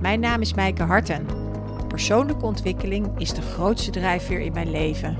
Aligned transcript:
Mijn 0.00 0.20
naam 0.20 0.40
is 0.40 0.54
Mijke 0.54 0.82
Harten. 0.82 1.26
Persoonlijke 1.88 2.44
ontwikkeling 2.44 3.18
is 3.18 3.34
de 3.34 3.42
grootste 3.42 3.90
drijfveer 3.90 4.40
in 4.40 4.52
mijn 4.52 4.70
leven. 4.70 5.18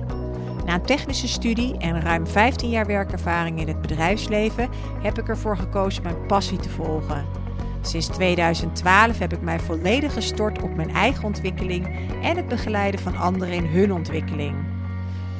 Na 0.64 0.74
een 0.74 0.82
technische 0.82 1.28
studie 1.28 1.78
en 1.78 2.00
ruim 2.00 2.26
15 2.26 2.70
jaar 2.70 2.86
werkervaring 2.86 3.60
in 3.60 3.68
het 3.68 3.80
bedrijfsleven 3.80 4.68
heb 5.02 5.18
ik 5.18 5.28
ervoor 5.28 5.56
gekozen 5.56 6.02
mijn 6.02 6.26
passie 6.26 6.58
te 6.58 6.68
volgen. 6.68 7.26
Sinds 7.80 8.06
2012 8.06 9.18
heb 9.18 9.32
ik 9.32 9.40
mij 9.40 9.60
volledig 9.60 10.12
gestort 10.12 10.62
op 10.62 10.74
mijn 10.74 10.90
eigen 10.90 11.24
ontwikkeling 11.24 12.10
en 12.22 12.36
het 12.36 12.48
begeleiden 12.48 13.00
van 13.00 13.16
anderen 13.16 13.54
in 13.54 13.66
hun 13.66 13.92
ontwikkeling. 13.92 14.67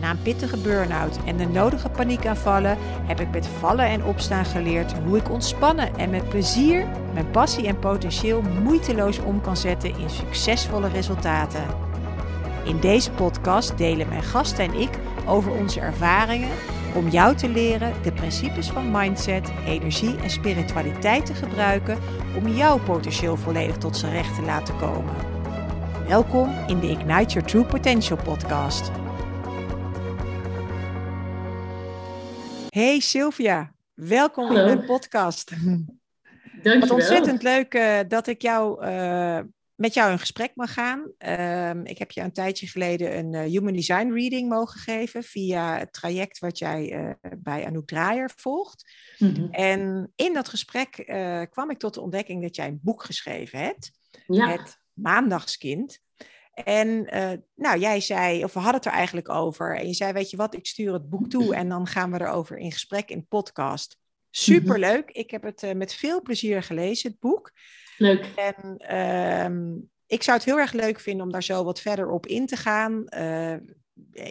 Na 0.01 0.11
een 0.11 0.23
pittige 0.23 0.57
burn-out 0.57 1.19
en 1.25 1.37
de 1.37 1.47
nodige 1.47 1.89
paniekaanvallen 1.89 2.77
heb 2.81 3.21
ik 3.21 3.31
met 3.31 3.47
vallen 3.47 3.87
en 3.87 4.05
opstaan 4.05 4.45
geleerd 4.45 4.93
hoe 5.05 5.17
ik 5.17 5.31
ontspannen 5.31 5.97
en 5.97 6.11
met 6.11 6.29
plezier 6.29 6.87
mijn 7.13 7.31
passie 7.31 7.67
en 7.67 7.79
potentieel 7.79 8.43
moeiteloos 8.63 9.19
om 9.19 9.41
kan 9.41 9.57
zetten 9.57 9.99
in 9.99 10.11
succesvolle 10.11 10.89
resultaten. 10.89 11.65
In 12.65 12.81
deze 12.81 13.11
podcast 13.11 13.79
delen 13.79 14.09
mijn 14.09 14.23
gasten 14.23 14.65
en 14.65 14.81
ik 14.81 14.91
over 15.27 15.53
onze 15.53 15.81
ervaringen 15.81 16.51
om 16.95 17.09
jou 17.09 17.35
te 17.35 17.49
leren 17.49 17.93
de 18.03 18.13
principes 18.13 18.71
van 18.71 18.91
mindset, 18.91 19.53
energie 19.67 20.17
en 20.17 20.31
spiritualiteit 20.31 21.27
te 21.27 21.35
gebruiken 21.35 21.99
om 22.37 22.49
jouw 22.49 22.79
potentieel 22.79 23.37
volledig 23.37 23.77
tot 23.77 23.97
zijn 23.97 24.13
recht 24.13 24.35
te 24.35 24.43
laten 24.43 24.77
komen. 24.77 25.15
Welkom 26.09 26.51
in 26.67 26.79
de 26.79 26.91
Ignite 26.91 27.33
Your 27.33 27.49
True 27.49 27.65
Potential 27.65 28.19
podcast. 28.25 28.91
Hey 32.69 33.01
Sylvia, 33.01 33.75
welkom 33.95 34.47
Hallo. 34.47 34.67
in 34.67 34.77
de 34.77 34.85
podcast. 34.85 35.51
Dankjewel. 36.63 36.81
Wat 36.81 36.91
ontzettend 36.91 37.43
leuk 37.43 37.75
eh, 37.75 37.99
dat 38.09 38.27
ik 38.27 38.43
jou, 38.43 38.83
eh, 38.85 39.41
met 39.75 39.95
jou 39.95 40.11
in 40.11 40.19
gesprek 40.19 40.53
mag 40.55 40.73
gaan. 40.73 41.13
Ehm, 41.19 41.85
ik 41.85 41.99
heb 41.99 42.11
je 42.11 42.21
een 42.21 42.33
tijdje 42.33 42.67
geleden 42.67 43.19
een 43.19 43.35
eh, 43.35 43.51
Human 43.51 43.73
Design 43.73 44.13
Reading 44.13 44.49
mogen 44.49 44.81
geven 44.81 45.23
via 45.23 45.79
het 45.79 45.93
traject 45.93 46.39
wat 46.39 46.59
jij 46.59 47.17
bij 47.39 47.67
Anouk 47.67 47.87
Draaier 47.87 48.31
volgt. 48.37 48.93
Mhm. 49.19 49.49
En 49.51 50.13
in 50.15 50.35
dat 50.35 50.49
gesprek 50.49 50.91
kwam 51.51 51.71
ik 51.71 51.79
tot 51.79 51.95
de 51.95 52.01
ontdekking 52.01 52.43
dat 52.43 52.57
jij 52.57 52.67
een 52.67 52.81
boek 52.83 53.03
geschreven 53.03 53.59
hebt, 53.59 53.91
Ja, 54.27 54.49
Het 54.49 54.79
Maandagskind. 54.93 56.01
En 56.65 57.07
eh, 57.07 57.31
nou, 57.55 57.79
jij 57.79 58.01
zei, 58.01 58.45
of 58.45 58.53
we 58.53 58.59
hadden 58.59 58.77
het 58.77 58.87
er 58.87 58.93
eigenlijk 58.97 59.29
over. 59.29 59.77
En 59.77 59.87
je 59.87 59.93
zei, 59.95 60.13
weet 60.13 60.31
je 60.31 60.37
wat, 60.37 60.55
ik 60.55 60.67
stuur 60.67 60.93
het 60.93 61.09
boek 61.09 61.29
toe 61.29 61.55
en 61.55 61.69
dan 61.69 61.87
gaan 61.87 62.11
we 62.13 62.21
erover 62.21 62.57
in 62.59 62.73
gesprek 62.73 63.11
in 63.11 63.27
podcast. 63.27 63.97
Superleuk. 64.31 65.11
Ik 65.11 65.31
heb 65.31 65.43
het 65.43 65.63
eh, 65.63 65.75
met 65.75 65.95
veel 65.95 66.23
plezier 66.23 66.63
gelezen, 66.63 67.11
het 67.11 67.21
boek. 67.21 67.53
leuk. 67.99 68.27
En 68.37 68.77
ehm, 68.77 69.75
ik 70.07 70.23
zou 70.23 70.37
het 70.37 70.47
heel 70.47 70.59
erg 70.59 70.73
leuk 70.73 71.01
vinden 71.01 71.27
om 71.27 71.33
daar 71.33 71.43
zo 71.43 71.65
wat 71.65 71.81
verder 71.81 72.11
op 72.11 72.27
in 72.27 72.47
te 72.47 72.57
gaan. 72.57 73.07
Eh, 73.09 73.57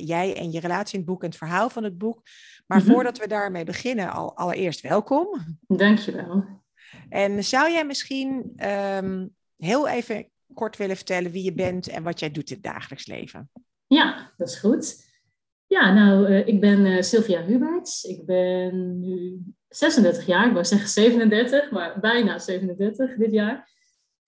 jij 0.05 0.35
en 0.35 0.51
je 0.51 0.59
relatie 0.59 0.93
in 0.93 0.99
het 0.99 1.09
boek 1.09 1.21
en 1.21 1.27
het 1.29 1.37
verhaal 1.37 1.69
van 1.69 1.83
het 1.83 1.97
boek. 1.97 2.21
Maar 2.67 2.77
Mhm. 2.83 2.91
voordat 2.91 3.17
we 3.17 3.27
daarmee 3.27 3.63
beginnen, 3.63 4.11
al, 4.11 4.35
allereerst 4.37 4.81
welkom. 4.81 5.57
Dankjewel. 5.67 6.45
En 7.09 7.43
zou 7.43 7.71
jij 7.71 7.85
misschien 7.85 8.53
ehm, 8.55 9.27
heel 9.57 9.87
even 9.87 10.29
kort 10.53 10.77
willen 10.77 10.95
vertellen 10.95 11.31
wie 11.31 11.43
je 11.43 11.53
bent 11.53 11.87
en 11.87 12.03
wat 12.03 12.19
jij 12.19 12.31
doet 12.31 12.49
in 12.49 12.55
het 12.55 12.63
dagelijks 12.63 13.07
leven? 13.07 13.49
Ja, 13.87 14.31
dat 14.37 14.47
is 14.47 14.59
goed. 14.59 15.05
Ja, 15.67 15.93
nou, 15.93 16.25
eh, 16.25 16.47
ik 16.47 16.59
ben 16.61 16.85
eh, 16.85 17.01
Sylvia 17.01 17.43
Huberts. 17.43 18.03
Ik 18.03 18.25
ben 18.25 18.99
nu 18.99 19.39
36 19.69 20.25
jaar. 20.25 20.47
Ik 20.47 20.53
wou 20.53 20.65
zeggen 20.65 20.89
37, 20.89 21.71
maar 21.71 21.99
bijna 21.99 22.39
37 22.39 23.15
dit 23.15 23.31
jaar. 23.31 23.75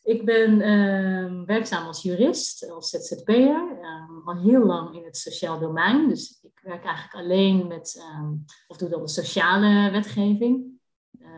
Ik 0.03 0.25
ben 0.25 0.61
ehm, 0.61 1.45
werkzaam 1.45 1.87
als 1.87 2.01
jurist, 2.01 2.69
als 2.69 2.89
ZZP'er. 2.89 3.77
ehm, 3.81 4.27
al 4.27 4.41
heel 4.41 4.65
lang 4.65 4.95
in 4.95 5.03
het 5.03 5.17
sociaal 5.17 5.59
domein. 5.59 6.07
Dus 6.07 6.39
ik 6.41 6.59
werk 6.63 6.83
eigenlijk 6.85 7.15
alleen 7.15 7.67
met, 7.67 7.95
ehm, 7.99 8.33
of 8.67 8.77
doe 8.77 8.89
dan 8.89 9.01
de 9.01 9.09
sociale 9.09 9.91
wetgeving. 9.91 10.78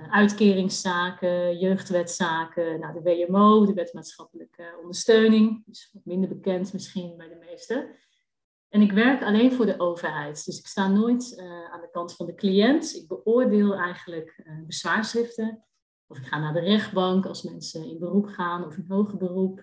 Eh, 0.01 0.11
uitkeringszaken, 0.11 1.57
jeugdwetzaken, 1.57 2.79
nou, 2.79 2.93
de 2.93 3.01
WMO, 3.01 3.65
de 3.65 3.73
wet 3.73 3.93
maatschappelijke 3.93 4.77
ondersteuning. 4.79 5.63
Dus 5.65 5.89
wat 5.93 6.05
minder 6.05 6.29
bekend 6.29 6.73
misschien 6.73 7.17
bij 7.17 7.27
de 7.27 7.45
meesten. 7.49 7.95
En 8.69 8.81
ik 8.81 8.91
werk 8.91 9.23
alleen 9.23 9.51
voor 9.51 9.65
de 9.65 9.79
overheid. 9.79 10.45
Dus 10.45 10.59
ik 10.59 10.67
sta 10.67 10.87
nooit 10.87 11.35
eh, 11.37 11.71
aan 11.71 11.81
de 11.81 11.89
kant 11.91 12.15
van 12.15 12.25
de 12.25 12.35
cliënt. 12.35 12.95
Ik 12.95 13.07
beoordeel 13.07 13.73
eigenlijk 13.73 14.41
eh, 14.43 14.53
bezwaarschriften. 14.65 15.65
Of 16.07 16.17
ik 16.17 16.25
ga 16.25 16.39
naar 16.39 16.53
de 16.53 16.59
rechtbank 16.59 17.25
als 17.25 17.43
mensen 17.43 17.85
in 17.85 17.99
beroep 17.99 18.25
gaan 18.25 18.65
of 18.65 18.77
in 18.77 18.85
hoger 18.87 19.17
beroep. 19.17 19.61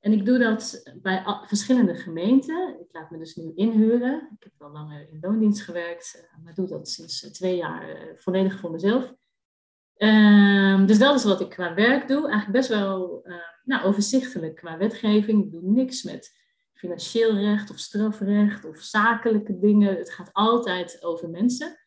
en 0.00 0.12
ik 0.12 0.24
doe 0.24 0.38
dat 0.38 0.92
bij 1.02 1.22
verschillende 1.46 1.94
gemeenten. 1.94 2.80
Ik 2.80 2.88
laat 2.92 3.10
me 3.10 3.18
dus 3.18 3.34
nu 3.34 3.52
inhuren. 3.54 4.28
Ik 4.38 4.42
heb 4.42 4.52
wel 4.58 4.70
langer 4.70 5.08
in 5.08 5.18
loondienst 5.20 5.62
gewerkt, 5.62 6.28
maar 6.44 6.54
doe 6.54 6.66
dat 6.66 6.88
sinds 6.88 7.20
twee 7.20 7.56
jaar 7.56 8.12
volledig 8.14 8.58
voor 8.58 8.70
mezelf. 8.70 9.14
Ehm, 10.00 10.86
dus 10.86 10.98
dat 10.98 11.14
is 11.14 11.24
wat 11.24 11.40
ik 11.40 11.48
qua 11.48 11.74
werk 11.74 12.08
doe. 12.08 12.20
Eigenlijk 12.20 12.52
best 12.52 12.68
wel 12.68 13.20
eh, 13.24 13.34
nou, 13.64 13.84
overzichtelijk 13.84 14.56
qua 14.56 14.76
wetgeving. 14.78 15.44
Ik 15.44 15.50
doe 15.50 15.62
niks 15.62 16.02
met 16.02 16.38
financieel 16.72 17.36
recht 17.36 17.70
of 17.70 17.78
strafrecht 17.78 18.64
of 18.64 18.78
zakelijke 18.78 19.58
dingen. 19.58 19.96
Het 19.96 20.10
gaat 20.10 20.32
altijd 20.32 21.04
over 21.04 21.28
mensen. 21.28 21.78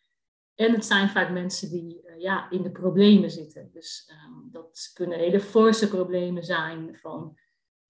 En 0.55 0.73
het 0.73 0.85
zijn 0.85 1.09
vaak 1.09 1.31
mensen 1.31 1.69
die 1.69 2.01
eh, 2.01 2.21
ja, 2.21 2.49
in 2.49 2.61
de 2.61 2.71
problemen 2.71 3.31
zitten. 3.31 3.69
Dus 3.71 4.09
ehm, 4.09 4.51
dat 4.51 4.91
kunnen 4.93 5.17
hele 5.17 5.39
forse 5.39 5.87
problemen 5.87 6.43
zijn 6.43 6.97
van 7.01 7.37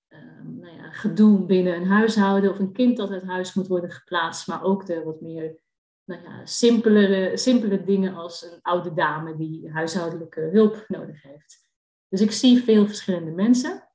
ehm, 0.07 0.59
nou 0.59 0.75
ja, 0.75 0.91
gedoe 0.91 1.45
binnen 1.45 1.75
een 1.75 1.88
huishouden 1.88 2.51
of 2.51 2.59
een 2.59 2.73
kind 2.73 2.97
dat 2.97 3.11
uit 3.11 3.23
huis 3.23 3.53
moet 3.53 3.67
worden 3.67 3.91
geplaatst. 3.91 4.47
Maar 4.47 4.63
ook 4.63 4.85
de 4.85 5.03
wat 5.03 5.22
meer 5.22 5.61
nou 6.06 6.24
ja, 6.24 6.46
simpelere, 6.46 7.38
simpele 7.38 7.84
dingen 7.84 8.16
als 8.16 8.44
een 8.44 8.62
oude 8.62 8.94
dame 8.94 9.36
die 9.36 9.72
huishoudelijke 9.72 10.41
hulp 10.41 10.86
nodig 10.88 11.22
heeft. 11.22 11.68
Dus 12.08 12.22
ik 12.22 12.31
zie 12.31 12.64
veel 12.64 12.88
verschillende 12.88 13.31
mensen. 13.31 13.90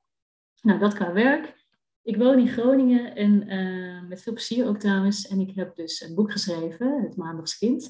Nou, 0.61 0.79
dat 0.79 0.93
qua 0.93 1.13
werk. 1.13 1.57
Ik 2.01 2.17
woon 2.17 2.39
in 2.39 2.47
Groningen 2.47 3.15
en 3.15 3.47
eh, 3.47 4.07
met 4.07 4.21
veel 4.21 4.33
plezier 4.33 4.67
ook 4.67 4.77
trouwens. 4.77 5.27
En 5.27 5.39
ik 5.39 5.55
heb 5.55 5.75
dus 5.75 6.01
een 6.01 6.15
boek 6.15 6.31
geschreven, 6.31 7.01
Het 7.01 7.15
Maandagskind. 7.15 7.81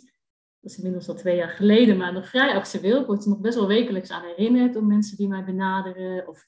Dat 0.60 0.72
is 0.72 0.78
inmiddels 0.78 1.10
al 1.10 1.16
twee 1.16 1.36
jaar 1.36 1.50
geleden, 1.50 1.98
maar 1.98 2.14
nog 2.14 2.30
vrij 2.30 2.54
actueel. 2.56 3.02
Ik 3.02 3.08
word 3.08 3.24
er 3.24 3.30
nog 3.30 3.40
best 3.40 3.56
wel 3.56 3.68
wekelijks 3.68 4.12
aan 4.12 4.24
herinnerd 4.24 4.74
door 4.74 4.86
mensen 4.86 5.18
die 5.18 5.28
mij 5.28 5.44
benaderen. 5.44 6.28
Of 6.28 6.48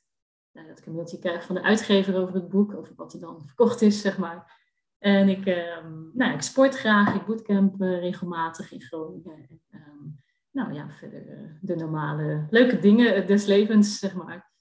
eh, 0.52 0.68
dat 0.68 0.80
ik 0.80 0.86
een 0.86 0.94
mailtje 0.94 1.20
krijg 1.20 1.46
van 1.46 1.56
de 1.56 1.62
uitgever 1.62 2.16
over 2.16 2.36
het 2.36 2.50
boek, 2.50 2.74
over 2.74 2.94
wat 2.96 3.14
er 3.14 3.20
dan 3.20 3.42
verkocht 3.46 3.82
is, 3.82 4.02
zeg 4.02 4.18
maar. 4.18 4.61
En 5.02 5.30
ik, 5.30 5.46
ehm, 5.46 5.92
nou, 6.14 6.34
ik 6.34 6.42
sport 6.42 6.76
graag, 6.76 7.16
ik 7.16 7.26
bootcamp 7.26 7.82
eh, 7.82 8.00
regelmatig 8.00 8.72
in 8.72 8.82
Groningen. 8.82 9.34
En, 9.50 9.62
ehm, 9.72 10.08
nou 10.52 10.74
ja, 10.74 10.90
verder 10.90 11.30
eh, 11.30 11.38
de 11.62 11.76
normale 11.76 12.48
leuke 12.50 12.80
dingen 12.80 13.28
des 13.28 13.46
levens, 13.46 14.00
zeg 14.00 14.14
maar. 14.14 14.52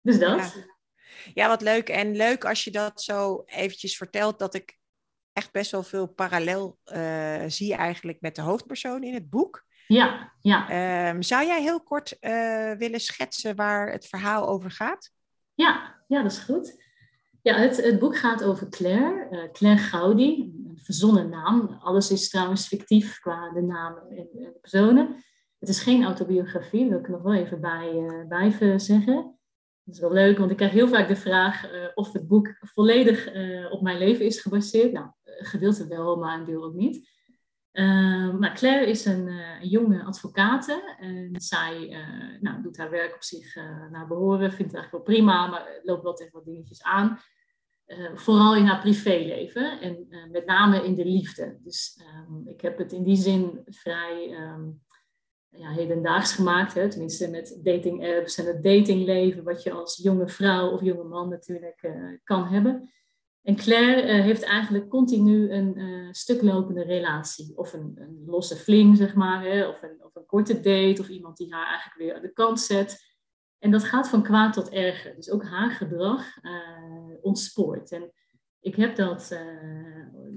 Dus 0.00 0.18
dat. 0.18 0.38
Ja. 0.38 0.76
Ja, 1.34 1.48
wat 1.48 1.62
leuk. 1.62 1.88
En 1.88 2.16
leuk 2.16 2.44
als 2.44 2.64
je 2.64 2.70
dat 2.70 3.02
zo 3.02 3.42
eventjes 3.46 3.96
vertelt, 3.96 4.38
dat 4.38 4.54
ik 4.54 4.78
echt 5.32 5.52
best 5.52 5.70
wel 5.70 5.82
veel 5.82 6.06
parallel 6.06 6.78
eh, 6.84 7.44
zie 7.46 7.74
eigenlijk 7.74 8.20
met 8.20 8.34
de 8.34 8.42
hoofdpersoon 8.42 9.02
in 9.02 9.14
het 9.14 9.30
boek. 9.30 9.66
Ja, 9.86 10.32
ja, 10.40 10.68
Ehm, 10.68 11.22
zou 11.22 11.46
jij 11.46 11.62
heel 11.62 11.82
kort 11.82 12.18
eh, 12.18 12.72
willen 12.72 13.00
schetsen 13.00 13.56
waar 13.56 13.92
het 13.92 14.06
verhaal 14.06 14.48
over 14.48 14.70
gaat? 14.70 15.10
ja, 15.54 15.96
ja, 16.08 16.22
dat 16.22 16.32
is 16.32 16.38
goed. 16.38 16.86
Ja, 17.48 17.56
het, 17.56 17.98
boek 17.98 18.16
gaat 18.16 18.44
over 18.44 18.68
Claire, 18.68 19.28
eh, 19.30 19.52
Claire 19.52 19.80
Gaudi, 19.80 20.52
een 20.66 20.78
verzonnen 20.82 21.28
naam. 21.28 21.78
Alles 21.80 22.10
is 22.10 22.28
trouwens 22.28 22.66
fictief 22.66 23.18
qua 23.18 23.50
de 23.52 23.62
namen 23.62 24.10
en, 24.10 24.28
de 24.32 24.58
personen. 24.60 25.24
Het 25.58 25.68
is 25.68 25.80
geen 25.80 26.04
autobiografie, 26.04 26.88
wil 26.88 26.98
ik 26.98 27.04
er 27.04 27.10
nog 27.12 27.22
wel 27.22 27.34
even 27.34 27.60
bij, 27.60 28.24
bij 28.28 28.78
zeggen. 28.78 29.14
Dat 29.84 29.94
is 29.94 30.00
wel 30.00 30.12
leuk, 30.12 30.38
want 30.38 30.50
ik 30.50 30.56
krijg 30.56 30.72
heel 30.72 30.88
vaak 30.88 31.08
de 31.08 31.16
vraag 31.16 31.70
eh, 31.70 31.84
of 31.94 32.12
het 32.12 32.28
boek 32.28 32.56
volledig 32.60 33.26
op 33.70 33.82
mijn 33.82 33.98
leven 33.98 34.24
is 34.24 34.40
gebaseerd. 34.40 34.92
Nou, 34.92 35.06
gedeelte 35.24 35.86
wel, 35.86 36.16
maar 36.16 36.38
een 36.38 36.44
deel 36.44 36.64
ook 36.64 36.74
niet. 36.74 37.10
Ehm, 37.72 38.38
maar 38.38 38.54
Claire 38.54 38.86
is 38.86 39.04
een, 39.04 39.30
jonge 39.60 40.04
advocate 40.04 40.96
en 40.98 41.30
zij 41.32 41.96
nou, 42.40 42.62
doet 42.62 42.76
haar 42.76 42.90
werk 42.90 43.14
op 43.14 43.22
zich 43.22 43.54
naar 43.90 44.06
behoren, 44.06 44.52
vindt 44.52 44.72
het 44.72 44.74
eigenlijk 44.80 44.92
wel 44.92 45.14
prima, 45.14 45.46
maar 45.46 45.80
loopt 45.82 46.02
wel 46.02 46.14
tegen 46.14 46.32
wat 46.32 46.44
dingetjes 46.44 46.82
aan. 46.82 47.18
Eh, 47.88 48.14
vooral 48.14 48.56
in 48.56 48.64
haar 48.64 48.80
privéleven 48.80 49.80
en 49.80 50.06
eh, 50.10 50.30
met 50.30 50.46
name 50.46 50.84
in 50.84 50.94
de 50.94 51.04
liefde. 51.04 51.58
Dus 51.62 52.00
ehm, 52.00 52.48
ik 52.48 52.60
heb 52.60 52.78
het 52.78 52.92
in 52.92 53.04
die 53.04 53.16
zin 53.16 53.62
vrij 53.64 54.32
ehm, 54.32 54.70
ja, 55.48 55.70
hedendaags 55.70 56.32
gemaakt, 56.32 56.74
hè? 56.74 56.88
tenminste 56.88 57.30
met 57.30 57.60
dating 57.62 58.16
apps 58.16 58.38
en 58.38 58.46
het 58.46 58.62
datingleven, 58.62 59.44
wat 59.44 59.62
je 59.62 59.72
als 59.72 60.00
jonge 60.02 60.28
vrouw 60.28 60.70
of 60.70 60.82
jonge 60.82 61.04
man 61.04 61.28
natuurlijk 61.28 61.78
eh, 61.82 61.92
kan 62.24 62.44
hebben. 62.46 62.92
En 63.42 63.56
Claire 63.56 64.22
heeft 64.22 64.42
eigenlijk 64.42 64.88
continu 64.88 65.50
een 65.52 66.08
stuklopende 66.14 66.82
relatie. 66.82 67.52
Of 67.56 67.72
een, 67.72 67.92
een 67.94 68.22
losse 68.26 68.56
fling, 68.56 68.96
zeg 68.96 69.14
maar. 69.14 69.44
Hè? 69.44 69.68
Of, 69.68 69.82
een, 69.82 70.04
of 70.04 70.14
een 70.14 70.26
korte 70.26 70.54
date. 70.54 71.00
Of 71.00 71.08
iemand 71.08 71.36
die 71.36 71.54
haar 71.54 71.66
eigenlijk 71.66 71.98
weer 71.98 72.14
aan 72.14 72.22
de 72.22 72.32
kant 72.32 72.60
zet. 72.60 73.07
En 73.58 73.70
dat 73.70 73.84
gaat 73.84 74.08
van 74.08 74.22
kwaad 74.22 74.52
tot 74.52 74.68
erger. 74.68 75.16
Dus 75.16 75.30
ook 75.30 75.44
haar 75.44 75.70
gedrag 75.70 76.42
uh, 76.42 76.52
ontspoort. 77.20 77.92
En 77.92 78.12
ik 78.60 78.74
heb 78.74 78.96
dat 78.96 79.28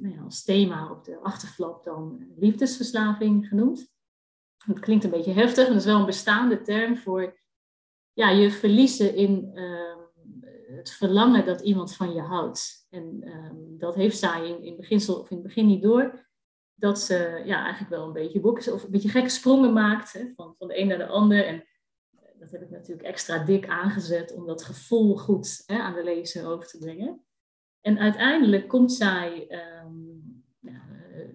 nou 0.02 0.16
ja, 0.16 0.22
als 0.22 0.44
thema 0.44 0.92
op 0.92 1.04
de 1.04 1.18
achterflap 1.18 1.84
dan 1.84 2.28
liefdesverslaving 2.38 3.48
genoemd. 3.48 3.90
Het 4.66 4.80
klinkt 4.80 5.04
een 5.04 5.10
beetje 5.10 5.34
heftig, 5.34 5.64
maar 5.64 5.74
dat 5.74 5.82
is 5.82 5.86
wel 5.86 6.00
een 6.00 6.06
bestaande 6.06 6.62
term 6.62 6.98
voor 6.98 7.40
ja, 8.14 8.30
je 8.30 8.52
verliezen 8.52 9.16
in 9.16 9.52
ehm, 9.54 10.00
het 10.76 10.92
verlangen 10.92 11.46
dat 11.46 11.62
iemand 11.62 11.96
van 11.96 12.14
je 12.14 12.22
houdt. 12.22 12.88
En 12.90 13.18
ehm, 13.24 13.78
dat 13.78 13.96
heeft 13.96 14.18
zij 14.18 14.48
in, 14.48 14.64
in, 14.64 14.76
beginsel, 14.76 15.20
of 15.20 15.30
in 15.30 15.38
het 15.38 15.46
begin 15.46 15.66
niet 15.66 15.82
door. 15.82 16.30
Dat 16.76 17.00
ze 17.00 17.42
ja, 17.46 17.62
eigenlijk 17.64 17.90
wel 17.90 18.06
een 18.06 18.14
beetje 18.14 18.40
boeken 18.40 18.74
of 18.74 18.84
een 18.84 18.92
beetje 18.92 19.10
gekke 19.10 19.30
sprongen 19.30 19.74
maakt 19.74 20.12
van, 20.36 20.56
van 20.58 20.68
de 20.68 20.80
een 20.80 20.88
naar 20.88 20.98
de 20.98 21.08
ander. 21.08 21.46
En 21.46 21.56
eh, 21.56 21.66
dat 22.42 22.52
heb 22.52 22.62
ik 22.62 22.70
natuurlijk 22.70 23.08
extra 23.08 23.38
dik 23.38 23.68
aangezet 23.68 24.34
om 24.34 24.46
dat 24.46 24.64
gevoel 24.64 25.18
goed 25.18 25.64
hè, 25.66 25.80
aan 25.80 25.94
de 25.94 26.04
lezer 26.04 26.48
over 26.48 26.68
te 26.68 26.78
brengen. 26.78 27.24
En 27.82 28.00
uiteindelijk 28.00 28.68
komt 28.68 28.94
zij, 28.94 29.48
um, 29.86 30.44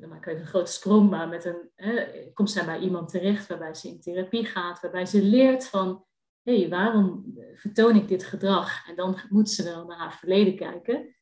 dan 0.01 0.09
maak 0.09 0.19
ik 0.19 0.27
even 0.27 0.41
een 0.41 0.47
grote 0.47 0.73
sprong, 0.73 1.11
maar 1.11 1.29
met 1.29 1.45
een, 1.45 1.71
hè, 1.75 2.07
komt 2.35 2.51
zij 2.51 2.65
bij 2.65 2.79
iemand 2.79 3.09
terecht 3.09 3.47
waarbij 3.47 3.75
ze 3.75 3.89
in 3.89 4.01
therapie 4.01 4.45
gaat, 4.45 4.81
waarbij 4.81 5.07
ze 5.07 5.23
leert 5.23 5.67
van 5.67 6.05
hé, 6.43 6.61
hey, 6.61 6.69
waarom 6.69 7.35
vertoon 7.55 7.97
ik 7.97 8.09
dit 8.09 8.25
gedrag? 8.25 8.89
En 8.89 8.97
dan 8.97 9.17
moet 9.29 9.51
ze 9.51 9.63
wel 9.63 9.87
naar 9.87 9.99
haar 9.99 10.15
verleden 10.19 10.57
kijken. 10.57 11.15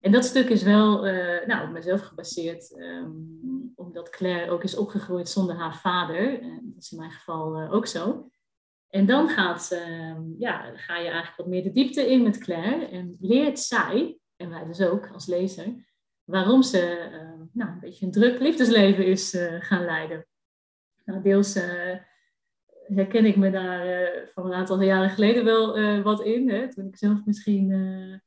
En 0.00 0.12
dat 0.12 0.24
stuk 0.24 0.48
is 0.48 0.62
wel 0.62 1.06
uh, 1.06 1.46
nou, 1.46 1.66
op 1.66 1.72
mezelf 1.72 2.00
gebaseerd, 2.00 2.76
um, 2.76 3.72
omdat 3.74 4.10
Claire 4.10 4.50
ook 4.50 4.62
is 4.62 4.76
opgegroeid 4.76 5.28
zonder 5.28 5.56
haar 5.56 5.76
vader. 5.76 6.40
En 6.40 6.72
dat 6.74 6.82
is 6.82 6.92
in 6.92 6.98
mijn 6.98 7.10
geval 7.10 7.68
ook 7.70 7.86
zo. 7.86 8.28
En 8.94 9.06
dan 9.06 9.28
gaat, 9.28 9.70
uh, 9.72 10.16
ja, 10.38 10.72
ga 10.74 10.96
je 10.96 11.08
eigenlijk 11.08 11.36
wat 11.36 11.46
meer 11.46 11.62
de 11.62 11.72
diepte 11.72 12.10
in 12.10 12.22
met 12.22 12.38
Claire 12.38 12.86
en 12.86 13.16
leert 13.20 13.58
zij, 13.58 14.18
en 14.36 14.50
wij 14.50 14.64
dus 14.64 14.80
ook 14.80 15.10
als 15.12 15.26
lezer, 15.26 15.66
waarom 16.24 16.62
ze 16.62 16.80
ehm, 16.80 17.42
nou, 17.52 17.70
een 17.70 17.80
beetje 17.80 18.06
een 18.06 18.12
druk 18.12 18.40
liefdesleven 18.40 19.06
is 19.06 19.34
uh, 19.34 19.54
gaan 19.58 19.84
leiden. 19.84 20.26
Nou, 21.04 21.22
deels 21.22 21.58
herken 22.86 23.24
ik 23.24 23.36
me 23.36 23.50
daar 23.50 23.86
uh, 23.86 24.26
van 24.26 24.46
een 24.46 24.54
aantal 24.54 24.82
jaren 24.82 25.10
geleden 25.10 25.44
wel 25.44 26.02
wat 26.02 26.22
in. 26.22 26.50
Hè? 26.50 26.70
Toen 26.70 26.86
ik 26.86 26.96
zelf 26.96 27.24
misschien, 27.24 27.70
uh, 27.70 28.18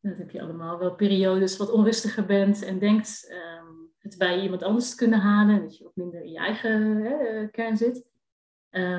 dat 0.00 0.18
heb 0.18 0.30
je 0.30 0.42
allemaal, 0.42 0.78
wel 0.78 0.94
periodes 0.94 1.56
wat 1.56 1.70
onrustiger 1.70 2.26
bent 2.26 2.62
en 2.62 2.78
denkt 2.78 3.32
um, 3.32 3.92
het 3.98 4.18
bij 4.18 4.40
iemand 4.40 4.62
anders 4.62 4.90
te 4.90 4.96
kunnen 4.96 5.20
halen. 5.20 5.60
Dat 5.60 5.76
je 5.76 5.84
wat 5.84 5.96
minder 5.96 6.22
in 6.22 6.30
je 6.30 6.38
eigen 6.38 7.50
kern 7.50 7.76
zit. 7.76 8.09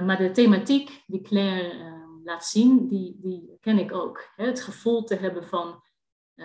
Maar 0.05 0.17
de 0.17 0.31
thematiek 0.31 1.03
die 1.07 1.21
Claire 1.21 1.69
ehm, 1.69 2.23
laat 2.23 2.45
zien, 2.45 2.87
die, 2.87 3.17
die 3.21 3.57
ken 3.59 3.79
ik 3.79 3.91
ook. 3.91 4.31
Hè? 4.35 4.45
Het 4.45 4.61
gevoel 4.61 5.03
te 5.03 5.15
hebben 5.15 5.47
van 5.47 5.83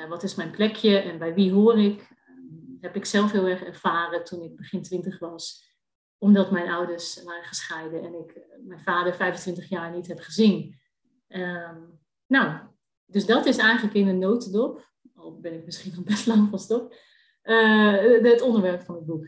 wat 0.08 0.22
is 0.22 0.34
mijn 0.34 0.50
plekje 0.50 0.98
en 0.98 1.18
bij 1.18 1.34
wie 1.34 1.52
hoor 1.52 1.78
ik. 1.78 2.10
Um, 2.28 2.78
heb 2.80 2.96
ik 2.96 3.04
zelf 3.04 3.32
heel 3.32 3.46
erg 3.46 3.62
ervaren 3.62 4.24
toen 4.24 4.42
ik 4.42 4.56
begin 4.56 4.82
twintig 4.82 5.18
was 5.18 5.74
omdat 6.18 6.50
mijn 6.50 6.70
ouders 6.70 7.22
waren 7.22 7.44
gescheiden 7.44 8.02
en 8.02 8.14
ik 8.14 8.46
mijn 8.64 8.80
vader 8.80 9.14
25 9.14 9.68
jaar 9.68 9.90
niet 9.90 10.06
heb 10.06 10.18
gezien. 10.18 10.78
Ehm, 11.26 11.80
nou, 12.26 12.60
dus 13.04 13.26
dat 13.26 13.46
is 13.46 13.56
eigenlijk 13.56 13.94
in 13.94 14.08
een 14.08 14.18
notendop, 14.18 14.90
al 15.14 15.40
ben 15.40 15.54
ik 15.54 15.64
misschien 15.64 15.92
nog 15.94 16.04
best 16.04 16.26
lang 16.26 16.48
van 16.48 16.58
stop, 16.58 16.94
het 17.42 18.40
onderwerp 18.40 18.82
van 18.82 18.94
het 18.94 19.06
boek. 19.06 19.26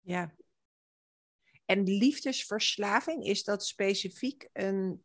Ja. 0.00 0.34
En 1.66 1.82
liefdesverslaving, 1.82 3.24
is 3.24 3.44
dat 3.44 3.66
specifiek 3.66 4.48
een 4.52 5.02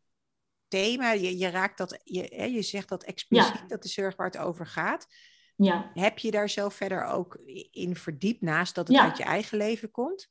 thema? 0.67 1.11
Je, 1.11 1.37
je 1.37 1.49
raakt 1.49 1.77
dat, 1.77 2.01
je, 2.03 2.51
je 2.51 2.61
zegt 2.61 2.89
dat 2.89 3.03
expliciet, 3.03 3.69
dat 3.69 3.83
is 3.83 3.93
zorg 3.93 4.15
waar 4.15 4.27
het 4.27 4.37
over 4.37 4.67
gaat. 4.67 5.07
Ja. 5.55 5.91
Heb 5.93 6.17
je 6.17 6.31
daar 6.31 6.49
zelf 6.49 6.73
verder 6.73 7.03
ook 7.03 7.39
in 7.71 7.95
verdiept, 7.95 8.41
naast 8.41 8.75
dat 8.75 8.87
het 8.87 8.97
uit 8.97 9.17
je 9.17 9.23
eigen 9.23 9.57
leven 9.57 9.91
komt? 9.91 10.29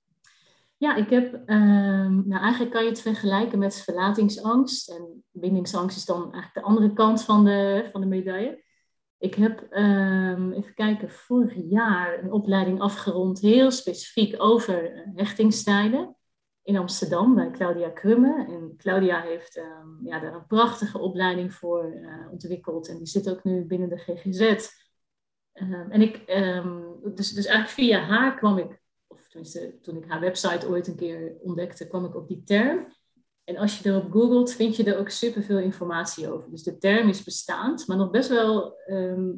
Ja, 0.77 0.97
ik 0.97 1.11
heb, 1.11 1.35
um, 1.35 2.29
nou 2.29 2.43
eigenlijk 2.43 2.73
kan 2.73 2.83
je 2.83 2.89
het 2.89 3.01
vergelijken 3.01 3.59
met 3.59 3.83
verlatingsangst. 3.83 4.91
En 4.91 5.25
bindingsangst 5.31 5.97
is 5.97 6.05
dan 6.05 6.23
eigenlijk 6.23 6.55
de 6.55 6.63
andere 6.63 6.93
kant 6.93 7.23
van 7.23 7.45
de, 7.45 7.89
van 7.93 8.01
de 8.01 8.07
medaille. 8.07 8.65
Ik 9.19 9.35
heb, 9.35 9.67
um, 9.71 10.53
even 10.53 10.75
kijken, 10.75 11.11
vorig 11.11 11.55
jaar 11.71 12.19
een 12.19 12.33
opleiding 12.33 12.81
afgerond, 12.81 13.41
heel 13.41 13.71
specifiek 13.71 14.43
over 14.43 15.05
hechtingstijlen 15.15 16.17
in 16.63 16.77
Amsterdam 16.77 17.35
bij 17.35 17.51
Claudia 17.51 17.89
Krumme. 17.89 18.47
En 18.49 18.75
Claudia 18.77 19.21
heeft 19.21 19.57
um, 19.57 19.99
ja, 20.03 20.21
daar 20.21 20.35
een 20.35 20.47
prachtige 20.47 20.99
opleiding 20.99 21.55
voor 21.55 21.93
uh, 21.95 22.31
ontwikkeld 22.31 22.89
en 22.89 22.97
die 22.97 23.07
zit 23.07 23.31
ook 23.31 23.45
nu 23.45 23.65
binnen 23.65 23.89
de 23.89 23.97
GGZ. 23.97 24.69
en 25.91 26.03
ik, 26.03 26.27
dus, 27.15 27.33
dus 27.33 27.47
eigenlijk 27.47 27.69
via 27.69 28.01
haar 28.01 28.37
kwam 28.37 28.59
ik 28.59 28.81
tenminste 29.31 29.79
toen 29.83 29.97
ik 29.97 30.05
haar 30.09 30.21
website 30.21 30.69
ooit 30.69 30.87
een 30.87 30.97
keer 30.97 31.37
ontdekte, 31.43 31.89
kwam 31.89 32.05
ik 32.05 32.15
op 32.15 32.29
die 32.29 32.43
term. 32.45 32.87
En 33.45 33.57
als 33.57 33.79
je 33.79 33.89
erop 33.89 34.13
googelt, 34.13 34.53
vind 34.53 34.77
je 34.77 34.85
er 34.85 34.99
ook 34.99 35.09
superveel 35.09 35.59
informatie 35.59 36.33
over. 36.33 36.51
Dus 36.51 36.63
de 36.63 36.79
term 36.79 37.09
is 37.09 37.25
bestaand, 37.25 37.87
maar 37.87 37.97
nog 37.97 38.11
best 38.11 38.29
wel, 38.29 38.77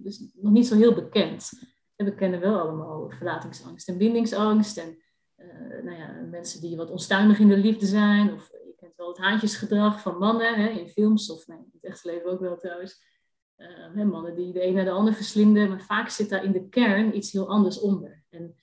dus 0.02 0.24
nog 0.34 0.52
niet 0.52 0.66
zo 0.66 0.76
heel 0.76 0.94
bekend. 0.94 1.50
En 1.96 2.04
we 2.04 2.14
kennen 2.14 2.40
wel 2.40 2.58
allemaal 2.58 3.10
verlatingsangst 3.10 3.88
en 3.88 3.98
bindingsangst. 3.98 4.78
En 4.78 5.01
uh, 5.42 5.84
nou 5.84 5.96
ja, 5.96 6.26
mensen 6.30 6.60
die 6.60 6.76
wat 6.76 6.90
onstuimig 6.90 7.38
in 7.38 7.48
de 7.48 7.56
liefde 7.56 7.86
zijn. 7.86 8.32
Of 8.32 8.48
je 8.50 8.74
kent 8.76 8.96
wel 8.96 9.08
het 9.08 9.18
haantjesgedrag 9.18 10.00
van 10.00 10.18
mannen 10.18 10.54
hè, 10.54 10.68
in 10.68 10.88
films, 10.88 11.30
of 11.30 11.48
in 11.48 11.70
het 11.72 11.84
echte 11.84 12.10
leven 12.10 12.30
ook 12.30 12.40
wel 12.40 12.56
trouwens. 12.56 13.10
Uh, 13.56 13.68
hè, 13.94 14.04
mannen 14.04 14.34
die 14.34 14.52
de 14.52 14.66
een 14.66 14.74
naar 14.74 14.84
de 14.84 14.90
ander 14.90 15.14
verslinden. 15.14 15.68
Maar 15.68 15.82
vaak 15.82 16.08
zit 16.08 16.28
daar 16.28 16.44
in 16.44 16.52
de 16.52 16.68
kern 16.68 17.16
iets 17.16 17.32
heel 17.32 17.48
anders 17.48 17.80
onder. 17.80 18.24
En 18.30 18.54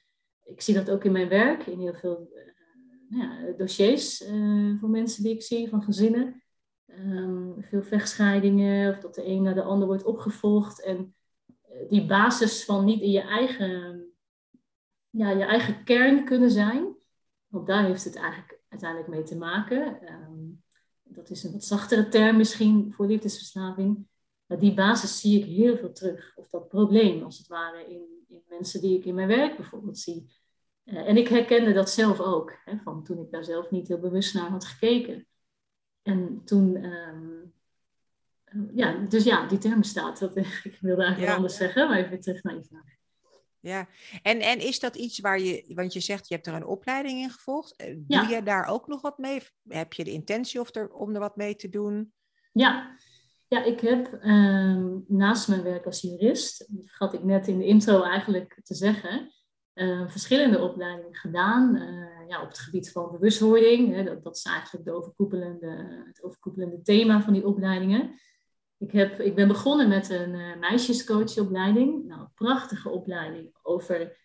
ik 0.44 0.62
zie 0.62 0.74
dat 0.74 0.90
ook 0.90 1.04
in 1.04 1.12
mijn 1.12 1.30
werk, 1.30 1.66
in 1.66 1.80
heel 1.80 1.94
veel 1.94 2.30
uh, 2.34 3.20
ja, 3.20 3.54
dossiers 3.58 4.24
voor 4.80 4.90
mensen 4.90 5.24
die 5.24 5.34
ik 5.34 5.42
zie, 5.42 5.70
van 5.70 5.84
gezinnen. 5.84 6.44
Um, 7.00 7.56
veel 7.60 7.84
vechtscheidingen, 7.84 8.90
of 8.90 9.00
dat 9.00 9.16
de 9.16 9.26
een 9.26 9.42
naar 9.42 9.54
de 9.54 9.64
ander 9.64 9.88
wordt 9.88 10.04
opgevolgd. 10.04 10.84
En 10.84 11.16
die 11.90 12.06
basis 12.06 12.66
van 12.66 12.86
niet 12.86 13.02
in 13.02 13.12
je 13.12 13.22
eigen, 13.22 13.99
ja, 15.10 15.30
je 15.30 15.44
eigen 15.44 15.84
kern 15.84 16.26
kunnen 16.26 16.52
zijn, 16.52 16.96
want 17.48 17.68
daar 17.68 17.86
heeft 17.86 18.04
het 18.04 18.16
eigenlijk 18.16 18.60
uiteindelijk 18.70 19.10
mee 19.10 19.24
te 19.24 19.38
maken. 19.38 20.00
Um, 20.12 20.64
dat 21.04 21.30
is 21.30 21.44
een 21.44 21.52
wat 21.52 21.64
zachtere 21.64 22.08
term 22.08 22.38
misschien 22.38 22.94
voor 22.94 23.08
liefdesverslaving. 23.08 24.08
Maar 24.46 24.60
die 24.60 24.74
basis 24.74 25.20
zie 25.20 25.40
ik 25.40 25.46
heel 25.46 25.78
veel 25.78 25.92
terug. 25.92 26.34
Of 26.36 26.50
dat 26.50 26.68
probleem, 26.68 27.24
als 27.24 27.38
het 27.38 27.48
ware, 27.48 27.86
in, 27.90 28.26
in 28.28 28.42
mensen 28.50 28.82
die 28.82 28.98
ik 28.98 29.06
in 29.06 29.16
mijn 29.16 29.28
werk 29.28 29.56
bijvoorbeeld 29.56 29.98
zie. 29.98 30.32
Eh, 30.84 31.08
en 31.08 31.18
ik 31.18 31.28
herkende 31.28 31.74
dat 31.74 31.90
zelf 31.90 32.20
ook, 32.20 32.54
hè, 32.66 32.78
van 32.84 33.04
toen 33.04 33.20
ik 33.20 33.32
daar 33.32 33.44
zelf 33.44 33.72
niet 33.72 33.88
heel 33.88 34.00
bewust 34.00 34.34
naar 34.34 34.50
had 34.50 34.66
gekeken. 34.66 35.28
En 36.02 36.42
toen, 36.46 36.84
um, 36.84 37.54
ja, 38.74 38.94
dus 38.94 39.24
ja, 39.24 39.48
die 39.48 39.58
term 39.58 39.84
staat. 39.84 40.20
Dat, 40.20 40.36
ik 40.70 40.78
wilde 40.82 41.02
eigenlijk 41.02 41.32
ja. 41.32 41.36
anders 41.36 41.56
zeggen, 41.56 41.88
maar 41.88 41.98
even 41.98 42.20
terug 42.20 42.44
naar 42.44 42.56
je 42.56 42.64
vraag. 42.64 42.98
Ja, 43.62 43.88
en, 44.22 44.40
en 44.40 44.60
is 44.60 44.80
dat 44.80 44.96
iets 44.96 45.20
waar 45.20 45.40
je, 45.40 45.64
want 45.68 45.94
je 45.94 46.00
zegt 46.00 46.28
je 46.28 46.34
hebt 46.34 46.48
er 46.48 46.54
een 46.54 46.66
opleiding 46.66 47.20
in 47.20 47.30
gevolgd. 47.30 47.76
Eh, 47.76 47.96
doe 47.98 48.28
je 48.28 48.44
daar 48.44 48.66
ook 48.66 48.88
nog 48.88 49.02
wat 49.02 49.18
mee? 49.18 49.42
Heb 49.68 49.94
je 49.94 50.04
de 50.04 50.12
intentie 50.12 50.60
of 50.60 50.76
er, 50.76 50.90
om 50.94 51.14
er 51.14 51.20
wat 51.20 51.36
mee 51.36 51.56
te 51.56 51.70
doen? 51.70 52.14
Ja, 52.52 52.96
ja 53.48 53.64
ik 53.64 53.80
heb 53.80 54.20
um, 54.24 55.06
naast 55.08 55.48
mijn 55.48 55.64
werk 55.64 55.86
als 55.86 56.02
jurist, 56.02 56.68
dat 56.70 56.86
had 56.98 57.14
ik 57.14 57.24
net 57.24 57.48
in 57.48 57.58
de 57.58 57.66
intro 57.66 58.02
eigenlijk 58.02 58.60
te 58.64 58.76
zeggen, 58.76 59.32
uh, 59.74 60.10
verschillende 60.10 60.62
opleidingen 60.62 61.16
gedaan 61.16 61.76
uh, 61.76 62.28
ja, 62.28 62.42
op 62.42 62.48
het 62.48 62.60
gebied 62.60 62.92
van 62.92 63.12
bewustwording. 63.12 63.96
Hè, 63.96 64.04
dat, 64.04 64.24
dat, 64.24 64.36
is 64.36 64.44
eigenlijk 64.44 64.86
de 64.86 64.92
overkoepelende, 64.92 66.04
het 66.08 66.24
overkoepelende 66.24 66.82
thema 66.82 67.22
van 67.22 67.34
die 67.34 67.46
opleidingen. 67.46 68.20
Ik, 68.80 68.92
heb, 68.92 69.20
ik 69.20 69.36
ben 69.36 69.48
begonnen 69.48 69.88
met 69.88 70.10
een 70.10 70.34
uh, 70.34 70.58
meisjescoachopleiding. 70.60 72.06
Nou, 72.06 72.22
een 72.22 72.34
prachtige 72.34 72.90
opleiding 72.90 73.56
over, 73.62 74.18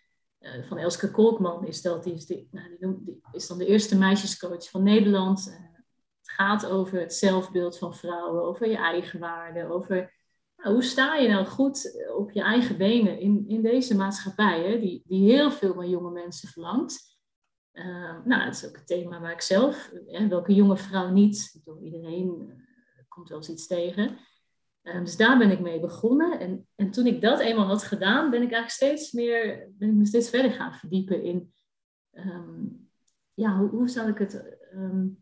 van 0.69 0.79
Elske 0.79 1.11
Kolkman 1.11 1.67
is 1.67 1.83
dat. 1.83 2.05
Die 2.05 2.15
is, 2.15 2.27
nou, 2.51 2.77
die, 2.79 3.21
is 3.33 3.47
dan 3.47 3.59
de 3.59 3.67
eerste 3.67 3.99
meisjescoach 3.99 4.71
van 4.71 4.83
Nederland. 4.83 5.45
het 5.45 6.31
gaat 6.31 6.67
over 6.67 7.01
het 7.01 7.15
zelfbeeld 7.15 7.79
van 7.79 7.95
vrouwen, 7.95 8.43
over 8.43 8.69
je 8.69 8.77
eigen 8.77 9.21
waarde, 9.21 9.69
over 9.69 10.13
nou, 10.57 10.73
hoe 10.73 10.85
sta 10.85 11.17
je 11.17 11.29
nou 11.29 11.47
goed 11.47 12.07
op 12.17 12.31
je 12.31 12.43
eigen 12.43 12.77
benen 12.77 13.19
in, 13.19 13.45
in 13.49 13.63
deze 13.63 13.97
maatschappij, 13.97 14.63
hè, 14.63 14.81
die, 14.81 15.03
die 15.07 15.31
heel 15.33 15.51
veel 15.51 15.75
van 15.75 15.89
jonge 15.89 16.11
mensen 16.11 16.49
verlangt? 16.49 17.13
Uh, 17.73 18.25
nou, 18.25 18.45
dat 18.45 18.55
is 18.55 18.67
ook 18.67 18.77
het 18.77 18.87
thema 18.87 19.21
waar 19.21 19.33
ik 19.33 19.41
zelf, 19.41 19.91
hè, 20.07 20.29
welke 20.29 20.55
jonge 20.55 20.77
vrouw 20.77 21.09
niet, 21.09 21.61
door 21.65 21.83
iedereen 21.83 22.63
komt 23.09 23.29
wel 23.29 23.39
eens 23.39 23.49
iets 23.49 23.67
tegen. 23.67 24.19
Uh, 24.85 24.99
dus 25.01 25.17
daar 25.17 25.39
ben 25.39 25.51
ik 25.51 25.61
mee 25.61 25.81
begonnen. 25.81 26.41
En, 26.41 26.67
en 26.75 26.91
toen 26.91 27.07
ik 27.07 27.21
dat 27.21 27.41
eenmaal 27.41 27.67
had 27.67 27.83
gedaan, 27.83 28.31
ben 28.31 28.43
ik 28.43 28.53
eigenlijk 28.53 28.71
steeds 28.71 29.13
meer, 29.13 29.69
ben 29.79 29.89
ik 29.89 29.95
me 29.95 30.07
steeds 30.07 30.31
verder 30.31 30.51
gaan 30.51 30.75
verdiepen 30.75 31.23
in, 31.23 31.53
um, 32.13 32.89
ja, 33.35 33.57
hoe, 33.59 33.69
hoe 33.69 33.89
zou 33.89 34.09
ik 34.09 34.19
het, 34.19 34.59
um, 34.75 35.19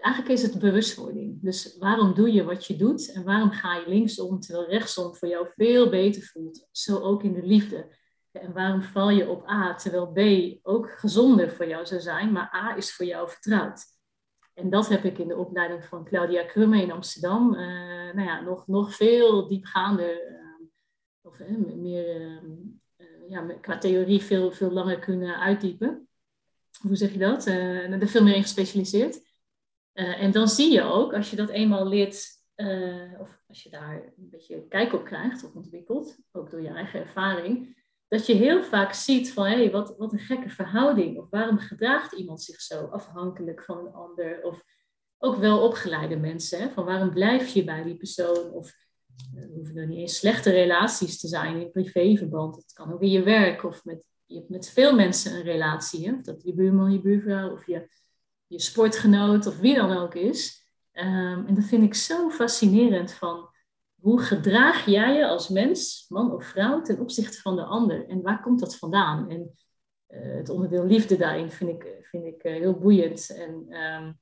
eigenlijk 0.00 0.34
is 0.34 0.42
het 0.42 0.58
bewustwording. 0.58 1.42
Dus 1.42 1.76
waarom 1.78 2.14
doe 2.14 2.32
je 2.32 2.44
wat 2.44 2.66
je 2.66 2.76
doet 2.76 3.12
en 3.12 3.24
waarom 3.24 3.50
ga 3.50 3.76
je 3.76 3.88
linksom 3.88 4.40
terwijl 4.40 4.68
rechtsom 4.68 5.14
voor 5.14 5.28
jou 5.28 5.46
veel 5.54 5.90
beter 5.90 6.22
voelt? 6.22 6.68
Zo 6.70 6.98
ook 6.98 7.22
in 7.22 7.32
de 7.32 7.46
liefde. 7.46 7.96
En 8.32 8.52
waarom 8.52 8.82
val 8.82 9.10
je 9.10 9.28
op 9.28 9.48
A 9.48 9.74
terwijl 9.74 10.12
B 10.12 10.20
ook 10.62 10.90
gezonder 10.90 11.50
voor 11.50 11.66
jou 11.66 11.86
zou 11.86 12.00
zijn, 12.00 12.32
maar 12.32 12.54
A 12.54 12.76
is 12.76 12.94
voor 12.94 13.06
jou 13.06 13.28
vertrouwd? 13.28 13.84
En 14.54 14.70
dat 14.70 14.88
heb 14.88 15.04
ik 15.04 15.18
in 15.18 15.28
de 15.28 15.36
opleiding 15.36 15.84
van 15.84 16.04
Claudia 16.04 16.44
Krumme 16.44 16.82
in 16.82 16.92
Amsterdam, 16.92 17.54
uh, 17.54 17.60
nou 18.12 18.22
ja, 18.22 18.40
nog, 18.40 18.66
nog 18.66 18.94
veel 18.94 19.48
diepgaander, 19.48 20.30
uh, 20.30 20.66
of 21.20 21.38
meer 21.76 22.42
uh, 22.98 23.28
ja, 23.28 23.46
qua 23.60 23.78
theorie 23.78 24.22
veel, 24.22 24.50
veel 24.50 24.70
langer 24.70 24.98
kunnen 24.98 25.38
uitdiepen. 25.38 26.08
Hoe 26.80 26.96
zeg 26.96 27.12
je 27.12 27.18
dat? 27.18 27.46
er 27.46 28.08
veel 28.08 28.22
meer 28.22 28.34
in 28.34 28.42
gespecialiseerd. 28.42 29.20
en 29.92 30.30
dan 30.30 30.48
zie 30.48 30.72
je 30.72 30.82
ook, 30.82 31.14
als 31.14 31.30
je 31.30 31.36
dat 31.36 31.48
eenmaal 31.48 31.88
leert, 31.88 32.40
of 33.18 33.42
als 33.48 33.62
je 33.62 33.70
daar 33.70 33.94
een 34.16 34.30
beetje 34.30 34.68
kijk 34.68 34.92
op 34.92 35.04
krijgt 35.04 35.44
of 35.44 35.54
ontwikkelt, 35.54 36.18
ook 36.32 36.50
door 36.50 36.60
je 36.60 36.68
eigen 36.68 37.00
ervaring, 37.00 37.81
dat 38.12 38.26
je 38.26 38.34
heel 38.34 38.62
vaak 38.62 38.92
ziet 38.92 39.32
van 39.32 39.46
hé, 39.46 39.54
hey, 39.54 39.70
wat, 39.70 39.94
wat 39.98 40.12
een 40.12 40.18
gekke 40.18 40.48
verhouding. 40.48 41.18
Of 41.18 41.30
waarom 41.30 41.58
gedraagt 41.58 42.12
iemand 42.12 42.42
zich 42.42 42.60
zo 42.60 42.84
afhankelijk 42.84 43.62
van 43.64 43.78
een 43.78 43.92
ander? 43.92 44.42
Of 44.42 44.62
ook 45.18 45.36
wel 45.36 45.60
opgeleide 45.60 46.16
mensen. 46.16 46.60
Hè? 46.60 46.70
Van 46.70 46.84
waarom 46.84 47.10
blijf 47.10 47.48
je 47.48 47.64
bij 47.64 47.82
die 47.82 47.96
persoon? 47.96 48.50
Of 48.50 48.74
uh, 49.34 49.44
hoeven 49.54 49.76
er 49.76 49.86
niet 49.86 49.98
eens 49.98 50.16
slechte 50.16 50.50
relaties 50.50 51.20
te 51.20 51.28
zijn 51.28 51.60
in 51.60 51.70
privéverband. 51.70 52.56
Het 52.56 52.72
kan 52.72 52.92
ook 52.92 53.02
in 53.02 53.10
je 53.10 53.22
werk 53.22 53.64
of 53.64 53.84
met, 53.84 54.04
je 54.26 54.36
hebt 54.36 54.48
met 54.48 54.70
veel 54.70 54.94
mensen 54.94 55.34
een 55.34 55.42
relatie. 55.42 56.14
Of 56.14 56.20
dat 56.22 56.42
je 56.42 56.54
buurman, 56.54 56.92
je 56.92 57.00
buurvrouw 57.00 57.52
of 57.52 57.66
je, 57.66 57.88
je 58.46 58.60
sportgenoot 58.60 59.46
of 59.46 59.58
wie 59.58 59.74
dan 59.74 59.96
ook 59.96 60.14
is. 60.14 60.66
Um, 60.92 61.46
en 61.46 61.54
dat 61.54 61.64
vind 61.64 61.82
ik 61.82 61.94
zo 61.94 62.30
fascinerend 62.30 63.12
van 63.12 63.48
hoe 64.02 64.20
gedraag 64.20 64.86
jij 64.86 65.16
je 65.16 65.26
als 65.26 65.48
mens, 65.48 66.06
man 66.08 66.32
of 66.32 66.44
vrouw, 66.44 66.82
ten 66.82 67.00
opzichte 67.00 67.40
van 67.40 67.56
de 67.56 67.64
ander? 67.64 68.08
En 68.08 68.22
waar 68.22 68.42
komt 68.42 68.60
dat 68.60 68.76
vandaan? 68.76 69.30
En 69.30 69.56
uh, 70.08 70.34
het 70.34 70.48
onderdeel 70.48 70.84
liefde 70.84 71.16
daarin 71.16 71.50
vind 71.50 71.70
ik, 71.70 71.98
vind 72.02 72.24
ik 72.24 72.44
uh, 72.44 72.52
heel 72.52 72.78
boeiend. 72.78 73.36
En 73.36 73.76
um, 73.76 74.18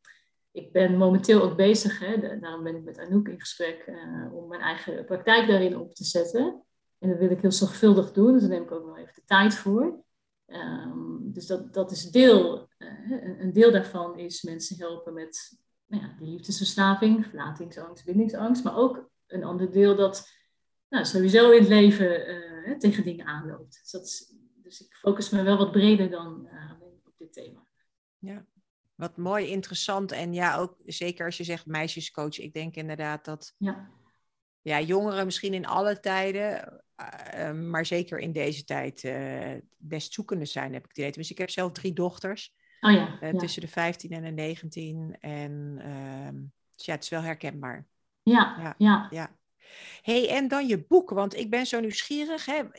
ik 0.51 0.73
ben 0.73 0.97
momenteel 0.97 1.43
ook 1.43 1.57
bezig, 1.57 1.99
hè, 1.99 2.39
daarom 2.41 2.63
ben 2.63 2.77
ik 2.77 2.85
met 2.85 2.99
Anouk 2.99 3.29
in 3.29 3.41
gesprek, 3.41 3.87
uh, 3.87 4.35
om 4.35 4.49
mijn 4.49 4.61
eigen 4.61 5.05
praktijk 5.05 5.49
daarin 5.49 5.79
op 5.79 5.95
te 5.95 6.05
zetten. 6.05 6.63
En 6.99 7.09
dat 7.09 7.19
wil 7.19 7.31
ik 7.31 7.41
heel 7.41 7.53
zorgvuldig 7.53 8.13
doen, 8.13 8.33
dus 8.33 8.41
daar 8.41 8.51
neem 8.51 8.63
ik 8.63 8.73
ook 8.73 8.87
nog 8.87 8.99
even 8.99 9.15
de 9.15 9.25
tijd 9.25 9.55
voor. 9.55 10.03
Um, 10.47 11.33
dus 11.33 11.47
dat, 11.47 11.75
dat 11.75 11.91
is 11.91 12.11
deel, 12.11 12.69
een 13.39 13.53
deel 13.53 13.73
daarvan 13.73 14.19
is 14.19 14.43
mensen 14.43 14.79
helpen 14.79 15.15
met 15.15 15.59
nou 15.87 16.03
ja, 16.03 16.15
die 16.19 16.29
liefdesverslaving, 16.29 17.27
verlatingsangst, 17.27 18.05
bindingsangst, 18.05 18.65
maar 18.65 18.77
ook 18.77 19.10
een 19.33 19.45
ander 19.45 19.71
deel 19.71 19.97
dat 19.97 20.29
nou, 20.89 21.05
sowieso 21.05 21.51
in 21.51 21.61
het 21.61 21.69
leven 21.69 22.31
uh, 22.31 22.79
tegen 22.79 23.05
dingen 23.05 23.27
aanloopt. 23.27 23.81
Dus, 23.83 23.91
dat 23.91 24.35
dus 24.63 24.81
ik 24.81 24.95
focus 24.95 25.31
me 25.31 25.43
wel 25.43 25.57
wat 25.57 25.73
breder 25.73 26.11
dan 26.11 26.49
uh, 26.53 26.73
op 27.05 27.15
dit 27.19 27.33
thema. 27.33 27.67
Ja, 28.19 28.47
wat 28.95 29.17
mooi, 29.17 29.47
interessant. 29.47 30.13
En 30.13 30.33
ja, 30.33 30.57
ook 30.57 30.77
zeker 30.87 31.25
als 31.25 31.37
je 31.37 31.45
zegt 31.45 31.67
meisjescoach, 31.67 32.39
ik 32.39 32.53
denk 32.53 32.75
inderdaad 32.75 33.25
dat 33.25 33.55
ja. 33.59 33.91
Ja, 34.63 34.81
jongeren 34.81 35.25
misschien 35.25 35.55
in 35.55 35.67
alle 35.67 36.01
tijden, 36.01 36.83
uh, 37.35 37.53
maar 37.53 37.87
zeker 37.87 38.19
in 38.19 38.33
deze 38.33 38.65
tijd 38.65 39.13
best 39.77 40.13
zoekende 40.13 40.45
zijn, 40.45 40.73
heb 40.73 40.83
ik 40.83 40.89
het 40.89 40.99
idee. 40.99 41.13
Dus 41.13 41.31
ik 41.31 41.39
heb 41.39 41.51
zelf 41.51 41.73
drie 41.73 41.93
dochters. 41.93 42.55
Oh 42.81 42.93
ja, 42.93 43.19
ja. 43.21 43.33
Tussen 43.33 43.61
de 43.61 43.69
15 43.69 44.11
en 44.11 44.23
de 44.23 44.31
19. 44.31 45.17
En 45.21 45.79
ehm, 45.83 46.37
dus 46.77 46.87
ja, 46.87 46.95
het 46.95 47.03
is 47.03 47.09
wel 47.09 47.23
herkenbaar. 47.23 47.87
Ja, 48.23 48.75
ja. 48.79 49.07
ja. 49.11 49.31
hey, 50.03 50.29
en 50.29 50.49
dan 50.49 50.67
je 50.67 50.87
boek, 50.87 51.11
want 51.11 51.37
ik 51.37 51.51
ben 51.51 51.67
zo 51.67 51.81
nieuwsgierig. 51.81 52.47
Hè, 52.47 52.75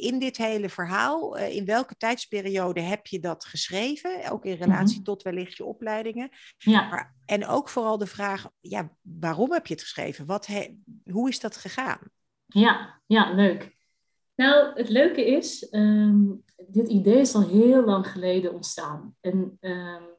in 0.00 0.18
dit 0.18 0.36
hele 0.36 0.68
verhaal, 0.68 1.38
eh, 1.38 1.56
in 1.56 1.64
welke 1.64 1.96
tijdsperiode 1.96 2.80
heb 2.80 3.06
je 3.06 3.20
dat 3.20 3.44
geschreven? 3.44 4.30
Ook 4.30 4.44
in 4.44 4.56
relatie 4.56 4.96
mhm. 4.96 5.04
tot 5.04 5.22
wellicht 5.22 5.56
je 5.56 5.64
opleidingen. 5.64 6.30
Ja. 6.58 6.88
Maar, 6.88 7.16
en 7.24 7.46
ook 7.46 7.68
vooral 7.68 7.98
de 7.98 8.06
vraag, 8.06 8.50
ja, 8.60 8.90
waarom 9.02 9.52
heb 9.52 9.66
je 9.66 9.74
het 9.74 9.82
geschreven? 9.82 10.26
Wat 10.26 10.46
he, 10.46 10.76
hoe 11.10 11.28
is 11.28 11.40
dat 11.40 11.56
gegaan? 11.56 12.00
Ja, 12.46 13.00
ja, 13.06 13.32
leuk. 13.34 13.76
Nou, 14.34 14.72
het 14.74 14.88
leuke 14.88 15.26
is, 15.26 15.66
um, 15.70 16.44
dit 16.66 16.88
idee 16.88 17.20
is 17.20 17.34
al 17.34 17.48
heel 17.48 17.84
lang 17.84 18.06
geleden 18.06 18.54
ontstaan. 18.54 19.16
En 19.20 19.58
um, 19.60 20.17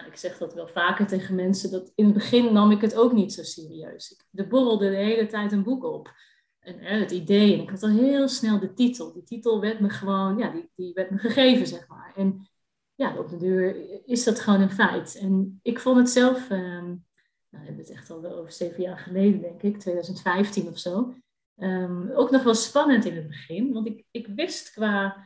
nou, 0.00 0.12
ik 0.12 0.18
zeg 0.18 0.38
dat 0.38 0.54
wel 0.54 0.68
vaker 0.68 1.06
tegen 1.06 1.34
mensen, 1.34 1.70
dat 1.70 1.92
in 1.94 2.04
het 2.04 2.14
begin 2.14 2.52
nam 2.52 2.70
ik 2.70 2.80
het 2.80 2.94
ook 2.94 3.12
niet 3.12 3.32
zo 3.32 3.42
serieus. 3.42 4.24
Ik, 4.32 4.48
borrelde 4.48 4.90
de 4.90 4.96
hele 4.96 5.26
tijd 5.26 5.52
een 5.52 5.62
boek 5.62 5.84
op. 5.84 6.12
En 6.60 6.78
hè, 6.78 6.98
het 6.98 7.10
idee, 7.10 7.54
en 7.54 7.60
ik 7.60 7.70
had 7.70 7.82
al 7.82 7.88
heel 7.88 8.28
snel 8.28 8.58
de 8.58 8.74
titel. 8.74 9.12
Die 9.12 9.24
titel 9.24 9.60
werd 9.60 9.80
me 9.80 9.90
gewoon, 9.90 10.38
ja, 10.38 10.50
die, 10.50 10.70
die 10.74 10.92
werd 10.92 11.10
me 11.10 11.18
gegeven, 11.18 11.66
zeg 11.66 11.88
maar. 11.88 12.12
En 12.16 12.48
ja, 12.94 13.18
op 13.18 13.28
de 13.28 13.36
deur 13.36 13.76
is 14.06 14.24
dat 14.24 14.40
gewoon 14.40 14.60
een 14.60 14.70
feit. 14.70 15.16
En 15.16 15.60
ik 15.62 15.80
vond 15.80 15.96
het 15.96 16.10
zelf, 16.10 16.50
um, 16.50 16.58
nou, 16.58 17.04
we 17.50 17.56
hebben 17.56 17.78
het 17.78 17.90
echt 17.90 18.10
al 18.10 18.20
wel 18.20 18.36
over 18.36 18.52
zeven 18.52 18.82
jaar 18.82 18.98
geleden, 18.98 19.40
denk 19.40 19.62
ik, 19.62 19.78
2015 19.78 20.68
of 20.68 20.78
zo. 20.78 21.14
Um, 21.56 22.10
ook 22.10 22.30
nog 22.30 22.42
wel 22.42 22.54
spannend 22.54 23.04
in 23.04 23.16
het 23.16 23.26
begin, 23.26 23.72
want 23.72 23.86
ik, 23.86 24.04
ik 24.10 24.26
wist 24.26 24.70
qua 24.70 25.24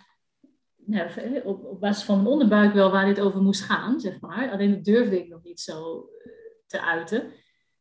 ja, 0.86 1.08
op, 1.44 1.64
op 1.64 1.80
basis 1.80 2.04
van 2.04 2.16
mijn 2.16 2.28
onderbuik 2.28 2.72
wel 2.72 2.90
waar 2.90 3.06
dit 3.06 3.20
over 3.20 3.42
moest 3.42 3.62
gaan, 3.62 4.00
zeg 4.00 4.20
maar. 4.20 4.50
Alleen 4.50 4.70
dat 4.70 4.84
durfde 4.84 5.18
ik 5.18 5.28
nog 5.28 5.42
niet 5.42 5.60
zo 5.60 6.08
eh, 6.24 6.32
te 6.66 6.82
uiten. 6.82 7.32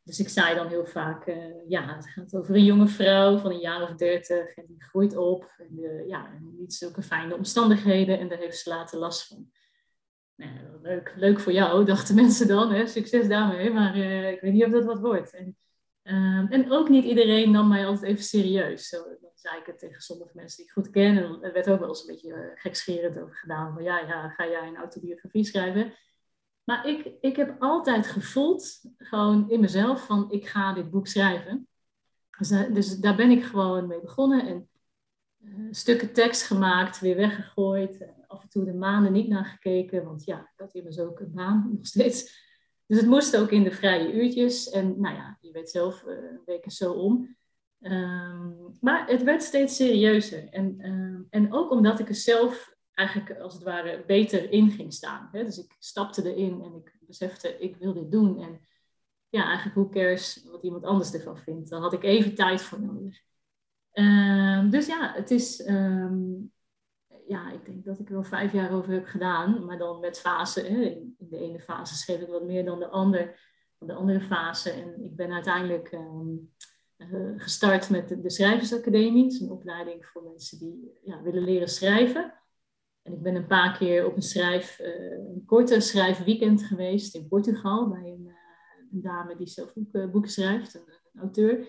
Dus 0.04 0.20
ik 0.20 0.30
zei 0.30 0.56
dan 0.56 0.68
heel 0.68 0.86
vaak, 0.86 1.28
uh, 1.28 1.36
ja, 1.68 1.96
het 1.96 2.10
gaat 2.10 2.36
over 2.36 2.56
een 2.56 2.64
jonge 2.64 2.88
vrouw 2.88 3.38
van 3.38 3.52
een 3.52 3.60
jaar 3.60 3.82
of 3.82 3.96
dertig 3.96 4.56
en 4.56 4.66
die 4.68 4.84
groeit 4.84 5.18
op. 5.18 5.54
En 5.58 5.80
uh, 5.80 6.08
ja, 6.08 6.40
niet 6.58 6.74
zulke 6.74 7.02
fijne 7.02 7.36
omstandigheden 7.36 8.20
en 8.20 8.28
daar 8.28 8.38
heeft 8.38 8.58
ze 8.58 8.70
later 8.70 9.00
last 9.00 9.28
van. 9.28 9.52
Nou, 10.36 10.52
leuk, 10.82 11.14
leuk 11.16 11.40
voor 11.40 11.52
jou, 11.52 11.86
dachten 11.86 12.16
mensen 12.24 12.48
dan, 12.48 12.72
hè? 12.72 12.88
succes 12.88 13.28
daarmee, 13.28 13.70
maar 13.72 13.96
ik 14.32 14.42
weet 14.42 14.54
niet 14.54 14.66
of 14.66 14.72
dat 14.72 14.86
wat 14.86 15.00
wordt. 15.00 15.34
Ehm, 16.04 16.46
en 16.50 16.72
ook 16.72 16.90
niet 16.90 17.06
iedereen 17.06 17.52
nam 17.52 17.68
mij 17.68 17.86
altijd 17.86 18.04
even 18.12 18.24
serieus. 18.24 18.88
Zo, 18.88 19.04
zei 19.44 19.60
ik 19.60 19.66
het 19.66 19.80
tegen 19.80 20.02
sommige 20.02 20.32
mensen 20.34 20.58
die 20.58 20.66
ik 20.66 20.72
goed 20.72 20.90
ken. 20.90 21.18
En 21.18 21.42
er 21.42 21.54
werd 21.54 21.70
ook 21.70 21.80
wel 21.80 21.88
eens 21.88 22.02
een 22.02 22.14
beetje 22.14 22.34
uh, 22.34 22.62
gekscherend 22.62 23.20
over 23.20 23.36
gedaan. 23.36 23.74
Van 23.74 23.84
ja, 23.84 24.00
ja, 24.00 24.30
ga 24.30 24.48
jij 24.48 24.68
een 24.68 24.78
autobiografie 24.78 25.46
schrijven? 25.46 25.94
Maar 26.64 26.88
ik, 26.88 27.12
ik 27.22 27.36
heb 27.36 27.56
altijd 27.60 28.08
gevoeld, 28.08 28.82
gewoon 28.98 29.50
in 29.50 29.60
mezelf, 29.60 30.06
van 30.06 30.32
ik 30.32 30.48
ga 30.48 30.74
dit 30.74 30.92
boek 30.92 31.08
schrijven. 31.08 31.68
Dus, 32.38 32.52
uh, 32.52 32.74
dus 32.74 32.98
daar 32.98 33.16
ben 33.16 33.32
ik 33.32 33.44
gewoon 33.44 33.88
mee 33.88 34.02
begonnen. 34.02 34.48
En 34.48 34.70
uh, 35.40 35.68
stukken 35.72 36.14
tekst 36.14 36.44
gemaakt, 36.44 37.00
weer 37.00 37.16
weggegooid. 37.16 38.08
af 38.28 38.42
en 38.42 38.50
toe 38.50 38.66
de 38.66 38.74
maanden 38.74 39.12
niet 39.12 39.28
naar 39.28 39.46
gekeken. 39.46 40.04
Want 40.04 40.24
ja, 40.26 40.40
ik 40.40 40.60
had 40.60 40.74
immers 40.74 41.00
ook 41.00 41.20
een 41.20 41.34
baan 41.34 41.70
nog 41.76 41.86
steeds. 41.86 42.43
Dus 42.94 43.02
het 43.02 43.12
moest 43.12 43.38
ook 43.38 43.52
in 43.52 43.64
de 43.64 43.72
vrije 43.72 44.14
uurtjes. 44.14 44.70
En 44.70 45.00
nou 45.00 45.16
ja, 45.16 45.38
je 45.42 45.52
weet 45.52 45.70
zelf, 45.70 46.04
een 46.06 46.42
week 46.46 46.66
is 46.66 46.78
zo 46.78 46.92
om. 46.92 47.36
Um, 47.80 48.78
maar 48.82 49.08
het 49.08 49.24
werd 49.24 49.44
steeds 49.44 49.76
serieuzer. 49.76 50.50
En, 50.50 50.86
um, 50.86 51.28
en 51.30 51.54
ook 51.54 51.72
omdat 51.72 52.00
ik 52.00 52.10
er 52.10 52.16
zelf 52.16 52.76
eigenlijk 52.94 53.40
als 53.40 53.54
het 53.54 53.64
ware 53.64 54.04
beter 54.08 54.52
in 54.52 54.72
ging 54.72 54.94
staan. 54.94 55.30
Hè? 55.32 55.44
Dus 55.44 55.58
ik 55.58 55.76
stapte 55.80 56.34
erin 56.34 56.62
en 56.62 56.76
ik 56.76 56.98
besefte, 57.00 57.58
ik 57.60 57.76
wil 57.76 57.94
dit 57.94 58.12
doen. 58.12 58.42
En 58.42 58.60
ja, 59.30 59.46
eigenlijk 59.46 59.76
hoe 59.76 59.90
cares 59.90 60.46
wat 60.52 60.64
iemand 60.64 60.84
anders 60.84 61.14
ervan 61.14 61.38
vindt. 61.38 61.70
Daar 61.70 61.82
had 61.82 61.94
ik 61.94 62.04
even 62.04 62.36
tijd 62.36 62.62
voor 62.62 62.82
nodig. 62.82 63.22
Um, 63.94 64.70
dus 64.70 64.88
ja, 64.88 65.14
het 65.14 65.32
is... 65.32 65.64
ja, 67.28 67.52
ik 67.52 67.66
denk 67.66 67.86
dat 67.86 68.00
ik 68.00 68.08
er 68.08 68.14
wel 68.14 68.24
vijf 68.24 68.52
jaar 68.52 68.72
over 68.72 68.92
heb 68.92 69.06
gedaan. 69.06 69.66
Maar 69.66 69.78
dan 69.78 70.00
met 70.00 70.20
fasen. 70.20 70.66
In, 70.66 71.16
de 71.18 71.38
ene 71.38 71.60
fase 71.60 71.96
schreef 71.96 72.22
ik 72.22 72.28
wat 72.28 72.44
meer 72.44 72.66
dan 72.66 72.80
de, 72.80 72.88
ander, 72.88 73.40
de 73.78 73.94
andere 73.94 74.22
fase. 74.22 74.70
En 74.70 75.04
ik 75.04 75.16
ben 75.16 75.32
uiteindelijk... 75.32 75.92
Eh, 75.92 77.34
gestart 77.38 77.90
met 77.90 78.10
de, 78.10 78.22
de 78.22 78.30
Schrijversacademie. 78.30 79.26
Is 79.26 79.40
een 79.40 79.52
opleiding 79.52 80.06
voor 80.06 80.24
mensen 80.24 80.60
die 80.60 81.00
ja, 81.04 81.22
willen 81.22 81.44
leren 81.44 81.70
schrijven. 81.70 82.34
En 83.02 83.14
ik 83.14 83.22
ben 83.22 83.36
een 83.36 83.48
paar 83.48 83.78
keer 83.78 84.06
op 84.06 84.16
een, 84.16 84.22
schrijf, 84.22 84.80
uh, 84.80 85.12
een 85.12 85.44
korte 85.46 85.80
schrijfweekend 85.80 86.64
geweest 86.64 87.16
in 87.16 87.28
Portugal 87.28 87.90
bij 87.90 88.12
een, 88.12 88.26
uh, 88.28 88.34
een 88.92 89.02
dame 89.02 89.36
die 89.36 89.48
zelf 89.48 89.74
ook 89.76 90.12
boeken 90.12 90.32
schrijft, 90.32 90.74
een, 90.76 91.22
auteur. 91.22 91.68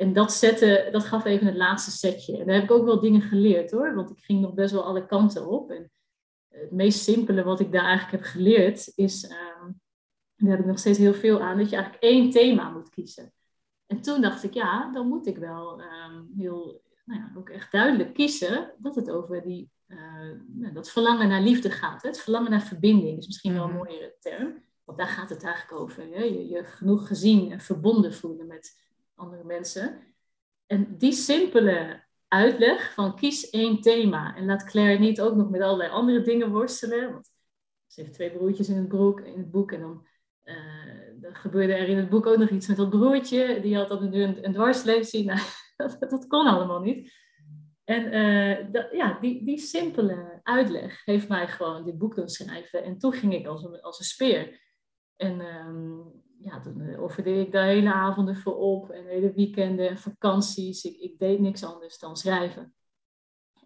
En 0.00 0.12
dat, 0.12 0.32
zette, 0.32 0.88
dat 0.92 1.04
gaf 1.04 1.24
even 1.24 1.46
het 1.46 1.56
laatste 1.56 1.90
setje. 1.90 2.38
En 2.38 2.46
daar 2.46 2.54
heb 2.54 2.64
ik 2.64 2.70
ook 2.70 2.84
wel 2.84 3.00
dingen 3.00 3.20
geleerd 3.20 3.70
hoor, 3.70 3.94
want 3.94 4.10
ik 4.10 4.18
ging 4.20 4.40
nog 4.40 4.54
best 4.54 4.72
wel 4.72 4.84
alle 4.84 5.06
kanten 5.06 5.46
op. 5.46 5.70
En 5.70 5.90
het 6.48 6.70
meest 6.70 7.02
simpele 7.02 7.42
wat 7.42 7.60
ik 7.60 7.72
daar 7.72 7.84
eigenlijk 7.84 8.24
heb 8.24 8.32
geleerd 8.32 8.92
is, 8.94 9.24
uh, 9.24 9.30
daar 10.36 10.50
heb 10.50 10.58
ik 10.58 10.66
nog 10.66 10.78
steeds 10.78 10.98
heel 10.98 11.14
veel 11.14 11.40
aan, 11.40 11.58
dat 11.58 11.70
je 11.70 11.76
eigenlijk 11.76 12.04
één 12.04 12.30
thema 12.30 12.70
moet 12.70 12.90
kiezen. 12.90 13.32
En 13.86 14.00
toen 14.00 14.20
dacht 14.20 14.42
ik, 14.42 14.54
ja, 14.54 14.92
dan 14.92 15.08
moet 15.08 15.26
ik 15.26 15.36
wel 15.36 15.80
um, 15.80 16.32
heel, 16.36 16.82
nou 17.04 17.20
ja, 17.20 17.32
ook 17.36 17.48
echt 17.48 17.72
duidelijk 17.72 18.14
kiezen 18.14 18.72
dat 18.78 18.94
het 18.94 19.10
over 19.10 19.42
die, 19.42 19.70
uh, 19.88 20.74
dat 20.74 20.90
verlangen 20.90 21.28
naar 21.28 21.42
liefde 21.42 21.70
gaat. 21.70 22.02
Hè? 22.02 22.08
Het 22.08 22.20
verlangen 22.20 22.50
naar 22.50 22.62
verbinding 22.62 23.18
is 23.18 23.26
misschien 23.26 23.52
wel 23.52 23.64
een 23.64 23.68
mhm. 23.68 23.78
mooiere 23.78 24.16
term. 24.20 24.62
Want 24.84 24.98
daar 24.98 25.08
gaat 25.08 25.30
het 25.30 25.44
eigenlijk 25.44 25.80
over. 25.82 26.02
Hè? 26.02 26.22
Je, 26.22 26.48
je 26.48 26.64
genoeg 26.64 27.06
gezien 27.06 27.52
en 27.52 27.60
verbonden 27.60 28.14
voelen 28.14 28.46
met 28.46 28.88
andere 29.20 29.44
mensen. 29.44 30.00
En 30.66 30.98
die 30.98 31.12
simpele 31.12 32.04
uitleg 32.28 32.92
van 32.92 33.16
kies 33.16 33.50
één 33.50 33.80
thema 33.80 34.36
en 34.36 34.46
laat 34.46 34.64
Claire 34.64 34.98
niet 34.98 35.20
ook 35.20 35.36
nog 35.36 35.50
met 35.50 35.60
allerlei 35.60 35.90
andere 35.90 36.22
dingen 36.22 36.50
worstelen. 36.50 37.12
Want 37.12 37.30
ze 37.86 38.00
heeft 38.00 38.12
twee 38.12 38.30
broertjes 38.30 38.68
in 38.68 38.76
het, 38.76 38.88
broek, 38.88 39.20
in 39.20 39.38
het 39.38 39.50
boek 39.50 39.72
en 39.72 39.80
dan, 39.80 40.06
uh, 40.44 40.54
gebeurde 41.32 41.72
er 41.72 41.88
in 41.88 41.96
het 41.96 42.08
boek 42.08 42.26
ook 42.26 42.36
nog 42.36 42.48
iets 42.48 42.66
met 42.66 42.76
dat 42.76 42.90
broertje. 42.90 43.60
Die 43.60 43.76
had 43.76 43.88
dan 43.88 44.14
een, 44.14 44.44
een 44.44 44.52
dwarslesie. 44.52 45.24
Nou, 45.76 45.92
dat, 45.98 46.10
dat 46.10 46.26
kon 46.26 46.46
allemaal 46.46 46.80
niet. 46.80 47.12
En 47.84 48.14
uh, 48.14 48.92
ja, 48.92 49.18
die, 49.20 49.44
die 49.44 49.58
simpele 49.58 50.40
uitleg 50.42 51.04
heeft 51.04 51.28
mij 51.28 51.48
gewoon 51.48 51.84
dit 51.84 51.98
boek 51.98 52.14
doen 52.14 52.28
schrijven. 52.28 52.84
En 52.84 52.98
toen 52.98 53.12
ging 53.12 53.34
ik 53.34 53.46
als 53.46 53.64
een, 53.64 53.80
als 53.80 53.98
een 53.98 54.04
speer. 54.04 54.60
En 55.16 55.40
um, 55.40 56.22
ja, 56.42 56.60
toen 56.60 56.80
eh, 56.80 57.02
offerde 57.02 57.40
ik 57.40 57.52
daar 57.52 57.66
hele 57.66 57.92
avonden 57.92 58.36
voor 58.36 58.56
op. 58.56 58.90
En 58.90 59.06
hele 59.06 59.32
weekenden 59.32 59.88
en 59.88 59.98
vakanties. 59.98 60.84
Ik, 60.84 60.96
ik 60.96 61.18
deed 61.18 61.40
niks 61.40 61.64
anders 61.64 61.98
dan 61.98 62.16
schrijven. 62.16 62.74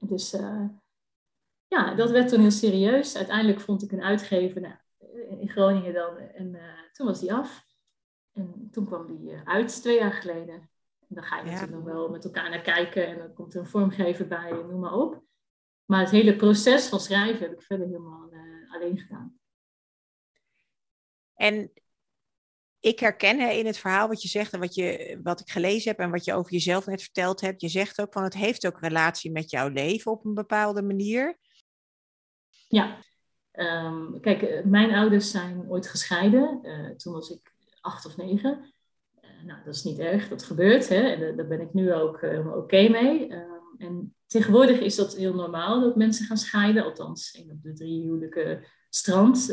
Dus 0.00 0.34
uh, 0.34 0.68
ja, 1.66 1.94
dat 1.94 2.10
werd 2.10 2.28
toen 2.28 2.40
heel 2.40 2.50
serieus. 2.50 3.16
Uiteindelijk 3.16 3.60
vond 3.60 3.82
ik 3.82 3.92
een 3.92 4.02
uitgever 4.02 4.60
nou, 4.60 4.74
in 5.40 5.48
Groningen 5.48 5.92
dan. 5.92 6.16
En 6.16 6.54
uh, 6.54 6.62
toen 6.92 7.06
was 7.06 7.20
die 7.20 7.34
af. 7.34 7.64
En 8.32 8.68
toen 8.70 8.86
kwam 8.86 9.06
die 9.06 9.36
uit, 9.44 9.68
twee 9.82 9.98
jaar 9.98 10.12
geleden. 10.12 10.54
En 11.08 11.14
dan 11.14 11.24
ga 11.24 11.36
je 11.38 11.44
natuurlijk 11.44 11.72
nog 11.72 11.84
wel 11.84 12.08
met 12.08 12.24
elkaar 12.24 12.50
naar 12.50 12.62
kijken. 12.62 13.06
En 13.06 13.18
dan 13.18 13.32
komt 13.32 13.54
er 13.54 13.60
een 13.60 13.66
vormgever 13.66 14.26
bij 14.26 14.50
en 14.50 14.66
noem 14.68 14.80
maar 14.80 14.94
op. 14.94 15.22
Maar 15.84 16.00
het 16.00 16.10
hele 16.10 16.36
proces 16.36 16.88
van 16.88 17.00
schrijven 17.00 17.42
heb 17.42 17.52
ik 17.52 17.62
verder 17.62 17.86
helemaal 17.86 18.30
alleen 18.68 18.98
gedaan. 18.98 19.38
En 21.34 21.72
ik 22.84 23.00
herken 23.00 23.56
in 23.58 23.66
het 23.66 23.78
verhaal 23.78 24.08
wat 24.08 24.22
je 24.22 24.28
zegt 24.28 24.52
en 24.52 24.60
wat, 24.60 24.74
je, 24.74 25.18
wat 25.22 25.40
ik 25.40 25.50
gelezen 25.50 25.90
heb 25.90 25.98
en 25.98 26.10
wat 26.10 26.24
je 26.24 26.34
over 26.34 26.52
jezelf 26.52 26.86
net 26.86 27.02
verteld 27.02 27.40
hebt. 27.40 27.60
Je 27.60 27.68
zegt 27.68 28.00
ook 28.00 28.12
van 28.12 28.22
het 28.22 28.34
heeft 28.34 28.66
ook 28.66 28.80
relatie 28.80 29.32
met 29.32 29.50
jouw 29.50 29.68
leven 29.68 30.12
op 30.12 30.24
een 30.24 30.34
bepaalde 30.34 30.82
manier. 30.82 31.38
Ja, 32.68 32.98
um, 33.52 34.20
kijk, 34.20 34.42
eh, 34.42 34.64
mijn 34.64 34.94
ouders 34.94 35.30
zijn 35.30 35.64
ooit 35.68 35.86
gescheiden. 35.86 36.58
Uh, 36.62 36.90
toen 36.90 37.12
was 37.12 37.30
ik 37.30 37.52
acht 37.80 38.06
of 38.06 38.16
negen. 38.16 38.74
Uh, 39.20 39.44
nou, 39.44 39.64
dat 39.64 39.74
is 39.74 39.82
niet 39.82 39.98
erg, 39.98 40.28
dat 40.28 40.42
gebeurt. 40.42 40.88
Hè? 40.88 41.00
En 41.00 41.36
daar 41.36 41.46
ben 41.46 41.60
ik 41.60 41.74
nu 41.74 41.94
ook 41.94 42.22
oké 42.56 42.88
mee. 42.88 43.32
Um, 43.32 43.74
en 43.78 44.14
tegenwoordig 44.26 44.78
is 44.78 44.96
dat 44.96 45.16
heel 45.16 45.34
normaal 45.34 45.80
dat 45.80 45.96
mensen 45.96 46.26
gaan 46.26 46.36
scheiden. 46.36 46.84
Althans, 46.84 47.32
één 47.32 47.50
op 47.50 47.62
de 47.62 47.72
drie 47.72 48.02
huwelijken 48.02 48.64
strand, 48.88 49.52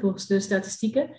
volgens 0.00 0.26
de 0.26 0.40
statistieken. 0.40 1.16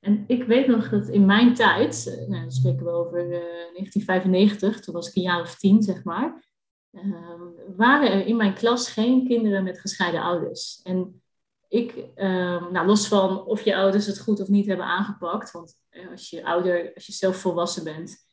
En 0.00 0.24
ik 0.26 0.44
weet 0.44 0.66
nog 0.66 0.88
dat 0.88 1.08
in 1.08 1.26
mijn 1.26 1.54
tijd, 1.54 2.06
eh, 2.06 2.28
nou, 2.28 2.42
dan 2.42 2.52
spreken 2.52 2.84
we 2.84 2.90
over 2.90 3.18
uh, 3.18 3.36
eh, 3.36 3.74
1995, 3.74 4.80
toen 4.80 4.94
was 4.94 5.08
ik 5.08 5.16
een 5.16 5.22
jaar 5.22 5.40
of 5.40 5.56
tien, 5.56 5.82
zeg 5.82 6.04
maar, 6.04 6.46
uh, 6.92 7.34
waren 7.76 8.12
er 8.12 8.26
in 8.26 8.36
mijn 8.36 8.54
klas 8.54 8.90
geen 8.90 9.26
kinderen 9.26 9.64
met 9.64 9.80
gescheiden 9.80 10.22
ouders. 10.22 10.80
En 10.82 11.22
ik, 11.68 11.96
uh, 11.96 12.70
nou, 12.70 12.86
los 12.86 13.08
van 13.08 13.44
of 13.44 13.62
je 13.62 13.76
ouders 13.76 14.06
het 14.06 14.20
goed 14.20 14.40
of 14.40 14.48
niet 14.48 14.66
hebben 14.66 14.86
aangepakt, 14.86 15.50
want 15.50 15.76
eh, 15.88 16.10
als 16.10 16.30
je 16.30 16.44
ouder, 16.44 16.94
als 16.94 17.06
je 17.06 17.12
zelf 17.12 17.36
volwassen 17.36 17.84
bent, 17.84 18.26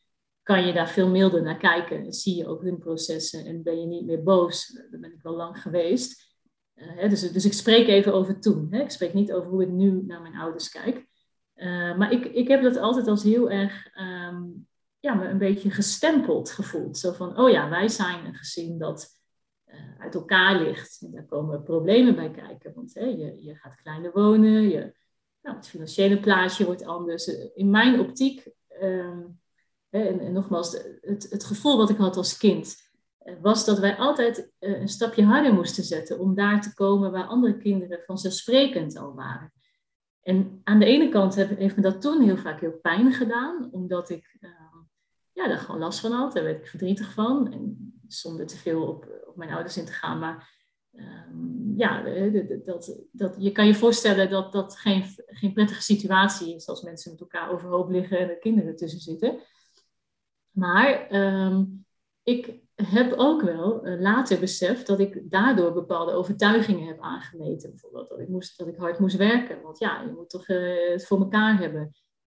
kan 0.44 0.66
je 0.66 0.74
daar 0.74 0.90
veel 0.90 1.10
milder 1.10 1.42
naar 1.42 1.58
kijken. 1.58 2.06
En 2.06 2.14
zie 2.14 2.36
je 2.36 2.48
ook 2.48 2.62
hun 2.62 2.78
processen 2.78 3.46
en 3.46 3.64
ben 3.64 3.80
je 3.80 3.86
niet 3.86 4.06
meer 4.06 4.24
boos. 4.24 4.68
Dat 4.92 5.02
ben 5.02 5.14
ik 5.14 5.22
wel 5.22 5.36
lang 5.36 5.62
geweest. 5.62 6.34
Hè, 6.74 7.10
dus, 7.10 7.32
dus 7.32 7.46
ik 7.46 7.54
spreek 7.54 7.88
even 7.88 8.14
over 8.14 8.40
toen. 8.40 8.68
Hè. 8.72 8.82
Ik 8.82 8.92
spreek 8.92 9.14
niet 9.14 9.34
over 9.34 9.50
hoe 9.50 9.64
ik 9.64 9.70
nu 9.70 10.04
naar 10.06 10.22
mijn 10.22 10.36
ouders 10.36 10.70
kijk. 10.70 11.08
Uh, 11.56 11.98
maar 11.98 12.12
ik, 12.12 12.26
ik 12.26 12.48
heb 12.48 12.62
dat 12.62 12.78
altijd 12.78 13.08
als 13.08 13.24
heel 13.24 13.50
erg 13.50 13.98
um, 13.98 14.68
ja, 15.00 15.14
me 15.14 15.28
een 15.28 15.38
beetje 15.38 15.72
gestempeld 15.72 16.52
gevoeld. 16.52 16.98
Zo 16.98 17.12
van, 17.12 17.40
oh 17.40 17.50
ja, 17.50 17.70
wij 17.70 17.88
zijn 17.88 18.26
een 18.26 18.36
gezin 18.36 18.78
dat 18.78 19.08
uh, 19.68 19.76
uit 20.00 20.16
elkaar 20.16 20.62
ligt. 20.62 21.02
En 21.02 21.12
daar 21.12 21.26
komen 21.26 21.64
problemen 21.64 22.16
bij 22.16 22.32
kijken. 22.32 22.74
Want 22.76 22.94
hè, 22.94 23.06
je, 23.06 23.44
je 23.44 23.56
gaat 23.56 23.76
kleiner 23.76 24.12
wonen, 24.12 24.62
je, 24.70 24.96
nou, 25.42 25.56
het 25.56 25.68
financiële 25.68 26.20
plaatje 26.20 26.66
wordt 26.66 26.86
anders. 26.86 27.28
In 27.54 27.70
mijn 27.70 28.00
optiek, 28.00 28.50
hè, 28.68 29.10
en, 29.90 30.20
en, 30.20 30.34
nogmaals, 30.34 30.72
het, 31.02 31.28
het 31.30 31.44
gevoel 31.44 31.78
wat 31.78 31.90
ik 31.90 31.98
had 31.98 32.18
als 32.18 32.38
kind, 32.38 32.76
uh, 33.24 33.34
was 33.42 33.66
dat 33.66 33.80
wij 33.80 33.96
altijd 33.98 34.52
een 34.60 34.88
stapje 34.88 35.24
harder 35.24 35.54
moesten 35.54 35.84
zetten 35.84 36.20
om 36.20 36.36
daar 36.36 36.62
te 36.62 36.74
komen 36.74 37.12
waar 37.12 37.26
andere 37.26 37.58
kinderen 37.58 38.04
vanzelfsprekend 38.06 38.98
al 38.98 39.14
waren. 39.14 39.54
En 40.26 40.62
aan 40.64 40.80
de 40.80 40.86
ene 40.86 41.10
kant 41.10 41.36
heeft 41.36 41.76
me 41.76 41.82
dat 41.82 42.02
toen 42.02 42.22
heel 42.22 42.38
vaak 42.38 42.60
heel 42.60 42.80
pijn 42.82 43.14
gedaan, 43.14 43.70
omdat 43.72 44.10
ik 44.10 44.38
uh, 44.42 44.50
ja, 45.32 45.48
daar 45.48 45.58
gewoon 45.58 45.82
last 45.82 46.00
van 46.00 46.12
had. 46.12 46.34
Daar 46.34 46.44
werd 46.44 46.60
ik 46.60 46.68
verdrietig 46.68 47.14
van. 47.14 47.52
En 47.54 47.94
zonder 48.08 48.48
te 48.48 48.58
veel 48.58 48.88
op, 48.88 49.24
op 49.28 49.36
mijn 49.36 49.52
ouders 49.52 49.78
in 49.78 49.86
te 49.86 49.92
gaan. 49.92 50.20
Maar 50.20 50.54
uh, 50.92 51.78
ja, 51.78 52.02
dat, 52.66 53.00
dat, 53.12 53.36
je 53.40 53.52
kan 53.52 53.68
je 53.68 53.76
voorstellen 53.76 54.30
dat 54.30 54.52
dat 54.52 54.78
geen, 54.78 55.04
geen 55.16 55.54
prettige 55.54 55.82
situatie 55.82 56.56
is 56.56 56.68
als 56.68 56.82
mensen 56.82 57.12
met 57.12 57.22
elkaar 57.22 57.52
overhoop 57.52 57.90
liggen 57.90 58.20
en 58.20 58.30
er 58.30 58.40
kinderen 58.40 58.76
tussen 58.76 59.00
zitten. 59.00 59.40
Maar 60.52 61.12
um, 61.12 61.86
ik 62.24 62.60
heb 62.76 63.14
ook 63.14 63.42
wel 63.42 63.88
uh, 63.88 64.02
later 64.02 64.40
beseft 64.40 64.88
dat 64.88 65.00
ik 65.00 65.32
daardoor 65.32 65.74
bepaalde 65.74 66.12
overtuigingen 66.12 66.88
heb 66.88 67.00
aangemeten. 67.00 67.70
Bijvoorbeeld 67.70 68.10
dat 68.10 68.20
ik, 68.20 68.28
moest, 68.28 68.58
dat 68.58 68.68
ik 68.68 68.76
hard 68.78 69.00
moest 69.00 69.16
werken. 69.16 69.62
Want 69.62 69.80
ja, 69.80 70.02
je 70.02 70.12
moet 70.12 70.30
toch 70.30 70.48
uh, 70.48 70.92
het 70.92 71.06
voor 71.06 71.20
elkaar 71.20 71.60
hebben. 71.60 71.92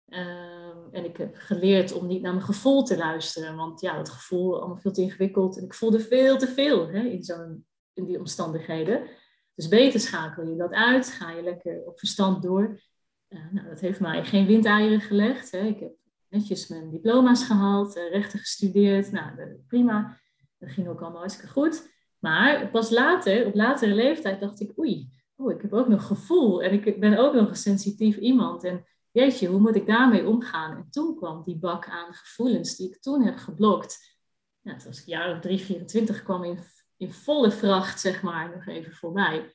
Uh, 0.08 0.70
en 0.92 1.06
ik 1.06 1.18
heb 1.18 1.36
geleerd 1.36 1.94
om 1.94 2.08
niet 2.08 2.22
naar 2.22 2.34
mijn 2.34 2.46
gevoel 2.46 2.84
te 2.84 2.98
luisteren. 2.98 3.56
Want 3.56 3.82
ja, 3.82 3.98
dat 3.98 4.10
gevoel 4.10 4.60
allemaal 4.60 4.78
veel 4.78 4.92
te 4.92 5.02
ingewikkeld. 5.02 5.58
En 5.58 5.64
ik 5.64 5.74
voelde 5.74 6.00
veel 6.00 6.38
te 6.38 6.48
veel 6.48 6.90
hè, 6.90 7.00
in, 7.00 7.24
zo'n, 7.24 7.66
in 7.94 8.06
die 8.06 8.20
omstandigheden. 8.20 9.08
Dus 9.56 9.68
beter 9.68 10.00
schakel 10.00 10.48
je 10.48 10.56
dat 10.56 10.72
uit. 10.72 11.08
Ga 11.08 11.32
je 11.32 11.44
lekker 11.44 11.82
op 11.86 12.00
verstand 12.00 12.44
door. 12.44 12.82
Uh, 13.30 13.40
nou, 13.52 13.68
dat 13.68 13.80
heeft 13.80 14.00
mij 14.00 14.26
geen 14.26 14.46
windeieren 14.46 15.02
gelegd. 15.02 15.52
Hè. 15.52 15.60
Ik 15.60 15.80
heb 15.80 15.94
netjes 16.30 16.68
mijn 16.68 16.90
diploma's 16.90 17.44
gehaald, 17.44 17.94
rechten 17.94 18.40
gestudeerd. 18.40 19.12
Nou, 19.12 19.32
prima. 19.68 20.19
Dat 20.60 20.70
ging 20.70 20.88
ook 20.88 21.02
allemaal 21.02 21.20
hartstikke 21.20 21.52
goed. 21.52 21.90
Maar 22.20 22.70
pas 22.70 22.90
later, 22.90 23.46
op 23.46 23.56
latere 23.56 23.94
leeftijd, 23.94 24.40
dacht 24.40 24.60
ik, 24.60 24.78
oei, 24.78 25.12
oh, 25.36 25.52
ik 25.52 25.62
heb 25.62 25.74
ook 25.74 25.88
nog 25.88 26.08
gevoel 26.08 26.64
en 26.64 26.74
ik 26.74 27.00
ben 27.00 27.18
ook 27.18 27.34
nog 27.34 27.50
een 27.50 27.56
sensitief 27.56 28.18
iemand. 28.18 28.64
En 28.64 28.86
jeetje, 29.12 29.48
hoe 29.48 29.60
moet 29.60 29.76
ik 29.76 29.88
daarmee 29.88 30.28
omgaan? 30.28 30.78
En 30.78 30.88
toen 30.90 31.16
kwam 31.16 31.44
die 31.44 31.58
bak 31.58 31.88
aan 31.88 32.14
gevoelens 32.14 32.76
die 32.76 32.90
ik 32.90 33.02
toen 33.02 33.24
heb 33.24 33.38
geblokt. 33.38 34.18
Toen 34.64 34.78
was 34.86 35.00
ik 35.00 35.06
jaar 35.06 35.36
of 35.36 35.40
3, 35.40 35.60
24, 35.60 36.24
kwam 36.24 36.44
in, 36.44 36.60
in 36.98 37.14
volle 37.14 37.52
vracht, 37.52 38.00
zeg 38.00 38.22
maar, 38.22 38.56
nog 38.56 38.68
even 38.68 38.94
voorbij. 38.94 39.54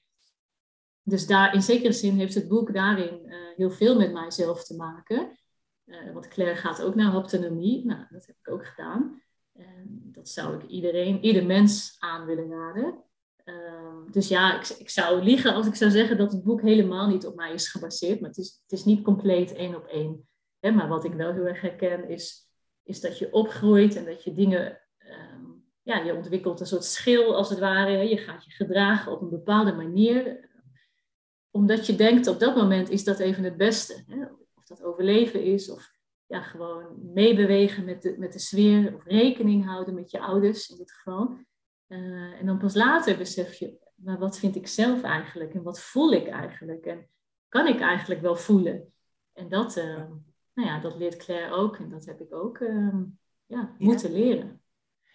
Dus 1.03 1.27
daar, 1.27 1.55
in 1.55 1.63
zekere 1.63 1.93
zin 1.93 2.17
heeft 2.17 2.35
het 2.35 2.49
boek 2.49 2.75
daarin 2.75 3.21
uh, 3.25 3.35
heel 3.57 3.71
veel 3.71 3.97
met 3.97 4.13
mijzelf 4.13 4.65
te 4.65 4.77
maken. 4.77 5.39
Uh, 5.85 6.13
want 6.13 6.29
Claire 6.29 6.57
gaat 6.57 6.83
ook 6.83 6.95
naar 6.95 7.13
autonomie. 7.13 7.85
Nou, 7.87 8.05
dat 8.11 8.27
heb 8.27 8.37
ik 8.43 8.51
ook 8.51 8.67
gedaan. 8.67 9.23
Dat 10.25 10.29
zou 10.29 10.55
ik 10.55 10.69
iedereen, 10.69 11.25
ieder 11.25 11.47
mens 11.47 11.97
aan 11.99 12.27
willen 12.27 12.51
raden. 12.51 13.03
Uh, 13.45 14.11
dus 14.11 14.29
ja, 14.29 14.61
ik, 14.61 14.69
ik, 14.69 14.91
zou 14.91 15.23
liegen 15.23 15.55
als 15.55 15.67
ik 15.67 15.75
zou 15.75 15.91
zeggen 15.91 16.17
dat 16.17 16.33
het 16.33 16.45
boek 16.45 16.63
helemaal 16.63 17.09
niet 17.09 17.27
op 17.27 17.35
mij 17.35 17.53
is 17.53 17.69
gebaseerd. 17.69 18.21
Maar 18.21 18.29
het 18.29 18.39
is, 18.39 18.61
het 18.63 18.79
is 18.79 18.85
niet 18.85 19.05
compleet 19.05 19.53
één 19.53 19.75
op 19.75 19.87
één. 19.87 20.29
Hè? 20.61 20.71
Maar 20.71 20.89
wat 20.89 21.05
ik 21.05 21.13
wel 21.13 21.33
heel 21.33 21.47
erg 21.47 21.61
herken 21.61 22.09
is, 22.09 22.49
is 22.83 23.01
dat 23.01 23.19
je 23.19 23.33
opgroeit 23.33 23.97
en 23.97 24.05
dat 24.05 24.25
je 24.25 24.33
dingen... 24.33 24.81
Um, 24.99 25.65
ja, 25.83 25.99
je 25.99 26.15
ontwikkelt 26.15 26.61
een 26.61 26.67
soort 26.67 26.85
schil 26.85 27.37
als 27.37 27.51
het 27.51 27.59
ware. 27.59 28.09
Je 28.09 28.17
gaat 28.17 28.45
je 28.45 28.51
gedragen 28.51 29.13
op 29.13 29.21
een 29.21 29.31
bepaalde 29.31 29.73
manier. 29.73 30.49
Omdat 31.51 31.87
je 31.87 31.97
denkt 31.97 32.27
op 32.27 32.41
dat 32.41 32.57
moment 32.57 32.91
is 32.91 33.05
dat 33.05 33.19
even 33.19 33.45
het 33.45 33.57
beste. 33.57 34.05
Hè? 34.07 34.25
Of 34.55 34.65
dat 34.65 34.83
overleven 34.83 35.43
is 35.43 35.71
of 35.71 35.94
ja, 36.27 36.43
gewoon 36.43 37.13
meebewegen 37.13 37.85
met 37.85 38.03
de, 38.03 38.19
met 38.19 38.33
de 38.33 38.39
sfeer 38.39 38.95
of 38.95 39.05
rekening 39.05 39.65
houden 39.65 39.95
met 39.95 40.11
je 40.11 40.21
ouders 40.21 40.69
in 40.69 40.77
dit 40.77 40.93
geval. 40.93 41.39
Uh, 41.89 42.41
en 42.41 42.47
dan 42.47 42.59
pas 42.59 42.75
later 42.75 43.19
besef 43.19 43.55
je, 43.55 43.79
maar 43.95 44.19
wat 44.19 44.39
vind 44.39 44.57
ik 44.57 44.67
zelf 44.67 45.03
eigenlijk 45.03 45.55
en 45.55 45.63
wat 45.63 45.81
voel 45.81 46.13
ik 46.13 46.29
eigenlijk 46.29 46.87
en 46.87 47.09
kan 47.49 47.67
ik 47.67 47.81
eigenlijk 47.81 48.21
wel 48.21 48.37
voelen? 48.37 48.93
En 49.33 49.49
dat, 49.49 49.77
uh, 49.77 50.05
nou 50.55 50.69
ja, 50.69 50.81
dat 50.81 50.97
leert 50.97 51.17
Claire 51.17 51.55
ook 51.55 51.77
en 51.77 51.89
dat 51.91 52.05
heb 52.05 52.21
ik 52.21 52.35
ook 52.35 52.59
uh, 52.59 53.01
ja, 53.47 53.75
moeten 53.79 54.13
leren. 54.13 54.63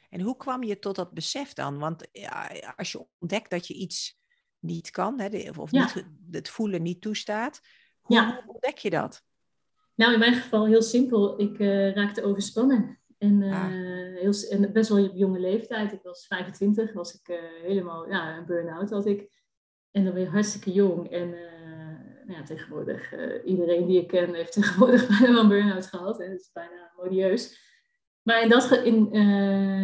En 0.09 0.21
hoe 0.21 0.37
kwam 0.37 0.63
je 0.63 0.79
tot 0.79 0.95
dat 0.95 1.13
besef 1.13 1.53
dan? 1.53 1.79
Want 1.79 2.07
ja, 2.11 2.47
als 2.75 2.91
je 2.91 3.05
ontdekt 3.17 3.49
dat 3.49 3.67
je 3.67 3.73
iets 3.73 4.19
niet 4.59 4.91
kan, 4.91 5.19
hè, 5.19 5.49
of 5.57 5.71
niet, 5.71 6.05
het 6.31 6.49
voelen 6.49 6.81
niet 6.81 7.01
toestaat, 7.01 7.61
hoe 8.01 8.43
ontdek 8.47 8.77
je 8.77 8.89
dat? 8.89 9.23
Nou, 9.99 10.13
in 10.13 10.19
mijn 10.19 10.33
geval 10.33 10.65
heel 10.65 10.81
simpel. 10.81 11.39
Ik 11.39 11.59
uh, 11.59 11.93
raakte 11.93 12.23
overspannen. 12.23 12.99
En, 13.17 13.41
uh, 13.41 13.65
heel, 14.21 14.33
en 14.49 14.73
best 14.73 14.89
wel 14.89 15.03
op 15.03 15.15
jonge 15.15 15.39
leeftijd. 15.39 15.91
Ik 15.91 16.01
was 16.03 16.27
25, 16.27 16.93
was 16.93 17.13
ik 17.13 17.27
uh, 17.29 17.37
helemaal, 17.61 18.09
ja, 18.09 18.37
een 18.37 18.45
burn-out 18.45 18.89
had 18.89 19.05
ik. 19.05 19.29
En 19.91 20.03
dan 20.03 20.13
ben 20.13 20.21
je 20.21 20.29
hartstikke 20.29 20.71
jong. 20.71 21.11
En 21.11 21.29
nou 22.25 22.39
ja, 22.39 22.43
tegenwoordig, 22.43 23.13
iedereen 23.45 23.87
die 23.87 24.01
ik 24.01 24.07
ken 24.07 24.33
heeft 24.33 24.53
tegenwoordig 24.61 25.07
bijna 25.07 25.33
wel 25.33 25.41
een 25.41 25.47
burn-out 25.47 25.85
gehad. 25.85 26.17
Hè? 26.17 26.29
Dat 26.29 26.39
is 26.39 26.51
bijna 26.53 26.91
modieus. 26.97 27.67
Maar 28.21 28.41
in, 28.41 28.49
dat, 28.49 28.71
in, 28.71 29.11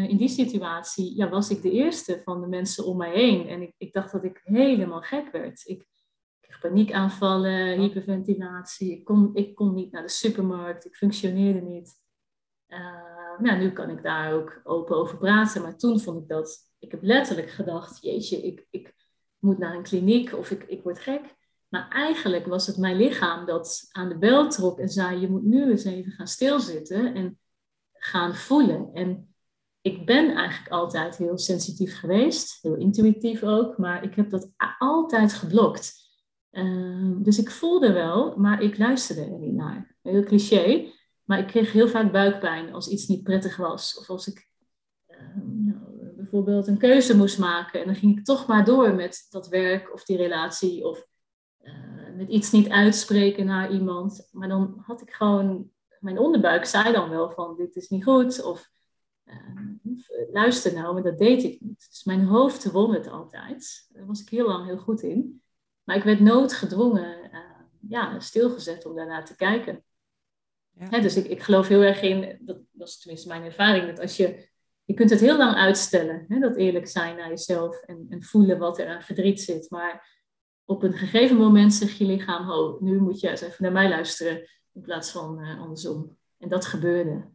in 0.09 0.17
die 0.17 0.29
situatie 0.29 1.15
ja, 1.15 1.29
was 1.29 1.49
ik 1.49 1.61
de 1.61 1.71
eerste 1.71 2.21
van 2.23 2.41
de 2.41 2.47
mensen 2.47 2.85
om 2.85 2.97
mij 2.97 3.11
heen. 3.11 3.47
En 3.47 3.61
ik, 3.61 3.73
ik 3.77 3.93
dacht 3.93 4.11
dat 4.11 4.23
ik 4.23 4.41
helemaal 4.43 5.01
gek 5.01 5.31
werd. 5.31 5.61
Ik, 5.65 5.87
kreeg 6.45 6.59
paniekaanvallen, 6.59 7.79
hyperventilatie. 7.79 8.91
Ik 8.91 9.05
kon, 9.05 9.29
ik 9.33 9.55
kon 9.55 9.73
niet 9.73 9.91
naar 9.91 10.01
de 10.01 10.09
supermarkt. 10.09 10.85
Ik 10.85 10.95
functioneerde 10.95 11.61
niet. 11.61 11.93
nou, 13.37 13.57
nu 13.57 13.71
kan 13.71 13.89
ik 13.89 14.03
daar 14.03 14.33
ook 14.33 14.61
open 14.63 14.95
over 14.95 15.17
praten. 15.17 15.61
Maar 15.61 15.77
toen 15.77 15.99
vond 15.99 16.21
ik 16.21 16.27
dat... 16.27 16.73
Ik 16.79 16.91
heb 16.91 17.03
letterlijk 17.03 17.49
gedacht, 17.49 18.01
jeetje, 18.01 18.41
ik, 18.41 18.67
ik 18.69 18.93
moet 19.39 19.57
naar 19.57 19.75
een 19.75 19.83
kliniek 19.83 20.33
of 20.33 20.51
ik, 20.51 20.63
ik 20.63 20.83
word 20.83 20.99
gek. 20.99 21.35
Maar 21.69 21.89
eigenlijk 21.89 22.45
was 22.45 22.67
het 22.67 22.77
mijn 22.77 22.95
lichaam 22.95 23.45
dat 23.45 23.87
aan 23.91 24.09
de 24.09 24.17
bel 24.17 24.49
trok 24.49 24.79
en 24.79 24.89
zei: 24.89 25.19
Je 25.19 25.29
moet 25.29 25.43
nu 25.43 25.69
eens 25.69 25.83
even 25.83 26.11
gaan 26.11 26.27
stilzitten 26.27 27.13
en 27.15 27.39
gaan 27.93 28.35
voelen. 28.35 28.89
En 28.93 29.35
ik 29.81 30.05
ben 30.05 30.35
eigenlijk 30.35 30.71
altijd 30.71 31.17
heel 31.17 31.37
sensitief 31.37 31.99
geweest, 31.99 32.61
heel 32.61 32.75
intuïtief 32.75 33.43
ook, 33.43 33.77
maar 33.77 34.03
ik 34.03 34.15
heb 34.15 34.29
dat 34.29 34.51
altijd 34.77 35.33
geblokt. 35.33 36.04
Ehm, 36.55 37.23
dus 37.23 37.39
ik 37.39 37.51
voelde 37.51 37.91
wel, 37.91 38.37
maar 38.37 38.61
ik 38.61 38.77
luisterde 38.77 39.21
er 39.21 39.39
niet 39.39 39.53
naar. 39.53 39.95
Heel 40.01 40.23
cliché, 40.23 40.91
maar 41.23 41.39
ik 41.39 41.47
kreeg 41.47 41.71
heel 41.71 41.87
vaak 41.87 42.11
buikpijn 42.11 42.73
als 42.73 42.87
iets 42.87 43.07
niet 43.07 43.23
prettig 43.23 43.57
was. 43.57 43.97
Of 43.99 44.09
als 44.09 44.27
ik 44.27 44.49
ehm, 45.05 45.65
nou, 45.65 46.13
bijvoorbeeld 46.15 46.67
een 46.67 46.77
keuze 46.77 47.17
moest 47.17 47.39
maken 47.39 47.79
en 47.79 47.85
dan 47.85 47.95
ging 47.95 48.17
ik 48.17 48.25
toch 48.25 48.47
maar 48.47 48.65
door 48.65 48.93
met 48.93 49.27
dat 49.29 49.47
werk 49.47 49.93
of 49.93 50.03
die 50.03 50.17
relatie 50.17 50.85
of 50.85 51.07
met 52.17 52.29
iets 52.29 52.51
niet 52.51 52.69
uitspreken 52.69 53.45
naar 53.45 53.71
iemand. 53.71 54.29
Maar 54.31 54.47
dan 54.47 54.73
had 54.85 55.01
ik 55.01 55.11
gewoon, 55.11 55.69
mijn 55.99 56.19
onderbuik 56.19 56.65
zei 56.65 56.93
dan 56.93 57.09
wel 57.09 57.31
van 57.31 57.55
dit 57.57 57.75
is 57.75 57.89
niet 57.89 58.03
goed 58.03 58.43
of 58.43 58.69
uh, 59.25 60.31
luister 60.31 60.73
nou, 60.73 60.93
maar 60.93 61.03
dat 61.03 61.17
deed 61.17 61.43
ik 61.43 61.61
niet. 61.61 61.85
Dus 61.89 62.03
mijn 62.03 62.25
hoofd 62.25 62.71
won 62.71 62.93
het 62.93 63.07
altijd. 63.07 63.87
Daar 63.89 64.05
was 64.05 64.21
ik 64.21 64.29
heel 64.29 64.47
lang 64.47 64.65
heel 64.65 64.77
goed 64.77 65.01
in. 65.01 65.43
Maar 65.85 65.95
ik 65.95 66.03
werd 66.03 66.19
noodgedwongen, 66.19 67.29
uh, 67.33 67.39
ja, 67.89 68.19
stilgezet 68.19 68.85
om 68.85 68.95
daarnaar 68.95 69.25
te 69.25 69.35
kijken. 69.35 69.83
Ja. 70.71 70.87
Hè, 70.89 71.01
dus 71.01 71.15
ik, 71.15 71.25
ik 71.25 71.41
geloof 71.41 71.67
heel 71.67 71.81
erg 71.81 72.01
in, 72.01 72.37
dat, 72.41 72.87
is 72.87 72.99
tenminste 72.99 73.27
mijn 73.27 73.43
ervaring, 73.43 73.87
dat 73.87 73.99
als 73.99 74.17
je, 74.17 74.49
je 74.83 74.93
kunt 74.93 75.09
het 75.09 75.19
heel 75.19 75.37
lang 75.37 75.55
uitstellen, 75.55 76.25
hè, 76.27 76.39
dat 76.39 76.55
eerlijk 76.55 76.87
zijn 76.87 77.15
naar 77.15 77.29
jezelf 77.29 77.81
en, 77.81 78.05
en 78.09 78.23
voelen 78.23 78.57
wat 78.57 78.79
er 78.79 78.87
aan 78.87 79.01
verdriet 79.01 79.41
zit. 79.41 79.69
Maar 79.69 80.23
op 80.65 80.83
een 80.83 80.93
gegeven 80.93 81.37
moment 81.37 81.73
zegt 81.73 81.97
je 81.97 82.05
lichaam, 82.05 82.51
oh, 82.51 82.81
nu 82.81 82.99
moet 82.99 83.19
je 83.19 83.29
eens 83.29 83.41
even 83.41 83.63
naar 83.63 83.71
mij 83.71 83.89
luisteren 83.89 84.49
in 84.73 84.81
plaats 84.81 85.11
van 85.11 85.39
uh, 85.39 85.61
andersom. 85.61 86.17
En 86.37 86.49
dat 86.49 86.65
gebeurde. 86.65 87.33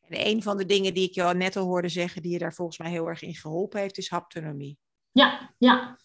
En 0.00 0.26
een 0.26 0.42
van 0.42 0.56
de 0.56 0.66
dingen 0.66 0.94
die 0.94 1.08
ik 1.08 1.14
je 1.14 1.22
al 1.22 1.32
net 1.32 1.56
al 1.56 1.64
hoorde 1.64 1.88
zeggen, 1.88 2.22
die 2.22 2.32
je 2.32 2.38
daar 2.38 2.54
volgens 2.54 2.78
mij 2.78 2.90
heel 2.90 3.08
erg 3.08 3.22
in 3.22 3.34
geholpen 3.34 3.80
heeft, 3.80 3.98
is 3.98 4.08
haptonomie. 4.08 4.78
Ja, 5.12 5.54
ja. 5.58 5.98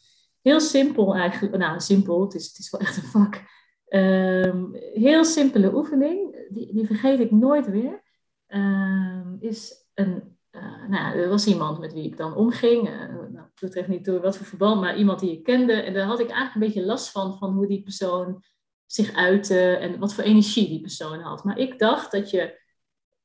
Heel 0.48 0.60
simpel 0.60 1.16
eigenlijk. 1.16 1.58
Nou, 1.58 1.80
simpel, 1.80 2.22
het 2.22 2.34
is, 2.34 2.48
het 2.48 2.58
is 2.58 2.70
wel 2.70 2.82
echt 2.82 2.98
een 2.98 3.04
vak. 3.04 3.44
Um, 3.90 4.76
heel 4.94 5.26
simpele 5.26 5.76
oefening, 5.76 6.48
die, 6.50 6.74
die 6.74 6.86
vergeet 6.86 7.20
ik 7.20 7.32
nooit 7.32 7.70
weer. 7.70 8.04
Um, 8.48 9.38
is 9.40 9.74
een 9.94 10.38
uh, 10.52 10.88
nou, 10.90 11.18
er 11.18 11.30
was 11.30 11.48
iemand 11.48 11.80
met 11.80 11.94
wie 11.94 12.04
ik 12.04 12.18
dan 12.18 12.36
omging. 12.36 12.90
Uh, 12.90 13.00
nou, 13.32 13.48
dat 13.60 13.74
echt 13.74 13.88
niet 13.88 14.06
door 14.06 14.22
wat 14.22 14.38
voor 14.38 14.46
verband, 14.46 14.82
maar 14.82 14.98
iemand 14.98 15.20
die 15.20 15.32
ik 15.32 15.44
kende. 15.44 15.74
En 15.74 15.94
daar 15.94 16.06
had 16.06 16.20
ik 16.20 16.30
eigenlijk 16.30 16.56
een 16.56 16.74
beetje 16.74 16.90
last 16.90 17.12
van, 17.12 17.38
van 17.38 17.54
hoe 17.54 17.68
die 17.68 17.84
persoon 17.84 18.44
zich 18.86 19.14
uitte 19.14 19.60
en 19.60 20.00
wat 20.00 20.14
voor 20.14 20.24
energie 20.24 20.68
die 20.68 20.82
persoon 20.82 21.20
had. 21.20 21.44
Maar 21.44 21.58
ik 21.58 21.80
dacht 21.80 22.12
dat 22.12 22.30
je, 22.30 22.60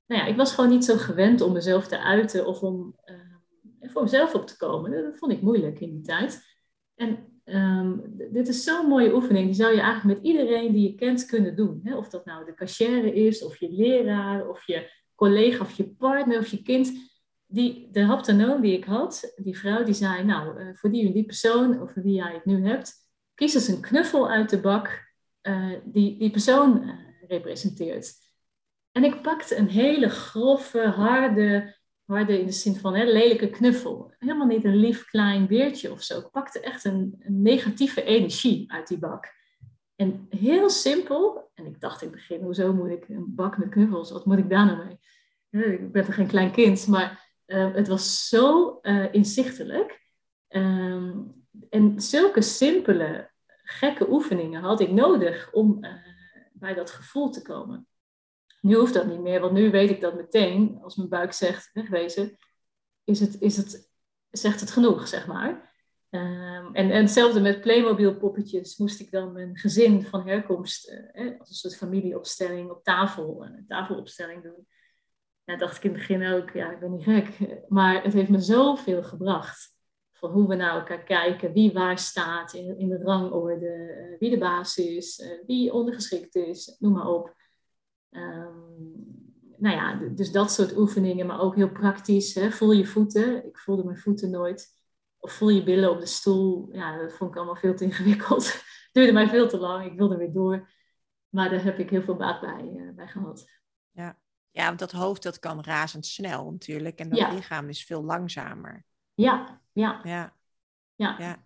nou 0.06 0.20
ja, 0.22 0.26
ik 0.26 0.36
was 0.36 0.54
gewoon 0.54 0.70
niet 0.70 0.84
zo 0.84 0.96
gewend 0.96 1.40
om 1.40 1.52
mezelf 1.52 1.86
te 1.86 1.98
uiten 1.98 2.46
of 2.46 2.62
om 2.62 2.96
uh, 3.04 3.90
voor 3.90 4.02
mezelf 4.02 4.34
op 4.34 4.46
te 4.46 4.56
komen. 4.56 4.90
Dat 4.90 5.18
vond 5.18 5.32
ik 5.32 5.42
moeilijk 5.42 5.80
in 5.80 5.90
die 5.90 6.02
tijd. 6.02 6.51
En 7.02 7.18
um, 7.44 8.02
dit 8.30 8.48
is 8.48 8.64
zo'n 8.64 8.86
mooie 8.86 9.14
oefening, 9.14 9.46
die 9.46 9.54
zou 9.54 9.74
je 9.74 9.80
eigenlijk 9.80 10.18
met 10.18 10.28
iedereen 10.28 10.72
die 10.72 10.90
je 10.90 10.94
kent 10.94 11.26
kunnen 11.26 11.56
doen. 11.56 11.80
Hè? 11.84 11.96
Of 11.96 12.08
dat 12.08 12.24
nou 12.24 12.44
de 12.44 12.54
cashier 12.54 13.14
is, 13.14 13.44
of 13.44 13.56
je 13.56 13.70
leraar, 13.70 14.48
of 14.48 14.66
je 14.66 14.90
collega, 15.14 15.60
of 15.60 15.72
je 15.72 15.88
partner, 15.88 16.38
of 16.38 16.46
je 16.46 16.62
kind 16.62 16.92
die, 17.46 17.88
de 17.90 18.00
haptonoom 18.00 18.60
die 18.60 18.76
ik 18.76 18.84
had, 18.84 19.34
die 19.36 19.58
vrouw 19.58 19.84
die 19.84 19.94
zei, 19.94 20.24
nou, 20.24 20.60
uh, 20.60 20.68
voor 20.74 20.90
die 20.90 21.12
die 21.12 21.24
persoon, 21.24 21.80
of 21.82 21.94
wie 21.94 22.14
jij 22.14 22.32
het 22.32 22.44
nu 22.44 22.66
hebt, 22.66 22.92
kies 23.34 23.54
eens 23.54 23.68
een 23.68 23.80
knuffel 23.80 24.30
uit 24.30 24.50
de 24.50 24.60
bak 24.60 25.10
uh, 25.42 25.72
die 25.84 26.18
die 26.18 26.30
persoon 26.30 26.82
uh, 26.82 26.94
representeert. 27.28 28.14
En 28.92 29.04
ik 29.04 29.22
pakte 29.22 29.56
een 29.56 29.68
hele 29.68 30.08
grove, 30.08 30.80
harde, 30.80 31.76
harde 32.12 32.40
in 32.40 32.46
de 32.46 32.52
zin 32.52 32.74
van 32.74 32.92
lelijke 32.92 33.50
knuffel. 33.50 34.14
Helemaal 34.18 34.46
niet 34.46 34.64
een 34.64 34.76
lief 34.76 35.04
klein 35.04 35.46
beertje 35.46 35.92
of 35.92 36.02
zo. 36.02 36.18
Ik 36.18 36.30
pakte 36.30 36.60
echt 36.60 36.84
een, 36.84 37.22
negatieve 37.26 38.04
energie 38.04 38.72
uit 38.72 38.88
die 38.88 38.98
bak. 38.98 39.32
En 39.96 40.26
heel 40.30 40.70
simpel, 40.70 41.50
en 41.54 41.66
ik 41.66 41.80
dacht 41.80 42.02
in 42.02 42.08
het 42.08 42.16
begin, 42.16 42.42
hoezo 42.42 42.72
moet 42.72 42.90
ik 42.90 43.08
een 43.08 43.34
bak 43.34 43.58
met 43.58 43.68
knuffels, 43.68 44.10
wat 44.10 44.26
moet 44.26 44.38
ik 44.38 44.50
daar 44.50 44.66
nou 44.66 44.84
mee? 44.84 44.98
Ik 45.72 45.92
ben 45.92 46.04
toch 46.04 46.14
geen 46.14 46.26
klein 46.26 46.50
kind, 46.50 46.86
maar 46.86 47.30
uh, 47.46 47.74
het 47.74 47.88
was 47.88 48.28
zo 48.28 48.78
uh, 48.82 49.14
inzichtelijk. 49.14 50.00
Um, 50.48 51.44
en 51.70 52.00
zulke 52.00 52.42
simpele, 52.42 53.30
gekke 53.64 54.10
oefeningen 54.10 54.62
had 54.62 54.80
ik 54.80 54.90
nodig 54.90 55.52
om 55.52 55.84
uh, 55.84 55.90
bij 56.52 56.74
dat 56.74 56.90
gevoel 56.90 57.30
te 57.30 57.42
komen. 57.42 57.86
Nu 58.62 58.74
hoeft 58.74 58.94
dat 58.94 59.06
niet 59.06 59.20
meer, 59.20 59.40
want 59.40 59.52
nu 59.52 59.70
weet 59.70 59.90
ik 59.90 60.00
dat 60.00 60.14
meteen, 60.14 60.78
als 60.82 60.96
mijn 60.96 61.08
buik 61.08 61.32
zegt 61.32 61.70
wegwezen, 61.72 62.38
is 63.04 63.20
het, 63.20 63.40
is 63.40 63.56
het, 63.56 63.90
zegt 64.30 64.60
het 64.60 64.70
genoeg, 64.70 65.08
zeg 65.08 65.26
maar. 65.26 65.70
Um, 66.10 66.74
en, 66.74 66.90
en 66.90 67.00
hetzelfde 67.00 67.40
met 67.40 67.60
Playmobil 67.60 68.16
poppetjes 68.16 68.76
moest 68.76 69.00
ik 69.00 69.10
dan 69.10 69.32
mijn 69.32 69.56
gezin 69.56 70.04
van 70.04 70.28
herkomst 70.28 70.88
eh, 70.88 71.38
als 71.38 71.48
een 71.48 71.54
soort 71.54 71.76
familieopstelling 71.76 72.70
op 72.70 72.84
tafel, 72.84 73.44
een 73.44 73.64
tafelopstelling 73.66 74.42
doen 74.42 74.66
ja, 75.44 75.56
dacht 75.56 75.76
ik 75.76 75.84
in 75.84 75.90
het 75.90 75.98
begin 75.98 76.26
ook, 76.26 76.50
ja, 76.50 76.72
ik 76.72 76.80
ben 76.80 76.90
niet 76.90 77.04
gek. 77.04 77.38
Maar 77.68 78.02
het 78.02 78.12
heeft 78.12 78.28
me 78.28 78.40
zoveel 78.40 79.02
gebracht. 79.02 79.70
Van 80.12 80.30
hoe 80.30 80.48
we 80.48 80.54
naar 80.54 80.74
elkaar 80.74 81.02
kijken, 81.02 81.52
wie 81.52 81.72
waar 81.72 81.98
staat 81.98 82.52
in, 82.52 82.78
in 82.78 82.88
de 82.88 82.98
rangorde, 82.98 83.66
uh, 83.66 84.18
wie 84.18 84.30
de 84.30 84.38
baas 84.38 84.76
is, 84.76 85.24
wie 85.46 85.72
ondergeschikt 85.72 86.34
is, 86.34 86.76
noem 86.78 86.92
maar 86.92 87.06
op. 87.06 87.34
Um, 88.12 88.92
nou 89.56 89.76
ja, 89.76 89.94
dus 90.14 90.32
dat 90.32 90.52
soort 90.52 90.76
oefeningen, 90.76 91.26
maar 91.26 91.40
ook 91.40 91.54
heel 91.54 91.70
praktisch. 91.70 92.34
Hè? 92.34 92.50
Voel 92.50 92.72
je 92.72 92.86
voeten. 92.86 93.46
Ik 93.46 93.58
voelde 93.58 93.84
mijn 93.84 93.98
voeten 93.98 94.30
nooit. 94.30 94.80
Of 95.18 95.32
voel 95.32 95.48
je 95.48 95.62
billen 95.62 95.90
op 95.90 96.00
de 96.00 96.06
stoel. 96.06 96.68
Ja, 96.72 96.98
dat 96.98 97.12
vond 97.12 97.30
ik 97.30 97.36
allemaal 97.36 97.56
veel 97.56 97.74
te 97.74 97.84
ingewikkeld. 97.84 98.62
duurde 98.92 99.12
mij 99.12 99.28
veel 99.28 99.48
te 99.48 99.58
lang. 99.58 99.86
Ik 99.86 99.98
wilde 99.98 100.16
weer 100.16 100.32
door. 100.32 100.70
Maar 101.28 101.50
daar 101.50 101.64
heb 101.64 101.78
ik 101.78 101.90
heel 101.90 102.02
veel 102.02 102.16
baat 102.16 102.40
bij, 102.40 102.72
uh, 102.74 102.94
bij 102.94 103.08
gehad. 103.08 103.46
Ja. 103.90 104.20
Ja, 104.50 104.66
want 104.66 104.78
dat 104.78 104.92
hoofd 104.92 105.22
dat 105.22 105.38
kan 105.38 105.64
razendsnel 105.64 106.50
natuurlijk. 106.50 106.98
En 106.98 107.08
dat 107.08 107.32
lichaam 107.32 107.68
is 107.68 107.84
veel 107.84 108.04
langzamer. 108.04 108.84
Ja, 109.14 109.60
ja. 109.72 110.00
Ja. 110.02 110.36
ja. 110.94 111.16
ja. 111.18 111.44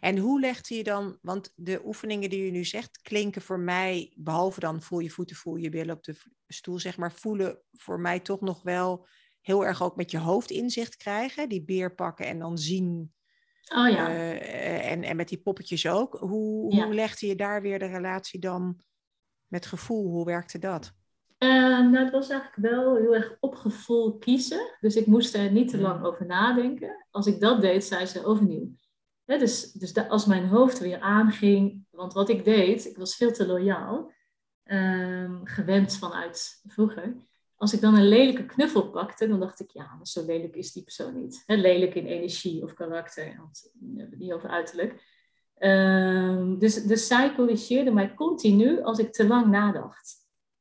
En 0.00 0.18
hoe 0.18 0.40
legt 0.40 0.68
je 0.68 0.84
dan, 0.84 1.18
want 1.22 1.52
de 1.54 1.80
oefeningen 1.84 2.30
die 2.30 2.44
je 2.44 2.50
nu 2.50 2.64
zegt, 2.64 3.00
klinken 3.02 3.42
voor 3.42 3.60
mij, 3.60 4.12
behalve 4.16 4.60
dan 4.60 4.82
voel 4.82 4.98
je 4.98 5.10
voeten, 5.10 5.36
voel 5.36 5.56
je 5.56 5.68
billen 5.68 5.96
op 5.96 6.04
de 6.04 6.16
stoel, 6.46 6.78
zeg 6.78 6.96
maar, 6.96 7.12
voelen 7.12 7.62
voor 7.72 8.00
mij 8.00 8.20
toch 8.20 8.40
nog 8.40 8.62
wel 8.62 9.06
heel 9.40 9.66
erg 9.66 9.82
ook 9.82 9.96
met 9.96 10.10
je 10.10 10.18
hoofd 10.18 10.50
inzicht 10.50 10.96
krijgen. 10.96 11.48
Die 11.48 11.64
beer 11.64 11.94
pakken 11.94 12.26
en 12.26 12.38
dan 12.38 12.58
zien. 12.58 13.12
Oh 13.74 13.88
ja. 13.88 14.08
Uh, 14.10 14.90
en, 14.90 15.02
en 15.02 15.16
met 15.16 15.28
die 15.28 15.40
poppetjes 15.40 15.88
ook. 15.88 16.16
Hoe, 16.18 16.74
ja. 16.74 16.84
hoe 16.84 16.94
legde 16.94 17.26
je 17.26 17.34
daar 17.34 17.62
weer 17.62 17.78
de 17.78 17.86
relatie 17.86 18.40
dan 18.40 18.80
met 19.46 19.66
gevoel? 19.66 20.10
Hoe 20.10 20.24
werkte 20.24 20.58
dat? 20.58 20.92
Uh, 21.38 21.50
nou, 21.90 21.96
het 21.96 22.12
was 22.12 22.28
eigenlijk 22.28 22.72
wel 22.72 22.96
heel 22.96 23.14
erg 23.14 23.36
op 23.40 23.54
gevoel 23.54 24.18
kiezen. 24.18 24.76
Dus 24.80 24.96
ik 24.96 25.06
moest 25.06 25.34
er 25.34 25.52
niet 25.52 25.68
te 25.68 25.78
lang 25.78 26.04
over 26.04 26.26
nadenken. 26.26 27.06
Als 27.10 27.26
ik 27.26 27.40
dat 27.40 27.60
deed, 27.60 27.84
zei 27.84 28.06
ze 28.06 28.24
overnieuw. 28.24 28.70
Dus 29.38 29.72
dus 29.72 30.08
als 30.08 30.26
mijn 30.26 30.48
hoofd 30.48 30.78
weer 30.78 31.00
aanging, 31.00 31.84
want 31.90 32.12
wat 32.12 32.28
ik 32.28 32.44
deed, 32.44 32.86
ik 32.86 32.96
was 32.96 33.16
veel 33.16 33.32
te 33.32 33.46
loyaal, 33.46 34.12
um, 34.64 35.40
gewend 35.44 35.96
vanuit 35.96 36.62
vroeger. 36.66 37.16
Als 37.56 37.72
ik 37.72 37.80
dan 37.80 37.94
een 37.94 38.08
lelijke 38.08 38.46
knuffel 38.46 38.90
pakte, 38.90 39.28
dan 39.28 39.40
dacht 39.40 39.60
ik, 39.60 39.70
ja, 39.70 39.98
zo 40.02 40.24
lelijk 40.24 40.56
is 40.56 40.72
die 40.72 40.82
persoon 40.82 41.22
niet. 41.22 41.42
Lelijk 41.46 41.94
in 41.94 42.06
energie 42.06 42.62
of 42.62 42.74
karakter, 42.74 43.34
want 43.38 43.70
we 44.10 44.16
niet 44.16 44.32
over 44.32 44.48
uiterlijk. 44.48 45.18
Um, 45.58 46.58
dus, 46.58 46.82
dus 46.82 47.06
zij 47.06 47.34
corrigeerde 47.34 47.90
mij 47.90 48.14
continu 48.14 48.82
als 48.82 48.98
ik 48.98 49.12
te 49.12 49.26
lang 49.26 49.46
nadacht. 49.46 50.18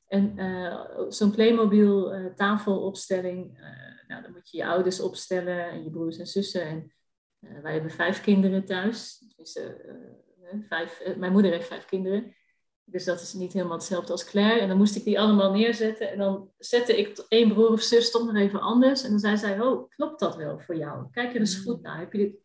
En 0.08 0.40
uh, 0.40 0.86
zo'n 1.10 1.32
Playmobil 1.32 2.16
uh, 2.16 2.34
tafelopstelling, 2.34 3.60
uh, 3.60 4.08
nou, 4.08 4.22
dan 4.22 4.32
moet 4.32 4.50
je 4.50 4.58
je 4.58 4.66
ouders 4.66 5.00
opstellen 5.00 5.70
en 5.70 5.84
je 5.84 5.90
broers 5.90 6.18
en 6.18 6.28
zussen. 6.28 6.62
En 6.62 6.92
wij 7.40 7.74
hebben 7.74 7.92
vijf 7.92 8.22
kinderen 8.22 8.66
thuis. 8.66 9.24
Dus, 9.36 9.54
we 9.54 10.66
vijf, 10.68 11.16
mijn 11.18 11.32
moeder 11.32 11.52
heeft 11.52 11.68
vijf 11.68 11.86
kinderen. 11.86 12.36
Dus 12.84 13.06
dat 13.06 13.22
is 13.22 13.34
niet 13.34 13.54
helemaal 13.54 13.78
hetzelfde 13.78 14.12
als 14.12 14.26
Claire. 14.26 14.60
En 14.60 14.68
dan 14.68 14.78
moest 14.78 14.96
ik 14.96 15.04
die 15.04 15.20
allemaal 15.20 15.52
neerzetten. 15.52 16.12
En 16.12 16.18
dan 16.18 16.52
zette 16.58 16.98
ik 16.98 17.26
één 17.28 17.50
broer 17.50 17.70
of 17.70 17.82
zus 17.82 18.06
stond 18.06 18.26
nog 18.26 18.42
even 18.42 18.62
anders. 18.62 19.04
En 19.04 19.10
dan 19.10 19.20
zei 19.20 19.38
zij, 19.38 19.62
oh, 19.62 19.90
klopt 19.90 20.20
dat 20.20 20.36
wel 20.36 20.60
voor 20.60 20.76
jou? 20.76 21.08
Kijk 21.12 21.34
er 21.34 21.40
eens 21.40 21.58
mm. 21.58 21.64
goed 21.64 21.82
naar. 21.82 22.00
Heb 22.00 22.14
je 22.14 22.18
dit? 22.18 22.36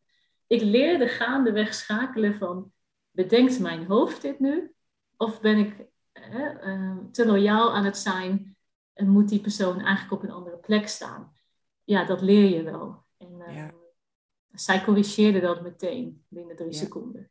Ik 0.47 0.63
leerde 0.63 1.09
gaandeweg 1.09 1.75
schakelen 1.75 2.35
van, 2.35 2.73
bedenkt 3.11 3.61
mijn 3.61 3.87
hoofd 3.87 4.23
dit 4.23 4.41
nu? 4.41 4.75
Of 5.17 5.41
ben 5.41 5.59
ik 5.59 5.75
te 7.11 7.27
loyaal 7.27 7.75
aan 7.75 7.85
het 7.85 7.97
zijn 7.97 8.57
en 8.93 9.09
moet 9.09 9.29
die 9.29 9.41
persoon 9.41 9.81
eigenlijk 9.81 10.13
op 10.13 10.23
een 10.23 10.35
andere 10.35 10.57
plek 10.57 10.89
staan? 10.89 11.37
Ja, 11.85 12.05
dat 12.05 12.21
leer 12.21 12.57
je 12.57 12.63
wel. 12.63 13.05
En 13.17 13.43
uh, 13.49 13.69
zij 14.55 14.85
corrigeerde 14.85 15.41
dat 15.41 15.63
meteen 15.63 16.25
binnen 16.29 16.57
drie 16.57 16.73
seconden. 16.73 17.31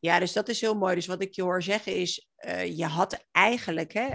Ja, 0.00 0.18
dus 0.18 0.32
dat 0.32 0.48
is 0.48 0.60
heel 0.60 0.76
mooi. 0.76 0.94
Dus 0.94 1.06
wat 1.06 1.22
ik 1.22 1.32
je 1.32 1.42
hoor 1.42 1.62
zeggen 1.62 1.96
is, 1.96 2.28
uh, 2.46 2.76
je 2.76 2.84
had 2.84 3.26
eigenlijk 3.30 3.92
hè, 3.92 4.08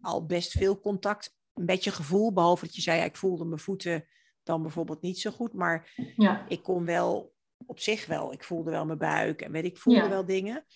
al 0.00 0.26
best 0.26 0.50
veel 0.50 0.80
contact, 0.80 1.34
een 1.54 1.66
beetje 1.66 1.90
gevoel, 1.90 2.32
behalve 2.32 2.64
dat 2.64 2.74
je 2.74 2.82
zei, 2.82 2.98
ja, 2.98 3.04
ik 3.04 3.16
voelde 3.16 3.44
mijn 3.44 3.60
voeten 3.60 4.06
dan 4.42 4.62
bijvoorbeeld 4.62 5.02
niet 5.02 5.18
zo 5.18 5.30
goed, 5.30 5.52
maar 5.52 5.92
ja. 6.16 6.48
ik 6.48 6.62
kon 6.62 6.84
wel 6.84 7.34
op 7.66 7.78
zich 7.78 8.06
wel, 8.06 8.32
ik 8.32 8.44
voelde 8.44 8.70
wel 8.70 8.86
mijn 8.86 8.98
buik 8.98 9.42
en 9.42 9.52
weet 9.52 9.64
ik, 9.64 9.78
voelde 9.78 10.08
wel 10.08 10.24
dingen. 10.24 10.66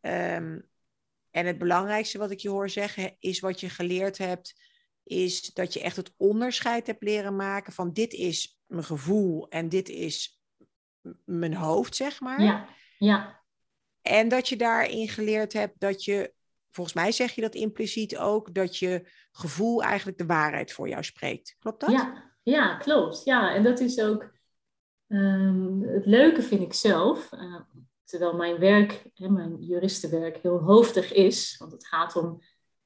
Um, 0.00 0.68
en 1.30 1.46
het 1.46 1.58
belangrijkste 1.58 2.18
wat 2.18 2.30
ik 2.30 2.40
je 2.40 2.48
hoor 2.48 2.70
zeggen 2.70 3.16
is 3.18 3.40
wat 3.40 3.60
je 3.60 3.68
geleerd 3.68 4.18
hebt, 4.18 4.54
is 5.02 5.52
dat 5.54 5.72
je 5.72 5.80
echt 5.80 5.96
het 5.96 6.14
onderscheid 6.16 6.86
hebt 6.86 7.02
leren 7.02 7.36
maken 7.36 7.72
van 7.72 7.92
dit 7.92 8.12
is 8.12 8.55
mijn 8.66 8.84
gevoel 8.84 9.48
en 9.48 9.68
dit 9.68 9.88
is 9.88 10.40
mijn 11.24 11.54
hoofd, 11.54 11.96
zeg 11.96 12.20
maar. 12.20 12.42
Ja, 12.42 12.68
ja. 12.98 13.44
En 14.02 14.28
dat 14.28 14.48
je 14.48 14.56
daarin 14.56 15.08
geleerd 15.08 15.52
hebt 15.52 15.80
dat 15.80 16.04
je, 16.04 16.32
volgens 16.70 16.96
mij 16.96 17.12
zeg 17.12 17.32
je 17.32 17.40
dat 17.40 17.54
impliciet 17.54 18.16
ook, 18.16 18.54
dat 18.54 18.78
je 18.78 19.08
gevoel 19.32 19.82
eigenlijk 19.82 20.18
de 20.18 20.26
waarheid 20.26 20.72
voor 20.72 20.88
jou 20.88 21.04
spreekt. 21.04 21.56
Klopt 21.58 21.80
dat? 21.80 21.90
Ja, 21.90 22.32
ja 22.42 22.76
klopt. 22.76 23.24
Ja, 23.24 23.54
en 23.54 23.62
dat 23.62 23.80
is 23.80 24.00
ook 24.00 24.30
ehm, 25.06 25.80
het 25.80 26.06
leuke 26.06 26.42
vind 26.42 26.62
ik 26.62 26.72
zelf. 26.72 27.32
Uh, 27.32 27.60
terwijl 28.04 28.36
mijn 28.36 28.58
werk, 28.58 29.10
hè, 29.14 29.28
mijn 29.28 29.56
juristenwerk, 29.62 30.36
heel 30.36 30.58
hoofdig 30.58 31.12
is. 31.12 31.56
Want 31.58 31.72
het 31.72 31.86
gaat 31.86 32.16
om, 32.16 32.42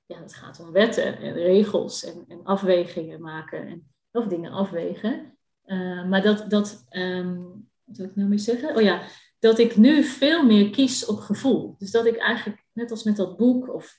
ja, 0.07 0.21
het 0.21 0.35
gaat 0.35 0.61
om 0.61 0.73
wetten 0.73 1.19
en 1.19 1.33
regels 1.33 2.05
en, 2.05 2.25
en 2.29 2.45
afwegingen 2.45 3.21
maken 3.21 3.67
en 3.67 3.95
of 4.11 4.27
dingen 4.27 4.53
afwegen. 4.53 5.39
Uh, 5.71 6.09
maar 6.09 6.23
dat, 6.23 6.51
dat 6.51 6.87
um, 6.91 7.69
wat 7.85 7.97
wil 7.97 8.07
ik 8.07 8.17
nou 8.17 8.29
meer 8.29 8.39
zeggen? 8.39 8.77
Oh 8.77 8.83
ja, 8.83 9.03
dat 9.39 9.59
ik 9.59 9.77
nu 9.77 10.03
veel 10.03 10.45
meer 10.45 10.71
kies 10.71 11.07
op 11.07 11.19
gevoel. 11.19 11.75
Dus 11.79 11.91
dat 11.91 12.07
ik 12.07 12.17
eigenlijk, 12.17 12.65
net 12.73 12.91
als 12.91 13.05
met 13.05 13.17
dat 13.17 13.37
boek, 13.37 13.75
of 13.75 13.97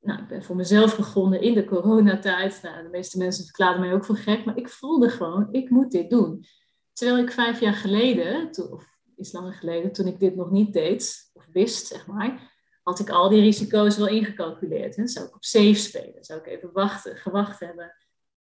nou, 0.00 0.22
ik 0.22 0.28
ben 0.28 0.44
voor 0.44 0.56
mezelf 0.56 0.96
begonnen 0.96 1.40
in 1.40 1.54
de 1.54 1.64
coronatijd. 1.64 2.58
Nou, 2.62 2.82
de 2.82 2.88
meeste 2.88 3.18
mensen 3.18 3.44
verklaarden 3.44 3.80
mij 3.80 3.92
ook 3.92 4.04
voor 4.04 4.16
gek, 4.16 4.44
maar 4.44 4.56
ik 4.56 4.68
voelde 4.68 5.08
gewoon, 5.08 5.48
ik 5.50 5.70
moet 5.70 5.90
dit 5.90 6.10
doen. 6.10 6.44
Terwijl 6.92 7.18
ik 7.18 7.30
vijf 7.30 7.60
jaar 7.60 7.74
geleden, 7.74 8.48
of 8.70 8.84
iets 9.16 9.32
langer 9.32 9.54
geleden, 9.54 9.92
toen 9.92 10.06
ik 10.06 10.20
dit 10.20 10.36
nog 10.36 10.50
niet 10.50 10.72
deed, 10.72 11.30
of 11.32 11.46
wist, 11.52 11.86
zeg 11.86 12.06
maar, 12.06 12.52
had 12.82 12.98
ik 12.98 13.10
al 13.10 13.28
die 13.28 13.40
risico's 13.40 13.96
wel 13.96 14.08
ingecalculeerd. 14.08 14.96
Hè. 14.96 15.06
Zou 15.06 15.26
ik 15.26 15.34
op 15.34 15.44
safe 15.44 15.74
spelen? 15.74 16.24
Zou 16.24 16.40
ik 16.40 16.46
even 16.46 16.72
wachten, 16.72 17.16
gewacht 17.16 17.60
hebben? 17.60 17.94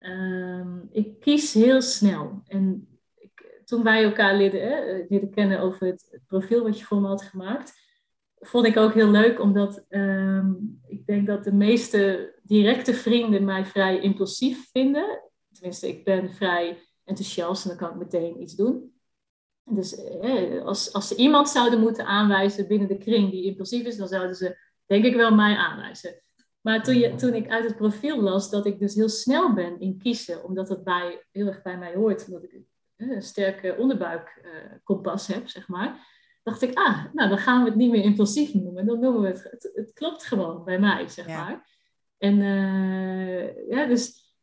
Um, 0.02 0.88
ik 0.90 1.20
kies 1.20 1.52
heel 1.52 1.82
snel. 1.82 2.42
En 2.46 2.88
toen 3.64 3.82
wij 3.82 4.04
elkaar 4.04 4.36
leren, 4.36 5.06
leren 5.08 5.30
kennen 5.30 5.60
over 5.60 5.86
het, 5.86 6.20
profiel 6.26 6.62
wat 6.62 6.78
je 6.78 6.84
voor 6.84 7.00
me 7.00 7.06
had 7.06 7.22
gemaakt, 7.22 7.72
vond 8.38 8.66
ik 8.66 8.76
ook 8.76 8.94
heel 8.94 9.10
leuk, 9.10 9.40
omdat 9.40 9.84
um, 9.88 10.80
ik 10.86 11.06
denk 11.06 11.26
dat 11.26 11.44
de 11.44 11.52
meeste 11.52 12.34
directe 12.42 12.94
vrienden 12.94 13.44
mij 13.44 13.64
vrij 13.64 14.00
impulsief 14.00 14.70
vinden. 14.70 15.20
Tenminste, 15.52 15.88
ik 15.88 16.04
ben 16.04 16.30
vrij 16.30 16.78
enthousiast 17.04 17.62
en 17.62 17.68
dan 17.68 17.78
kan 17.78 17.90
ik 17.90 17.96
meteen 17.96 18.42
iets 18.42 18.54
doen. 18.54 18.92
Dus 19.64 19.94
eh, 19.94 20.64
als, 20.64 20.92
als 20.92 21.08
ze 21.08 21.16
iemand 21.16 21.48
zouden 21.48 21.80
moeten 21.80 22.06
aanwijzen 22.06 22.68
binnen 22.68 22.88
de 22.88 22.98
kring 22.98 23.30
die 23.30 23.44
impulsief 23.44 23.86
is, 23.86 23.96
dan 23.96 24.08
zouden 24.08 24.36
ze 24.36 24.58
denk 24.86 25.04
ik 25.04 25.14
wel 25.14 25.34
mij 25.34 25.56
aanwijzen. 25.56 26.21
Maar 26.62 26.82
toen, 26.82 26.98
je, 26.98 27.14
toen 27.14 27.34
ik 27.34 27.48
uit 27.48 27.64
het 27.64 27.76
profiel 27.76 28.20
las 28.20 28.50
dat 28.50 28.66
ik 28.66 28.78
dus 28.78 28.94
heel 28.94 29.08
snel 29.08 29.54
ben 29.54 29.80
in 29.80 29.98
kiezen, 29.98 30.44
omdat 30.44 30.68
dat 30.68 30.84
bij, 30.84 31.24
heel 31.30 31.46
erg 31.46 31.62
bij 31.62 31.78
mij 31.78 31.94
hoort, 31.94 32.26
omdat 32.26 32.42
ik 32.42 32.60
een 32.96 33.22
sterke 33.22 33.76
onderbuikkompas 33.78 35.26
heb, 35.26 35.48
zeg 35.48 35.68
maar, 35.68 36.06
dacht 36.42 36.62
ik, 36.62 36.78
ah, 36.78 37.04
nou 37.12 37.28
dan 37.28 37.38
gaan 37.38 37.62
we 37.62 37.68
het 37.68 37.78
niet 37.78 37.90
meer 37.90 38.04
impulsief 38.04 38.54
noemen, 38.54 38.86
dan 38.86 39.00
noemen 39.00 39.22
we 39.22 39.28
het, 39.28 39.42
het, 39.50 39.70
het 39.74 39.92
klopt 39.92 40.24
gewoon 40.24 40.64
bij 40.64 40.78
mij, 40.78 41.08
zeg 41.08 41.26
maar. 41.26 41.70
En 42.18 42.38
uh, 42.38 43.68
ja, 43.68 43.86
dus 43.86 44.34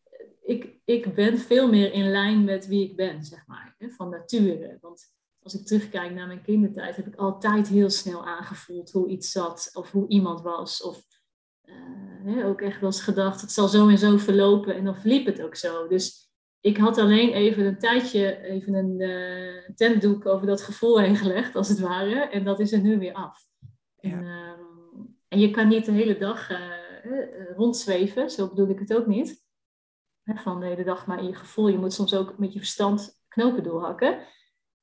ik, 0.44 0.80
ik 0.86 1.14
ben 1.14 1.38
veel 1.38 1.70
meer 1.70 1.94
in 1.94 2.12
lijn 2.12 2.44
met 2.44 2.68
wie 2.68 2.90
ik 2.90 2.96
ben, 2.96 3.24
zeg 3.24 3.48
maar, 3.48 3.76
hè, 3.78 3.90
van 3.90 4.10
nature. 4.10 4.78
Want 4.82 5.14
als 5.42 5.54
ik 5.54 5.66
terugkijk 5.66 6.14
naar 6.14 6.28
mijn 6.28 6.42
kindertijd, 6.42 6.96
heb 6.96 7.08
ik 7.08 7.16
altijd 7.16 7.68
heel 7.68 7.90
snel 7.90 8.26
aangevoeld 8.26 8.92
hoe 8.92 9.08
iets 9.08 9.32
zat, 9.32 9.70
of 9.74 9.92
hoe 9.92 10.08
iemand 10.08 10.42
was, 10.42 10.84
of 10.84 11.04
hè, 12.24 12.46
ook 12.46 12.62
echt 12.62 12.80
wel 12.80 12.90
eens 12.90 13.02
gedacht, 13.02 13.42
het 13.42 13.52
zal 13.52 13.68
zo 13.68 13.90
en 13.90 13.98
zo 13.98 14.18
verlopen, 14.18 14.76
en 14.76 14.84
dan 14.84 14.96
verliep 14.96 15.26
het 15.26 15.42
ook 15.42 15.56
zo. 15.56 15.88
Dus 15.88 16.30
ik 16.62 16.78
had 16.78 16.98
alleen 16.98 17.34
even 17.34 17.66
een 17.66 17.80
tijdje 17.80 18.42
even 18.42 18.74
een 18.74 19.00
uh, 19.00 19.70
tentdoek 19.76 20.26
over 20.26 20.48
dat 20.48 20.62
gevoel 20.62 21.00
heen 21.00 21.16
gelegd, 21.16 21.56
als 21.56 21.70
het 21.70 21.80
ware. 21.80 22.20
En 22.20 22.44
dat 22.44 22.60
is 22.60 22.72
er 22.72 22.82
nu 22.82 23.00
weer 23.00 23.14
af. 23.14 23.40
Ja. 24.00 24.12
En, 24.12 24.26
ehm, 24.26 24.60
en, 25.28 25.40
je 25.40 25.52
kan 25.52 25.68
niet 25.68 25.86
de 25.86 25.92
hele 25.92 26.18
dag 26.18 26.52
uh, 26.52 26.60
rondzweven, 27.56 28.30
zo 28.30 28.50
bedoel 28.50 28.70
ik 28.70 28.80
het 28.80 28.94
ook 28.94 29.08
niet. 29.08 29.48
Van 30.24 30.60
de 30.60 30.66
hele 30.66 30.84
dag 30.84 31.08
maar 31.08 31.20
in 31.20 31.28
je 31.28 31.36
gevoel. 31.36 31.68
Je 31.68 31.78
moet 31.78 31.94
soms 31.94 32.16
ook 32.16 32.38
met 32.38 32.54
je 32.54 32.60
verstand 32.60 33.24
knopen 33.28 33.64
doorhakken. 33.64 34.20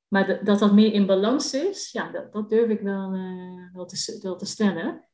Maar 0.09 0.45
dat 0.45 0.59
dat 0.59 0.73
meer 0.73 0.93
in 0.93 1.07
balans 1.07 1.55
is, 1.55 1.93
ja, 1.93 2.11
dat, 2.11 2.33
dat 2.33 2.49
durf 2.49 2.71
ik 2.71 2.81
wel, 2.81 3.11
wel, 3.73 3.87
te, 3.87 4.19
wel 4.23 4.37
te 4.37 4.47
stellen. 4.47 5.05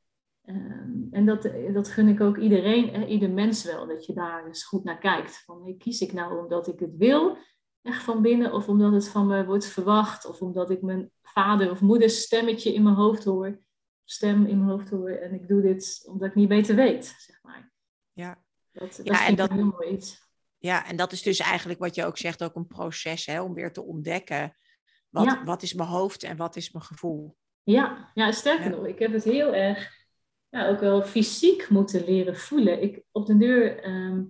Ehm, 0.45 0.91
en 1.11 1.27
dat, 1.27 1.51
dat 1.73 1.89
gun 1.89 2.09
ik 2.09 2.21
ook 2.21 2.37
iedereen, 2.37 3.09
ieder 3.09 3.31
mens 3.31 3.65
wel, 3.65 3.87
dat 3.87 4.07
je 4.07 4.13
daar 4.13 4.47
eens 4.47 4.65
goed 4.65 4.85
naar 4.85 4.99
kijkt. 4.99 5.43
Van, 5.45 5.75
kies 5.79 6.01
ik 6.01 6.13
nou 6.13 6.43
omdat 6.43 6.69
ik 6.69 6.79
het 6.79 6.97
wil, 6.97 7.37
echt 7.83 8.03
van 8.03 8.23
binnen, 8.23 8.53
of 8.53 8.69
omdat 8.69 8.93
het 8.93 9.09
van 9.09 9.27
me 9.27 9.45
wordt 9.45 9.67
verwacht, 9.67 10.27
of 10.27 10.41
omdat 10.41 10.71
ik 10.71 10.83
mijn 10.83 11.11
vader 11.23 11.71
of 11.71 11.81
moeders 11.81 12.21
stemmetje 12.21 12.75
in 12.75 12.83
mijn 12.83 12.95
hoofd 12.95 13.25
hoor, 13.25 13.61
stem 14.05 14.47
in 14.47 14.59
mijn 14.59 14.71
hoofd 14.71 14.91
hoor, 14.91 15.11
en 15.11 15.35
ik 15.35 15.49
doe 15.49 15.63
dit 15.63 16.03
omdat 16.07 16.29
ik 16.29 16.35
niet 16.35 16.49
beter 16.49 16.75
weet, 16.75 17.15
zeg 17.19 17.43
maar. 17.43 17.73
Ja, 18.13 18.43
dat, 18.73 18.97
dat 18.97 19.07
ja, 19.07 19.27
en 19.27 19.35
dat, 19.35 19.51
heel 19.51 19.65
mooi 19.65 19.89
iets. 19.89 20.31
Ja, 20.59 20.87
en 20.87 20.97
dat 20.97 21.13
is 21.13 21.23
dus 21.23 21.39
eigenlijk 21.39 21.81
wat 21.81 21.95
je 21.95 22.05
ook 22.05 22.19
zegt, 22.19 22.43
ook 22.43 22.55
een 22.55 22.67
proces 22.67 23.27
hè, 23.27 23.43
om 23.43 23.55
weer 23.55 23.73
te 23.73 23.83
ontdekken. 23.83 24.57
Wat, 25.09 25.39
wat 25.45 25.63
is 25.63 25.75
mijn 25.75 25.89
hoofd 25.89 26.23
en 26.23 26.37
wat 26.37 26.57
is 26.57 26.73
mijn 26.73 26.85
gevoel? 26.85 27.37
Ja, 27.63 28.11
ja 28.15 28.33
sterker 28.33 28.71
nog, 28.71 28.87
ik 28.87 28.99
heb 28.99 29.13
het 29.13 29.25
heel 29.25 29.55
erg 29.55 30.02
ja, 30.53 30.69
ook 30.69 30.81
wel 30.81 31.03
fysiek 31.03 31.69
moeten 31.69 32.05
leren 32.05 32.37
voelen. 32.37 32.83
Ik, 32.83 33.03
op 33.13 33.27
de 33.27 33.37
deur 33.37 33.79
ehm, 33.83 34.23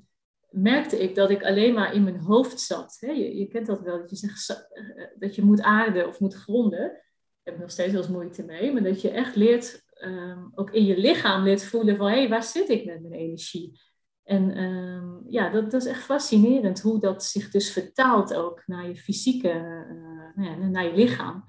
merkte 0.50 1.02
ik 1.02 1.14
dat 1.14 1.30
ik 1.30 1.44
alleen 1.44 1.74
maar 1.74 1.94
in 1.94 2.04
mijn 2.04 2.18
hoofd 2.18 2.60
zat. 2.60 2.96
Je, 3.00 3.48
kent 3.50 3.66
dat 3.66 3.80
wel, 3.80 3.98
dat 3.98 4.10
je 4.10 4.16
zegt 4.16 4.68
eh, 4.72 5.06
dat 5.18 5.34
je 5.34 5.42
moet 5.42 5.62
aarden 5.62 6.08
of 6.08 6.20
moet 6.20 6.34
gronden. 6.34 6.80
Daar 6.80 7.00
heb 7.42 7.54
ik 7.54 7.60
nog 7.60 7.70
steeds 7.70 7.92
wel 7.92 8.02
eens 8.02 8.10
moeite 8.10 8.44
mee. 8.44 8.72
Maar 8.72 8.82
dat 8.82 9.00
je 9.00 9.10
echt 9.10 9.36
leert, 9.36 9.82
um, 10.04 10.52
ook 10.54 10.70
in 10.70 10.84
je 10.84 10.96
lichaam 10.96 11.42
leert 11.42 11.64
voelen 11.64 11.96
van... 11.96 12.06
hé, 12.06 12.18
hey, 12.18 12.28
waar 12.28 12.42
zit 12.42 12.68
ik 12.68 12.84
met 12.84 13.02
mijn 13.02 13.14
energie? 13.14 13.80
En 14.22 14.62
um, 14.62 15.24
ja, 15.28 15.50
dat, 15.50 15.70
dat, 15.70 15.82
is 15.82 15.88
echt 15.88 16.02
fascinerend 16.02 16.80
hoe 16.80 17.00
dat 17.00 17.24
zich 17.24 17.50
dus 17.50 17.72
vertaalt 17.72 18.34
ook 18.34 18.62
naar 18.66 18.88
je 18.88 18.96
fysieke, 18.96 19.48
uh, 19.48 20.44
nou 20.44 20.60
ja, 20.60 20.68
naar 20.68 20.84
je 20.84 20.94
lichaam. 20.94 21.44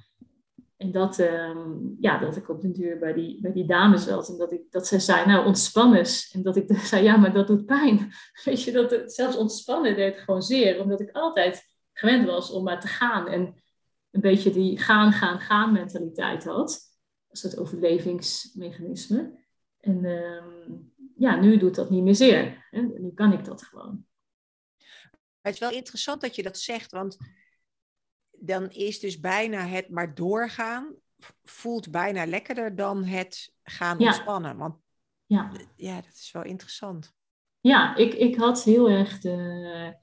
En 0.84 0.91
dat, 0.91 1.19
uh, 1.19 1.56
ja, 2.00 2.17
dat 2.17 2.36
ik 2.36 2.50
op 2.50 2.62
de 2.62 2.72
duur 2.72 3.00
bij 3.00 3.13
die, 3.13 3.41
bij 3.41 3.52
die 3.52 3.65
dames 3.65 4.04
zat. 4.04 4.30
En 4.30 4.38
dat, 4.38 4.52
ik, 4.52 4.72
dat 4.72 4.88
zij 4.88 5.00
zei, 5.00 5.26
nou 5.26 5.46
ontspan 5.46 5.93
eens. 5.93 6.32
En 6.32 6.43
dat 6.43 6.56
ik 6.56 6.78
zei, 6.91 7.04
ja, 7.04 7.17
maar 7.17 7.34
dat 7.34 7.48
doet 7.48 7.65
pijn. 7.65 8.12
Weet 8.43 8.63
je, 8.63 8.72
dat 8.72 8.91
het, 8.91 9.13
zelfs 9.13 9.38
ontspannen 9.38 9.96
deed 9.96 10.17
gewoon 10.17 10.41
zeer. 10.41 10.82
Omdat 10.82 11.00
ik 11.00 11.12
altijd 11.12 11.63
gewend 11.93 12.26
was 12.26 12.52
om 12.52 12.63
maar 12.63 12.80
te 12.80 12.88
gaan. 12.88 13.28
En 13.28 13.62
een 14.12 14.22
beetje 14.22 14.52
die 14.52 14.78
gaan, 14.78 15.12
gaan, 15.12 15.39
gaan 15.39 15.72
mentaliteit 15.72 16.43
had. 16.43 16.80
Een 17.30 17.38
soort 17.38 17.58
overlevingsmechanisme. 17.58 19.41
En 19.80 20.04
uh, 20.04 20.43
ja, 21.15 21.39
nu 21.39 21.58
doet 21.58 21.76
dat 21.76 21.89
niet 21.89 22.04
meer 22.04 22.15
zeer. 22.15 22.67
Hè? 22.69 22.82
Nu 22.82 23.12
kan 23.13 23.34
ik 23.34 23.46
dat 23.46 23.63
gewoon. 23.63 24.06
Het 25.41 25.54
is 25.54 25.60
wel 25.60 25.72
interessant 25.72 26.22
dat 26.22 26.36
je 26.36 26.43
dat 26.43 26.58
zegt, 26.58 26.91
want 26.91 27.17
dan 28.46 28.70
is 28.70 29.00
dus 29.00 29.20
bijna 29.20 29.66
het 29.66 29.90
maar 29.90 30.16
doorgaan, 30.16 30.96
voelt 31.44 31.92
bijna 31.92 32.26
lekkerder 32.26 32.76
dan 32.76 33.04
het 33.04 33.54
gaan 33.64 34.00
ontspannen. 34.00 34.58
Want 34.58 34.76
ja. 35.26 35.52
ja, 35.76 35.96
dat 35.96 36.14
is 36.14 36.32
wel 36.32 36.44
interessant. 36.44 37.14
Ja, 37.60 37.96
ik, 37.96 38.14
ik 38.14 38.36
had 38.36 38.64
heel 38.64 38.90
erg 38.90 39.20
de. 39.20 40.02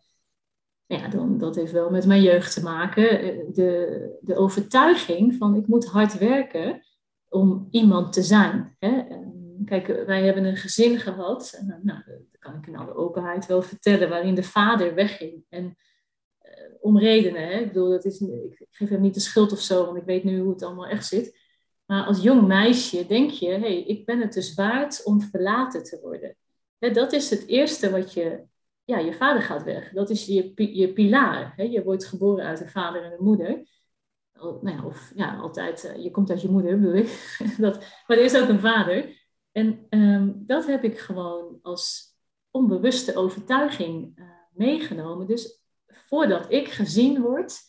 Ja, 0.87 1.09
dan, 1.09 1.39
dat 1.39 1.57
heeft 1.57 1.73
wel 1.73 1.91
met 1.91 2.07
mijn 2.07 2.23
jeugd 2.23 2.55
te 2.55 2.63
maken. 2.63 3.07
De, 3.53 4.19
de 4.21 4.37
overtuiging 4.37 5.35
van 5.35 5.55
ik 5.55 5.67
moet 5.67 5.87
hard 5.87 6.19
werken 6.19 6.87
om 7.29 7.69
iemand 7.71 8.13
te 8.13 8.23
zijn. 8.23 8.77
Hè? 8.79 9.03
Kijk, 9.65 9.87
wij 10.07 10.25
hebben 10.25 10.45
een 10.45 10.57
gezin 10.57 10.99
gehad, 10.99 11.53
en, 11.59 11.81
nou, 11.83 12.03
dat 12.07 12.39
kan 12.39 12.55
ik 12.55 12.67
in 12.67 12.77
alle 12.77 12.95
openheid 12.95 13.47
wel 13.47 13.63
vertellen, 13.63 14.09
waarin 14.09 14.35
de 14.35 14.43
vader 14.43 14.95
wegging. 14.95 15.45
En 15.49 15.77
om 16.81 16.99
redenen, 16.99 17.49
hè? 17.49 17.59
ik 17.59 17.67
bedoel, 17.67 17.91
dat 17.91 18.05
is, 18.05 18.21
ik 18.21 18.67
geef 18.71 18.89
hem 18.89 19.01
niet 19.01 19.15
de 19.15 19.21
schuld 19.21 19.53
of 19.53 19.61
zo, 19.61 19.85
want 19.85 19.97
ik 19.97 20.05
weet 20.05 20.25
nu 20.25 20.41
hoe 20.41 20.53
het 20.53 20.63
allemaal 20.63 20.87
echt 20.87 21.07
zit. 21.07 21.39
Maar 21.87 22.05
als 22.05 22.23
jong 22.23 22.47
meisje 22.47 23.07
denk 23.07 23.31
je, 23.31 23.49
hé, 23.49 23.59
hey, 23.59 23.83
ik 23.83 24.07
ben 24.07 24.21
het 24.21 24.33
dus 24.33 24.55
waard 24.55 25.05
om 25.05 25.21
verlaten 25.21 25.83
te 25.83 25.99
worden. 26.03 26.37
Hè, 26.79 26.91
dat 26.91 27.13
is 27.13 27.31
het 27.31 27.47
eerste 27.47 27.91
wat 27.91 28.13
je, 28.13 28.43
ja, 28.85 28.99
je 28.99 29.13
vader 29.13 29.43
gaat 29.43 29.63
weg. 29.63 29.93
Dat 29.93 30.11
is 30.11 30.27
je, 30.27 30.53
je 30.55 30.93
pilaar. 30.93 31.53
Hè? 31.57 31.63
Je 31.63 31.83
wordt 31.83 32.05
geboren 32.05 32.45
uit 32.45 32.61
een 32.61 32.69
vader 32.69 33.03
en 33.03 33.13
een 33.13 33.25
moeder. 33.25 33.69
Nou 34.33 34.71
ja, 34.71 34.85
of 34.85 35.13
ja, 35.15 35.37
altijd, 35.37 35.85
eh, 35.85 36.03
je 36.03 36.11
komt 36.11 36.31
uit 36.31 36.43
je 36.43 36.49
moeder, 36.49 36.81
bedoel 36.81 36.95
ik. 36.95 37.37
dat, 37.59 37.79
maar 38.07 38.17
er 38.17 38.25
is 38.25 38.41
ook 38.41 38.49
een 38.49 38.61
vader. 38.61 39.19
En 39.53 39.87
um, 39.91 40.43
dat 40.47 40.67
heb 40.67 40.85
ik 40.85 40.99
gewoon 40.99 41.59
als 41.63 42.15
onbewuste 42.51 43.17
overtuiging 43.17 44.19
uh, 44.19 44.25
meegenomen. 44.53 45.27
Dus 45.27 45.60
voordat 46.11 46.53
ik 46.53 46.69
gezien 46.69 47.21
word, 47.21 47.61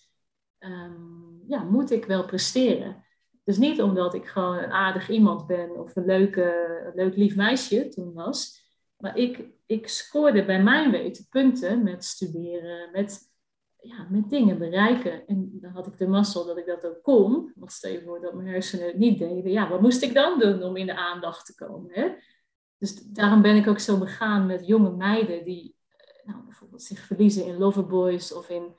um, 0.59 1.43
ja, 1.47 1.63
moet 1.63 1.91
ik 1.91 2.05
wel 2.05 2.25
presteren. 2.25 3.05
Dus 3.43 3.57
niet 3.57 3.81
omdat 3.81 4.13
ik 4.13 4.25
gewoon 4.25 4.57
een 4.57 4.71
aardig 4.71 5.09
iemand 5.09 5.47
ben 5.47 5.79
of 5.79 5.95
een, 5.95 6.05
leuke, 6.05 6.91
leuk 6.95 7.15
lief 7.15 7.35
meisje 7.35 7.87
toen 7.87 8.13
was. 8.13 8.59
Maar 8.97 9.17
ik, 9.17 9.45
ik 9.65 9.87
scoorde 9.87 10.45
bij 10.45 10.63
mijn 10.63 10.91
weten 10.91 11.27
punten 11.29 11.83
met 11.83 12.03
studeren, 12.03 12.91
met, 12.91 13.19
ja, 13.79 14.07
met 14.09 14.29
dingen 14.29 14.57
bereiken. 14.57 15.27
En 15.27 15.49
dan 15.61 15.71
had 15.71 15.87
ik 15.87 15.97
de 15.97 16.07
mazzel 16.07 16.45
dat 16.45 16.57
ik 16.57 16.65
dat 16.65 16.85
ook 16.85 17.03
kon. 17.03 17.51
Want 17.55 17.71
stel 17.71 17.91
je 17.91 18.01
voor 18.01 18.21
dat 18.21 18.33
mijn 18.33 18.47
hersenen 18.47 18.87
het 18.87 18.97
niet 18.97 19.19
deden. 19.19 19.51
Ja, 19.51 19.69
wat 19.69 19.81
moest 19.81 20.01
ik 20.01 20.13
dan 20.13 20.39
doen 20.39 20.63
om 20.63 20.77
in 20.77 20.85
de 20.85 20.95
aandacht 20.95 21.45
te 21.45 21.65
komen? 21.65 21.91
Hè? 21.93 22.09
Dus 22.77 22.95
daarom 22.95 23.41
ben 23.41 23.55
ik 23.55 23.67
ook 23.67 23.79
zo 23.79 23.97
begaan 23.97 24.45
met 24.45 24.67
jonge 24.67 24.91
meiden 24.91 25.45
die 25.45 25.75
nou, 26.31 26.43
bijvoorbeeld 26.43 26.83
zich 26.83 26.99
verliezen 26.99 27.45
in 27.45 27.57
loverboys 27.57 28.33
of 28.33 28.49
in 28.49 28.75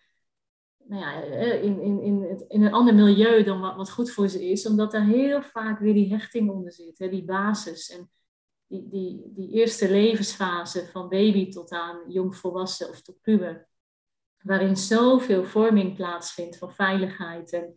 nou 0.84 1.02
ja, 1.02 1.22
eh, 1.22 1.62
in, 1.62 1.80
in, 1.80 2.02
in, 2.02 2.44
in 2.48 2.62
een 2.62 2.72
ander 2.72 2.94
milieu 2.94 3.42
dan 3.42 3.60
wat, 3.60 3.76
wat 3.76 3.90
goed 3.90 4.10
voor 4.10 4.28
ze 4.28 4.50
is. 4.50 4.66
Omdat 4.66 4.92
daar 4.92 5.06
heel 5.06 5.42
vaak 5.42 5.78
weer 5.78 5.94
die 5.94 6.10
hechting 6.10 6.50
onder 6.50 6.72
zit, 6.72 6.98
hè, 6.98 7.08
die 7.08 7.24
basis. 7.24 7.90
En 7.90 8.10
die, 8.66 8.88
die, 8.88 9.22
die 9.34 9.50
eerste 9.50 9.90
levensfase 9.90 10.86
van 10.86 11.08
baby 11.08 11.50
tot 11.50 11.70
aan 11.70 11.98
jongvolwassen 12.08 12.88
of 12.88 13.02
tot 13.02 13.20
puber. 13.20 13.68
Waarin 14.38 14.76
zoveel 14.76 15.44
vorming 15.44 15.96
plaatsvindt 15.96 16.58
van 16.58 16.72
veiligheid 16.72 17.52
en 17.52 17.76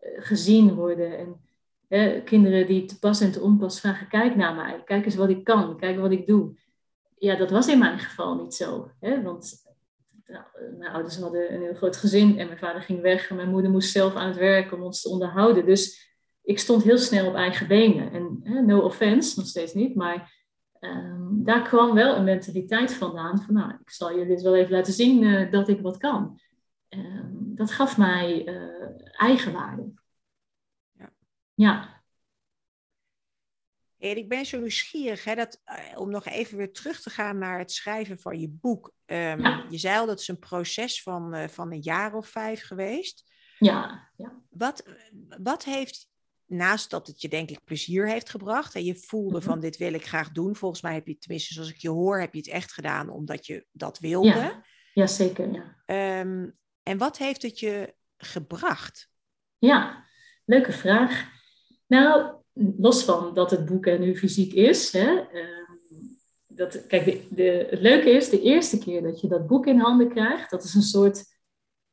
uh, 0.00 0.10
gezien 0.24 0.74
worden. 0.74 1.18
En 1.18 1.40
hè, 1.88 2.22
kinderen 2.22 2.66
die 2.66 2.84
te 2.84 2.98
pas 2.98 3.20
en 3.20 3.32
te 3.32 3.40
onpas 3.40 3.80
vragen, 3.80 4.08
kijk 4.08 4.36
naar 4.36 4.54
mij, 4.54 4.82
kijk 4.84 5.04
eens 5.04 5.14
wat 5.16 5.28
ik 5.28 5.44
kan, 5.44 5.76
kijk 5.76 5.98
wat 5.98 6.10
ik 6.10 6.26
doe. 6.26 6.58
Ja, 7.18 7.36
dat 7.36 7.50
was 7.50 7.68
in 7.68 7.78
mijn 7.78 7.98
geval 7.98 8.34
niet 8.34 8.54
zo. 8.54 8.90
Hè? 9.00 9.22
Want 9.22 9.64
nou, 10.26 10.44
mijn 10.78 10.92
ouders 10.92 11.16
hadden 11.16 11.54
een 11.54 11.62
heel 11.62 11.74
groot 11.74 11.96
gezin 11.96 12.38
en 12.38 12.46
mijn 12.46 12.58
vader 12.58 12.82
ging 12.82 13.00
weg 13.00 13.30
en 13.30 13.36
mijn 13.36 13.50
moeder 13.50 13.70
moest 13.70 13.90
zelf 13.90 14.14
aan 14.14 14.28
het 14.28 14.36
werk 14.36 14.72
om 14.72 14.82
ons 14.82 15.02
te 15.02 15.08
onderhouden. 15.08 15.66
Dus 15.66 16.14
ik 16.42 16.58
stond 16.58 16.82
heel 16.82 16.98
snel 16.98 17.26
op 17.26 17.34
eigen 17.34 17.68
benen. 17.68 18.12
En 18.12 18.40
hè, 18.42 18.60
no 18.60 18.80
offense, 18.80 19.38
nog 19.38 19.48
steeds 19.48 19.74
niet, 19.74 19.94
maar 19.94 20.44
ehm, 20.78 21.44
daar 21.44 21.62
kwam 21.62 21.94
wel 21.94 22.16
een 22.16 22.24
mentaliteit 22.24 22.94
vandaan 22.94 23.42
van, 23.42 23.54
nou, 23.54 23.70
ik 23.70 23.90
zal 23.90 24.10
jullie 24.10 24.26
dit 24.26 24.42
wel 24.42 24.56
even 24.56 24.72
laten 24.72 24.92
zien 24.92 25.22
uh, 25.22 25.50
dat 25.50 25.68
ik 25.68 25.80
wat 25.80 25.96
kan. 25.96 26.40
Ehm, 26.88 27.32
dat 27.32 27.70
gaf 27.70 27.98
mij 27.98 28.46
uh, 28.48 28.88
eigenwaarde. 29.16 29.92
Ja. 30.92 31.12
ja. 31.54 31.95
En 33.98 34.16
ik 34.16 34.28
ben 34.28 34.46
zo 34.46 34.58
nieuwsgierig, 34.58 35.24
hè, 35.24 35.34
dat, 35.34 35.60
uh, 35.66 36.00
om 36.00 36.10
nog 36.10 36.24
even 36.26 36.56
weer 36.56 36.72
terug 36.72 37.00
te 37.00 37.10
gaan 37.10 37.38
naar 37.38 37.58
het 37.58 37.72
schrijven 37.72 38.18
van 38.18 38.40
je 38.40 38.48
boek. 38.48 38.92
Um, 39.06 39.70
Je 39.70 39.78
zei 39.78 39.98
al, 39.98 40.06
dat 40.06 40.20
is 40.20 40.28
een 40.28 40.38
proces 40.38 41.02
van, 41.02 41.34
uh, 41.34 41.48
van 41.48 41.72
een 41.72 41.80
jaar 41.80 42.14
of 42.14 42.28
vijf 42.28 42.62
geweest. 42.62 43.32
Ja. 43.58 44.10
ja. 44.16 44.42
Wat, 44.50 44.84
wat 45.42 45.64
heeft, 45.64 46.08
naast 46.46 46.90
dat 46.90 47.06
het 47.06 47.20
je 47.20 47.28
denk 47.28 47.50
ik 47.50 47.64
plezier 47.64 48.08
heeft 48.08 48.30
gebracht... 48.30 48.74
en 48.74 48.84
je 48.84 48.96
voelde 48.96 49.28
mm 49.28 49.34
-hmm. 49.34 49.50
van 49.50 49.60
dit 49.60 49.76
wil 49.76 49.92
ik 49.92 50.06
graag 50.06 50.32
doen. 50.32 50.56
Volgens 50.56 50.82
mij 50.82 50.94
heb 50.94 51.06
je, 51.06 51.18
tenminste 51.18 51.54
zoals 51.54 51.70
ik 51.70 51.80
je 51.80 51.88
hoor, 51.88 52.20
heb 52.20 52.32
je 52.32 52.38
het 52.38 52.48
echt 52.48 52.72
gedaan 52.72 53.08
omdat 53.08 53.46
je 53.46 53.66
dat 53.72 53.98
wilde. 53.98 54.28
Ja, 54.28 54.64
ja 54.92 55.06
zeker. 55.06 55.52
Ja. 55.52 56.20
Um, 56.20 56.58
en 56.82 56.98
wat 56.98 57.18
heeft 57.18 57.42
het 57.42 57.58
je 57.60 57.94
gebracht? 58.16 59.10
Ja, 59.58 60.04
leuke 60.44 60.72
vraag. 60.72 61.28
Nou, 61.86 62.35
los 62.78 63.04
van 63.04 63.34
dat 63.34 63.50
het 63.50 63.64
boek 63.64 63.86
er 63.86 63.98
nu 63.98 64.16
fysiek 64.16 64.52
is. 64.52 64.92
Hè, 64.92 65.12
uh, 65.12 65.66
dat, 66.46 66.86
kijk, 66.86 67.36
de, 67.36 67.66
het 67.70 67.80
leuke 67.80 68.10
is, 68.10 68.28
de 68.28 68.40
eerste 68.40 68.78
keer 68.78 69.02
dat 69.02 69.20
je 69.20 69.28
dat 69.28 69.46
boek 69.46 69.66
in 69.66 69.78
handen 69.78 70.08
krijgt, 70.08 70.50
dat 70.50 70.64
is 70.64 70.74
een 70.74 70.82
soort, 70.82 71.24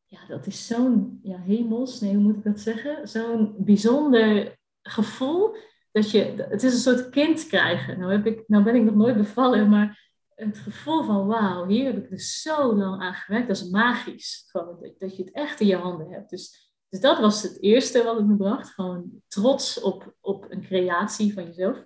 ja, 0.05 0.19
dat 0.27 0.47
is 0.47 0.67
zo'n 0.67 1.19
ja, 1.23 1.39
hemels, 1.39 1.99
nee, 1.99 2.13
hoe 2.13 2.23
moet 2.23 2.35
ik 2.35 2.43
dat 2.43 2.59
zeggen? 2.59 3.07
Zo'n 3.07 3.55
bijzonder 3.57 4.57
gevoel 4.81 5.55
dat 5.91 6.11
je, 6.11 6.45
het 6.49 6.63
is 6.63 6.73
een 6.73 6.95
soort 6.95 7.09
kind 7.09 7.47
krijgen. 7.47 7.99
Nou, 7.99 8.11
heb 8.11 8.25
ik, 8.25 8.43
nou 8.47 8.63
ben 8.63 8.75
ik 8.75 8.83
nog 8.83 8.95
nooit 8.95 9.17
bevallen, 9.17 9.69
maar 9.69 10.11
het 10.35 10.57
gevoel 10.57 11.03
van 11.03 11.27
wauw, 11.27 11.67
hier 11.67 11.85
heb 11.85 12.03
ik 12.03 12.09
dus 12.09 12.41
zo 12.41 12.75
lang 12.75 13.01
aan 13.01 13.13
gewerkt, 13.13 13.47
dat 13.47 13.57
is 13.57 13.69
magisch. 13.69 14.43
Gewoon, 14.47 14.93
dat 14.97 15.15
je 15.15 15.23
het 15.23 15.33
echt 15.33 15.59
in 15.59 15.67
je 15.67 15.75
handen 15.75 16.09
hebt. 16.09 16.29
Dus 16.29 16.72
dus 16.93 17.01
dat 17.01 17.19
was 17.19 17.41
het 17.41 17.61
eerste 17.61 18.03
wat 18.03 18.15
het 18.15 18.27
me 18.27 18.35
bracht. 18.35 18.69
Gewoon 18.69 19.21
trots 19.27 19.81
op, 19.81 20.15
op 20.21 20.45
een 20.49 20.61
creatie 20.61 21.33
van 21.33 21.45
jezelf. 21.45 21.85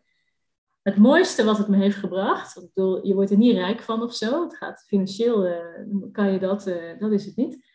Het 0.81 0.97
mooiste 0.97 1.43
wat 1.43 1.57
het 1.57 1.67
me 1.67 1.77
heeft 1.77 1.97
gebracht, 1.97 2.57
ik 2.57 2.69
bedoel, 2.73 3.07
je 3.07 3.13
wordt 3.13 3.31
er 3.31 3.37
niet 3.37 3.55
rijk 3.55 3.81
van 3.81 4.01
of 4.03 4.13
zo. 4.13 4.43
Het 4.43 4.57
gaat 4.57 4.83
financieel, 4.87 5.47
uh, 5.47 6.11
kan 6.11 6.31
je 6.31 6.39
dat, 6.39 6.67
uh, 6.67 6.99
dat 6.99 7.11
is 7.11 7.25
het 7.25 7.35
niet. 7.35 7.65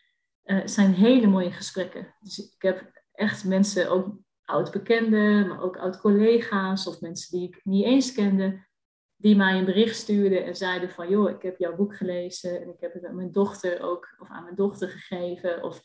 Uh, 0.45 0.61
zijn 0.65 0.93
hele 0.93 1.27
mooie 1.27 1.51
gesprekken. 1.51 2.15
Dus 2.19 2.37
ik 2.37 2.61
heb 2.61 3.03
echt 3.11 3.45
mensen, 3.45 3.89
ook 3.89 4.17
oud-bekenden, 4.43 5.47
maar 5.47 5.61
ook 5.61 5.77
oud-collega's 5.77 6.87
of 6.87 7.01
mensen 7.01 7.37
die 7.37 7.47
ik 7.47 7.61
niet 7.63 7.85
eens 7.85 8.13
kende, 8.13 8.67
die 9.15 9.35
mij 9.35 9.57
een 9.57 9.65
bericht 9.65 9.95
stuurden 9.95 10.45
en 10.45 10.55
zeiden 10.55 10.89
van, 10.89 11.09
joh, 11.09 11.29
ik 11.29 11.41
heb 11.41 11.57
jouw 11.57 11.75
boek 11.75 11.95
gelezen 11.95 12.61
en 12.61 12.69
ik 12.69 12.79
heb 12.79 12.93
het 12.93 13.05
aan 13.05 13.15
mijn 13.15 13.31
dochter 13.31 13.81
ook, 13.81 14.15
of 14.19 14.29
aan 14.29 14.43
mijn 14.43 14.55
dochter 14.55 14.89
gegeven. 14.89 15.63
Of 15.63 15.81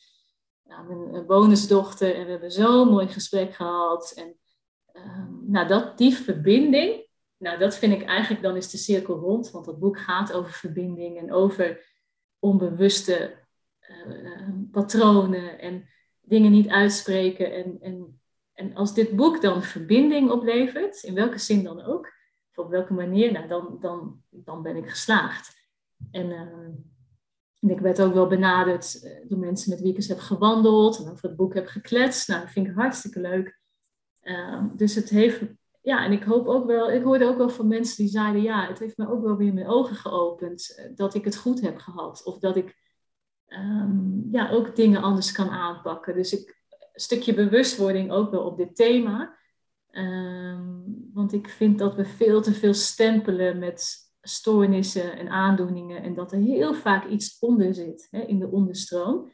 nou, 0.68 1.10
mijn 1.10 1.26
bonusdochter 1.26 2.14
en 2.14 2.24
we 2.24 2.30
hebben 2.30 2.52
zo'n 2.52 2.88
mooi 2.88 3.08
gesprek 3.08 3.54
gehad. 3.54 4.12
En 4.16 4.36
um, 4.92 5.42
nou, 5.46 5.68
dat, 5.68 5.98
die 5.98 6.14
verbinding, 6.14 7.06
nou, 7.36 7.58
dat 7.58 7.76
vind 7.76 7.92
ik 7.92 8.02
eigenlijk, 8.02 8.42
dan 8.42 8.56
is 8.56 8.70
de 8.70 8.76
cirkel 8.76 9.18
rond. 9.18 9.50
Want 9.50 9.64
dat 9.64 9.78
boek 9.78 9.98
gaat 9.98 10.32
over 10.32 10.52
verbinding 10.52 11.18
en 11.18 11.32
over 11.32 11.86
onbewuste 12.38 13.46
uh, 13.80 14.48
patronen 14.70 15.58
en 15.58 15.88
dingen 16.20 16.50
niet 16.50 16.68
uitspreken. 16.68 17.52
En, 17.52 17.76
en, 17.80 18.20
en 18.52 18.74
als 18.74 18.94
dit 18.94 19.16
boek 19.16 19.40
dan 19.40 19.62
verbinding 19.62 20.30
oplevert, 20.30 21.02
in 21.02 21.14
welke 21.14 21.38
zin 21.38 21.64
dan 21.64 21.82
ook, 21.82 22.12
of 22.50 22.64
op 22.64 22.70
welke 22.70 22.92
manier, 22.92 23.32
nou, 23.32 23.48
dan, 23.48 23.76
dan, 23.80 24.22
dan 24.30 24.62
ben 24.62 24.76
ik 24.76 24.88
geslaagd. 24.88 25.56
En 26.10 26.26
uh, 26.26 26.68
en 27.60 27.70
ik 27.70 27.80
werd 27.80 28.00
ook 28.00 28.14
wel 28.14 28.26
benaderd 28.26 29.02
eh, 29.02 29.28
door 29.28 29.38
mensen 29.38 29.70
met 29.70 29.80
wie 29.80 29.90
ik 29.90 29.96
eens 29.96 30.08
heb 30.08 30.18
gewandeld 30.18 30.98
en 30.98 31.10
over 31.10 31.28
het 31.28 31.36
boek 31.36 31.54
heb 31.54 31.66
gekletst. 31.66 32.28
Nou, 32.28 32.40
dat 32.40 32.50
vind 32.50 32.66
ik 32.66 32.74
hartstikke 32.74 33.20
leuk. 33.20 33.60
Uh, 34.22 34.64
dus 34.76 34.94
het 34.94 35.08
heeft, 35.08 35.42
ja, 35.82 36.04
en 36.04 36.12
ik 36.12 36.22
hoop 36.22 36.46
ook 36.46 36.66
wel, 36.66 36.92
ik 36.92 37.02
hoorde 37.02 37.26
ook 37.26 37.36
wel 37.36 37.48
van 37.48 37.68
mensen 37.68 37.96
die 37.96 38.12
zeiden, 38.12 38.42
ja, 38.42 38.66
het 38.66 38.78
heeft 38.78 38.96
me 38.96 39.10
ook 39.10 39.22
wel 39.22 39.36
weer 39.36 39.54
mijn 39.54 39.68
ogen 39.68 39.96
geopend 39.96 40.74
eh, 40.76 40.90
dat 40.94 41.14
ik 41.14 41.24
het 41.24 41.36
goed 41.36 41.60
heb 41.60 41.78
gehad. 41.78 42.24
Of 42.24 42.38
dat 42.38 42.56
ik 42.56 42.76
um, 43.48 44.28
ja, 44.30 44.50
ook 44.50 44.76
dingen 44.76 45.02
anders 45.02 45.32
kan 45.32 45.48
aanpakken. 45.48 46.14
Dus 46.14 46.32
ik, 46.32 46.62
een 46.68 47.00
stukje 47.00 47.34
bewustwording 47.34 48.10
ook 48.10 48.30
wel 48.30 48.44
op 48.44 48.56
dit 48.56 48.76
thema. 48.76 49.36
Um, 49.90 51.10
want 51.12 51.32
ik 51.32 51.48
vind 51.48 51.78
dat 51.78 51.94
we 51.94 52.04
veel 52.04 52.42
te 52.42 52.52
veel 52.52 52.74
stempelen 52.74 53.58
met 53.58 54.07
stoornissen 54.28 55.18
en 55.18 55.28
aandoeningen 55.28 56.02
en 56.02 56.14
dat 56.14 56.32
er 56.32 56.38
heel 56.38 56.74
vaak 56.74 57.06
iets 57.06 57.38
onder 57.38 57.74
zit 57.74 58.08
hè, 58.10 58.20
in 58.20 58.38
de 58.38 58.50
onderstroom. 58.50 59.32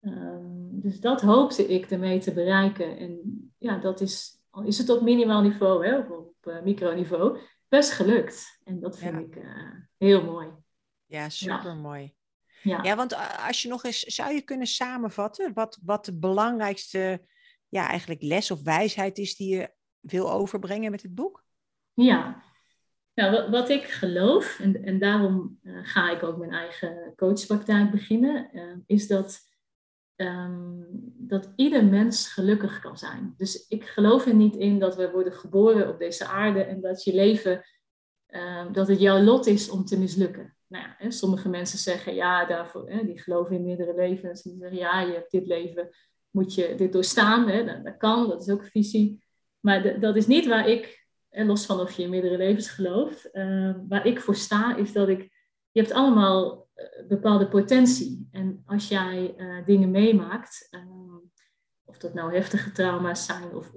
Um, 0.00 0.80
dus 0.80 1.00
dat 1.00 1.20
hoopte 1.20 1.66
ik 1.66 1.90
ermee 1.90 2.18
te 2.18 2.32
bereiken. 2.32 2.96
En 2.98 3.20
ja, 3.58 3.78
dat 3.78 4.00
is, 4.00 4.42
al 4.50 4.62
is 4.62 4.78
het 4.78 4.88
op 4.88 5.02
minimaal 5.02 5.42
niveau, 5.42 5.86
hè, 5.86 5.98
of 5.98 6.10
op 6.10 6.34
uh, 6.42 6.62
microniveau, 6.62 7.38
best 7.68 7.90
gelukt. 7.90 8.60
En 8.64 8.80
dat 8.80 8.98
vind 8.98 9.14
ja. 9.14 9.18
ik 9.18 9.36
uh, 9.36 9.72
heel 9.98 10.24
mooi. 10.24 10.48
Ja, 11.06 11.28
super 11.28 11.76
mooi. 11.76 12.14
Ja. 12.62 12.82
ja, 12.82 12.96
want 12.96 13.16
als 13.46 13.62
je 13.62 13.68
nog 13.68 13.84
eens 13.84 14.00
zou 14.00 14.34
je 14.34 14.40
kunnen 14.40 14.66
samenvatten 14.66 15.52
wat, 15.54 15.78
wat 15.84 16.04
de 16.04 16.18
belangrijkste 16.18 17.26
ja, 17.68 17.88
eigenlijk 17.88 18.22
les 18.22 18.50
of 18.50 18.62
wijsheid 18.62 19.18
is 19.18 19.36
die 19.36 19.56
je 19.56 19.70
wil 20.00 20.30
overbrengen 20.32 20.90
met 20.90 21.02
het 21.02 21.14
boek? 21.14 21.44
Ja, 21.92 22.42
nou, 23.20 23.50
wat, 23.50 23.68
ik 23.68 23.84
geloof, 23.84 24.60
en, 24.60 24.84
en 24.84 24.98
daarom 24.98 25.58
uh, 25.62 25.78
ga 25.82 26.10
ik 26.10 26.22
ook 26.22 26.38
mijn 26.38 26.52
eigen 26.52 27.12
coachpraktijk 27.16 27.90
beginnen, 27.90 28.50
uh, 28.52 28.62
is 28.86 29.06
dat 29.06 29.38
ehm, 30.16 30.82
dat 31.16 31.52
ieder 31.56 31.84
mens 31.84 32.32
gelukkig 32.32 32.80
kan 32.80 32.98
zijn. 32.98 33.34
Dus 33.36 33.66
ik 33.68 33.84
geloof 33.84 34.26
er 34.26 34.34
niet 34.34 34.56
in 34.56 34.78
dat 34.78 34.96
we 34.96 35.10
worden 35.10 35.32
geboren 35.32 35.88
op 35.88 35.98
deze 35.98 36.26
aarde 36.26 36.62
en 36.62 36.80
dat 36.80 37.04
je 37.04 37.14
leven, 37.14 37.62
ehm, 38.26 38.72
dat 38.72 38.88
het 38.88 39.00
jouw 39.00 39.20
lot 39.20 39.46
is 39.46 39.70
om 39.70 39.84
te 39.84 39.98
mislukken. 39.98 40.56
Nou 40.66 40.84
ja, 40.84 40.94
hè, 40.98 41.10
sommige 41.10 41.48
mensen 41.48 41.78
zeggen 41.78 42.14
ja, 42.14 42.44
daarvoor, 42.44 42.90
hè, 42.90 43.04
die 43.04 43.18
geloven 43.18 43.56
in 43.56 43.64
meerdere 43.64 43.94
levens. 43.94 44.42
Die 44.42 44.56
zeggen 44.58 44.78
ja, 44.78 45.00
je 45.00 45.12
hebt 45.12 45.30
dit 45.30 45.46
leven, 45.46 45.88
moet 46.30 46.54
je 46.54 46.74
dit 46.76 46.92
doorstaan. 46.92 47.48
Hè, 47.48 47.64
dat, 47.64 47.84
dat 47.84 47.96
kan, 47.96 48.28
dat 48.28 48.42
is 48.42 48.52
ook 48.52 48.62
een 48.62 48.70
visie. 48.70 49.24
Maar 49.60 50.00
dat 50.00 50.16
is 50.16 50.26
niet 50.26 50.46
waar 50.46 50.68
ik, 50.68 50.99
en 51.30 51.46
los 51.46 51.66
van 51.66 51.80
of 51.80 51.92
je 51.92 52.02
in 52.02 52.10
meerdere 52.10 52.36
levens 52.36 52.70
gelooft, 52.70 53.28
uh, 53.32 53.74
waar 53.88 54.06
ik 54.06 54.20
voor 54.20 54.36
sta, 54.36 54.76
is 54.76 54.92
dat 54.92 55.08
ik, 55.08 55.20
je 55.70 55.80
hebt 55.80 55.92
allemaal 55.92 56.68
uh, 56.74 57.08
bepaalde 57.08 57.48
potentie. 57.48 58.28
En 58.30 58.62
als 58.66 58.88
jij 58.88 59.34
uh, 59.36 59.66
dingen 59.66 59.90
meemaakt, 59.90 60.66
ehm, 60.70 61.18
of 61.84 61.98
dat 61.98 62.14
nou 62.14 62.34
heftige 62.34 62.72
trauma's 62.72 63.24
zijn 63.24 63.54
of, 63.54 63.72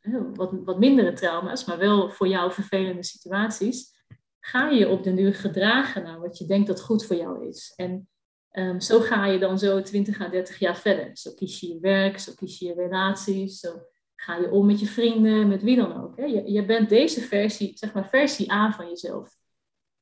een, 0.00 0.34
wat, 0.34 0.52
wat 0.64 0.78
mindere 0.78 1.12
trauma's, 1.12 1.64
maar 1.64 1.78
wel 1.78 2.10
voor 2.10 2.28
jou 2.28 2.52
vervelende 2.52 3.04
situaties, 3.04 3.96
ga 4.40 4.68
je 4.68 4.88
op 4.88 5.02
den 5.02 5.16
duur 5.16 5.34
gedragen 5.34 6.02
naar 6.02 6.20
wat 6.20 6.38
je 6.38 6.46
denkt 6.46 6.66
dat 6.66 6.80
goed 6.80 7.04
voor 7.04 7.16
jou 7.16 7.48
is. 7.48 7.72
En 7.76 8.08
um, 8.52 8.80
zo 8.80 9.00
ga 9.00 9.26
je 9.26 9.38
dan 9.38 9.58
zo 9.58 9.82
20 9.82 10.20
à 10.20 10.28
30 10.28 10.58
jaar 10.58 10.76
verder. 10.76 11.10
Zo 11.16 11.34
kies 11.34 11.60
je 11.60 11.68
je 11.68 11.80
werk, 11.80 12.18
zo 12.18 12.32
kies 12.34 12.58
je 12.58 12.66
je 12.66 12.74
relaties, 12.74 13.60
zo 13.60 13.82
ga 14.20 14.36
je 14.36 14.50
om 14.50 14.66
met 14.66 14.80
je 14.80 14.86
vrienden, 14.86 15.48
met 15.48 15.62
wie 15.62 15.76
dan 15.76 16.02
ook. 16.02 16.16
Hè? 16.16 16.24
Je, 16.24 16.50
je 16.52 16.64
bent 16.64 16.88
deze 16.88 17.20
versie, 17.20 17.76
zeg 17.76 17.92
maar 17.92 18.08
versie 18.08 18.52
A 18.52 18.72
van 18.72 18.88
jezelf. 18.88 19.36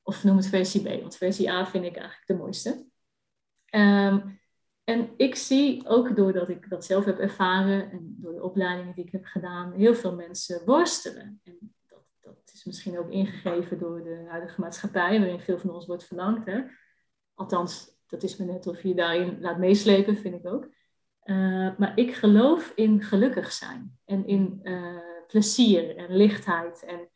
Of 0.01 0.23
noem 0.23 0.37
het 0.37 0.47
versie 0.47 0.81
B, 0.81 1.01
want 1.01 1.17
versie 1.17 1.51
A 1.51 1.65
vind 1.65 1.85
ik 1.85 1.95
eigenlijk 1.95 2.27
de 2.27 2.35
mooiste. 2.35 2.85
Um, 3.75 4.39
en 4.83 5.09
ik 5.17 5.35
zie 5.35 5.87
ook 5.87 6.15
doordat 6.15 6.49
ik 6.49 6.69
dat 6.69 6.85
zelf 6.85 7.05
heb 7.05 7.19
ervaren 7.19 7.91
en 7.91 8.15
door 8.19 8.33
de 8.33 8.43
opleidingen 8.43 8.95
die 8.95 9.05
ik 9.05 9.11
heb 9.11 9.25
gedaan, 9.25 9.73
heel 9.73 9.95
veel 9.95 10.15
mensen 10.15 10.65
worstelen. 10.65 11.41
En 11.43 11.73
dat, 11.87 12.03
dat 12.21 12.51
is 12.53 12.63
misschien 12.63 12.99
ook 12.99 13.09
ingegeven 13.09 13.79
door 13.79 14.03
de 14.03 14.25
huidige 14.27 14.61
maatschappij, 14.61 15.19
waarin 15.19 15.39
veel 15.39 15.57
van 15.57 15.69
ons 15.69 15.85
wordt 15.85 16.03
verlangd. 16.03 16.45
Hè? 16.45 16.61
Althans, 17.33 17.95
dat 18.07 18.23
is 18.23 18.37
me 18.37 18.45
net 18.45 18.67
of 18.67 18.83
je 18.83 18.95
daarin 18.95 19.41
laat 19.41 19.57
meeslepen, 19.57 20.17
vind 20.17 20.35
ik 20.35 20.47
ook. 20.47 20.69
Uh, 21.27 21.77
maar 21.77 21.91
ik 21.95 22.13
geloof 22.13 22.71
in 22.75 23.01
gelukkig 23.01 23.51
zijn 23.51 23.99
en 24.05 24.27
in 24.27 24.59
uh, 24.63 24.97
plezier 25.27 25.95
en 25.95 26.15
lichtheid. 26.15 26.83
En 26.83 27.09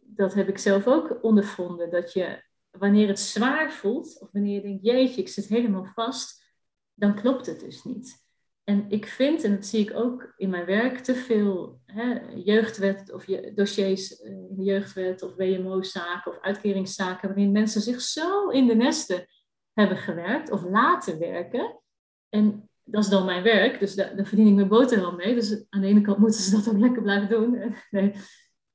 dat 0.00 0.34
heb 0.34 0.48
ik 0.48 0.58
zelf 0.58 0.86
ook 0.86 1.18
ondervonden. 1.22 1.90
Dat 1.90 2.12
je, 2.12 2.42
wanneer 2.70 3.08
het 3.08 3.20
zwaar 3.20 3.72
voelt, 3.72 4.20
of 4.20 4.28
wanneer 4.32 4.54
je 4.54 4.60
denkt, 4.60 4.84
jeetje, 4.84 5.20
ik 5.20 5.28
zit 5.28 5.46
helemaal 5.46 5.84
vast, 5.84 6.54
dan 6.94 7.14
klopt 7.14 7.46
het 7.46 7.60
dus 7.60 7.84
niet. 7.84 8.20
En 8.64 8.84
ik 8.88 9.06
vind, 9.06 9.44
en 9.44 9.54
dat 9.54 9.66
zie 9.66 9.80
ik 9.80 9.94
ook 9.96 10.32
in 10.36 10.50
mijn 10.50 10.64
werk, 10.64 10.98
te 10.98 11.14
veel 11.14 11.80
hè, 11.86 12.20
jeugdwet 12.34 13.12
of 13.12 13.26
je, 13.26 13.52
dossiers 13.54 14.10
in 14.10 14.48
de 14.50 14.62
jeugdwet 14.62 15.22
of 15.22 15.36
WMO-zaken 15.36 16.32
of 16.32 16.40
uitkeringszaken, 16.40 17.28
waarin 17.28 17.52
mensen 17.52 17.80
zich 17.80 18.00
zo 18.00 18.48
in 18.48 18.66
de 18.66 18.74
nesten 18.74 19.26
hebben 19.72 19.96
gewerkt 19.96 20.50
of 20.50 20.62
laten 20.62 21.18
werken. 21.18 21.80
En 22.28 22.70
dat 22.92 23.04
is 23.04 23.10
dan 23.10 23.24
mijn 23.24 23.42
werk, 23.42 23.80
dus 23.80 23.94
daar, 23.94 24.16
daar 24.16 24.26
verdien 24.26 24.46
ik 24.46 24.54
mijn 24.54 24.68
boterham 24.68 25.16
mee. 25.16 25.34
Dus 25.34 25.64
aan 25.68 25.80
de 25.80 25.86
ene 25.86 26.00
kant 26.00 26.18
moeten 26.18 26.40
ze 26.40 26.56
dat 26.56 26.68
ook 26.68 26.80
lekker 26.80 27.02
blijven 27.02 27.28
doen. 27.28 27.74
Nee. 27.90 28.14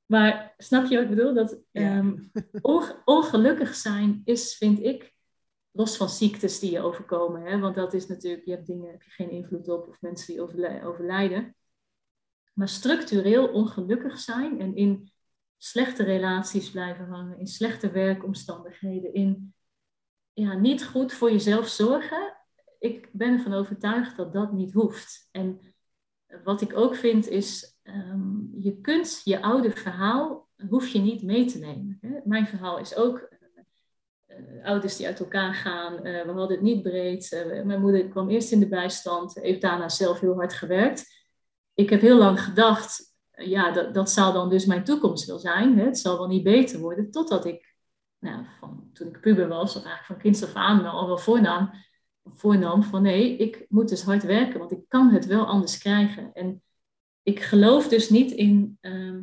Maar 0.06 0.54
snap 0.56 0.86
je 0.86 0.94
wat 0.94 1.04
ik 1.04 1.16
bedoel? 1.16 1.34
Dat 1.34 1.60
ehm, 1.72 2.16
ongelukkig 3.04 3.74
zijn 3.74 4.22
is, 4.24 4.56
vind 4.56 4.82
ik, 4.82 5.14
los 5.70 5.96
van 5.96 6.08
ziektes 6.08 6.58
die 6.58 6.70
je 6.70 6.80
overkomen. 6.80 7.42
Hè? 7.42 7.58
Want 7.58 7.74
dat 7.74 7.94
is 7.94 8.06
natuurlijk, 8.06 8.44
je 8.44 8.50
hebt 8.50 8.66
dingen, 8.66 8.90
heb 8.90 9.02
je 9.02 9.10
geen 9.10 9.30
invloed 9.30 9.68
op, 9.68 9.88
of 9.88 10.00
mensen 10.00 10.34
die 10.34 10.42
overlijden. 10.84 11.56
Maar 12.52 12.68
structureel 12.68 13.48
ongelukkig 13.48 14.18
zijn 14.18 14.60
en 14.60 14.76
in 14.76 15.12
slechte 15.56 16.02
relaties 16.02 16.70
blijven 16.70 17.06
hangen, 17.06 17.38
in 17.38 17.46
slechte 17.46 17.90
werkomstandigheden, 17.90 19.14
in 19.14 19.54
ja, 20.32 20.54
niet 20.54 20.86
goed 20.86 21.12
voor 21.12 21.30
jezelf 21.30 21.68
zorgen, 21.68 22.37
ik 22.78 23.08
ben 23.12 23.32
ervan 23.32 23.54
overtuigd 23.54 24.16
dat 24.16 24.32
dat 24.32 24.52
niet 24.52 24.72
hoeft. 24.72 25.28
En 25.30 25.60
wat 26.44 26.60
ik 26.60 26.76
ook 26.76 26.94
vind 26.94 27.28
is, 27.28 27.78
um, 27.82 28.50
je 28.58 28.80
kunt 28.80 29.20
je 29.24 29.42
oude 29.42 29.70
verhaal, 29.70 30.48
hoef 30.68 30.88
je 30.88 30.98
niet 30.98 31.22
mee 31.22 31.44
te 31.44 31.58
nemen. 31.58 31.98
Hè? 32.00 32.10
Mijn 32.24 32.46
verhaal 32.46 32.78
is 32.78 32.96
ook 32.96 33.28
uh, 34.28 34.64
ouders 34.64 34.96
die 34.96 35.06
uit 35.06 35.20
elkaar 35.20 35.54
gaan, 35.54 35.92
uh, 35.92 36.02
we 36.02 36.32
hadden 36.32 36.50
het 36.56 36.60
niet 36.60 36.82
breed. 36.82 37.46
Mijn 37.64 37.80
moeder 37.80 38.08
kwam 38.08 38.28
eerst 38.28 38.52
in 38.52 38.60
de 38.60 38.68
bijstand, 38.68 39.34
heeft 39.34 39.60
daarna 39.60 39.88
zelf 39.88 40.20
heel 40.20 40.34
hard 40.34 40.52
gewerkt. 40.52 41.16
Ik 41.74 41.90
heb 41.90 42.00
heel 42.00 42.18
lang 42.18 42.40
gedacht, 42.40 43.16
ja, 43.30 43.70
dat, 43.70 43.94
dat 43.94 44.10
zal 44.10 44.32
dan 44.32 44.48
dus 44.48 44.66
mijn 44.66 44.84
toekomst 44.84 45.26
wel 45.26 45.38
zijn. 45.38 45.78
Hè? 45.78 45.84
Het 45.84 45.98
zal 45.98 46.18
wel 46.18 46.26
niet 46.26 46.42
beter 46.42 46.80
worden, 46.80 47.10
totdat 47.10 47.44
ik, 47.44 47.74
nou, 48.18 48.44
van, 48.58 48.90
toen 48.92 49.08
ik 49.08 49.20
puber 49.20 49.48
was, 49.48 49.76
of 49.76 49.84
eigenlijk 49.84 50.04
van 50.04 50.18
kinds 50.18 50.44
af 50.44 50.54
aan 50.54 50.86
al 50.86 51.06
wel 51.06 51.18
voornaam, 51.18 51.70
voornam 52.34 52.82
van 52.82 53.02
nee, 53.02 53.36
ik 53.36 53.66
moet 53.68 53.88
dus 53.88 54.02
hard 54.02 54.22
werken, 54.22 54.58
want 54.58 54.72
ik 54.72 54.84
kan 54.88 55.10
het 55.10 55.26
wel 55.26 55.46
anders 55.46 55.78
krijgen. 55.78 56.30
En 56.32 56.62
ik 57.22 57.40
geloof 57.40 57.88
dus 57.88 58.10
niet 58.10 58.30
in, 58.30 58.78
uh, 58.80 59.18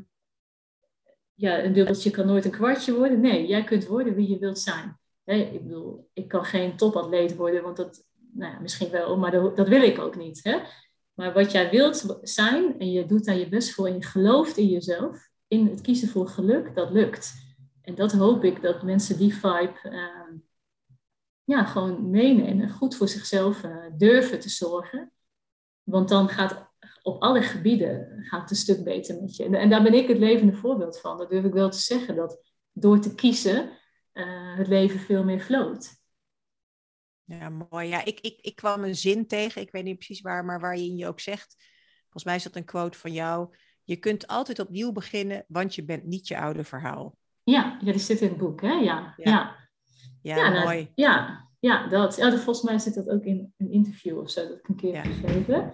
ja, 1.33 1.63
een 1.63 1.73
dubbeltje 1.73 2.09
kan 2.09 2.25
nooit 2.25 2.45
een 2.45 2.51
kwartje 2.51 2.95
worden. 2.95 3.19
Nee, 3.19 3.47
jij 3.47 3.63
kunt 3.63 3.87
worden 3.87 4.15
wie 4.15 4.29
je 4.29 4.39
wilt 4.39 4.59
zijn. 4.59 4.99
ik 5.23 5.63
bedoel, 5.63 6.09
ik 6.13 6.27
kan 6.27 6.45
geen 6.45 6.77
topatleet 6.77 7.35
worden, 7.35 7.63
want 7.63 7.77
dat, 7.77 8.03
nou 8.31 8.51
ja, 8.51 8.59
misschien 8.59 8.89
wel, 8.89 9.17
maar 9.17 9.31
dat, 9.31 9.55
dat 9.55 9.67
wil 9.67 9.81
ik 9.81 9.99
ook 9.99 10.15
niet. 10.15 10.43
Hè? 10.43 10.57
Maar 11.13 11.33
wat 11.33 11.51
jij 11.51 11.69
wilt 11.69 12.19
zijn 12.21 12.79
en 12.79 12.91
je 12.91 13.05
doet 13.05 13.25
daar 13.25 13.37
je 13.37 13.49
best 13.49 13.73
voor 13.73 13.87
en 13.87 13.93
je 13.93 14.03
gelooft 14.03 14.57
in 14.57 14.67
jezelf, 14.67 15.29
in 15.47 15.67
het 15.67 15.81
kiezen 15.81 16.07
voor 16.07 16.27
geluk, 16.27 16.75
dat 16.75 16.91
lukt. 16.91 17.33
En 17.81 17.95
dat 17.95 18.11
hoop 18.11 18.43
ik 18.43 18.61
dat 18.61 18.83
mensen 18.83 19.17
die 19.17 19.33
vibe 19.33 19.73
uh, 19.83 20.24
ja, 21.45 21.63
gewoon 21.63 22.09
meenemen. 22.09 22.69
Goed 22.69 22.95
voor 22.95 23.07
zichzelf 23.07 23.63
uh, 23.63 23.85
durven 23.97 24.39
te 24.39 24.49
zorgen. 24.49 25.11
Want 25.83 26.09
dan 26.09 26.29
gaat 26.29 26.73
op 27.01 27.21
alle 27.21 27.41
gebieden 27.41 28.23
gaat 28.23 28.41
het 28.41 28.49
een 28.49 28.55
stuk 28.55 28.83
beter 28.83 29.21
met 29.21 29.35
je. 29.35 29.43
En, 29.43 29.53
en, 29.53 29.69
daar 29.69 29.83
ben 29.83 29.93
ik 29.93 30.07
het 30.07 30.17
levende 30.17 30.53
voorbeeld 30.53 30.99
van. 30.99 31.17
Dat 31.17 31.29
durf 31.29 31.43
ik 31.43 31.53
wel 31.53 31.69
te 31.69 31.79
zeggen. 31.79 32.15
Dat 32.15 32.51
door 32.71 32.99
te 32.99 33.15
kiezen 33.15 33.69
uh, 34.13 34.57
het 34.57 34.67
leven 34.67 34.99
veel 34.99 35.23
meer 35.23 35.39
floot. 35.39 36.03
Ja, 37.23 37.49
mooi. 37.49 37.87
Ja, 37.87 38.05
ik, 38.05 38.19
ik, 38.19 38.39
ik 38.41 38.55
kwam 38.55 38.83
een 38.83 38.95
zin 38.95 39.27
tegen. 39.27 39.61
Ik 39.61 39.71
weet 39.71 39.83
niet 39.83 39.95
precies 39.95 40.21
waar, 40.21 40.45
maar 40.45 40.59
waarin 40.59 40.95
je 40.95 41.07
ook 41.07 41.19
zegt. 41.19 41.55
Volgens 42.01 42.23
mij 42.23 42.35
is 42.35 42.43
dat 42.43 42.55
een 42.55 42.65
quote 42.65 42.97
van 42.97 43.13
jou. 43.13 43.55
Je 43.83 43.95
kunt 43.95 44.27
altijd 44.27 44.59
opnieuw 44.59 44.91
beginnen, 44.91 45.45
want 45.47 45.75
je 45.75 45.83
bent 45.83 46.03
niet 46.03 46.27
je 46.27 46.39
oude 46.39 46.63
verhaal. 46.63 47.17
Ja, 47.43 47.77
ja 47.81 47.91
die 47.91 48.01
zit 48.01 48.21
in 48.21 48.27
het 48.27 48.37
boek, 48.37 48.61
hè? 48.61 48.71
Ja, 48.71 49.13
ja. 49.17 49.31
ja. 49.31 49.64
Ja, 50.25 50.35
ja 50.35 50.49
nou, 50.49 50.63
mooi. 50.63 50.91
ja, 50.95 51.47
ja, 51.59 51.87
dat. 51.87 52.15
Ja, 52.15 52.31
volgens 52.31 52.61
mij 52.61 52.79
zit 52.79 52.93
dat 52.93 53.09
ook 53.09 53.23
in 53.23 53.53
een 53.57 53.71
interview 53.71 54.19
of 54.19 54.29
zo, 54.29 54.47
dat 54.47 54.57
ik 54.57 54.67
een 54.67 54.75
keer 54.75 54.95
heb 54.95 55.13
gegeven. 55.13 55.73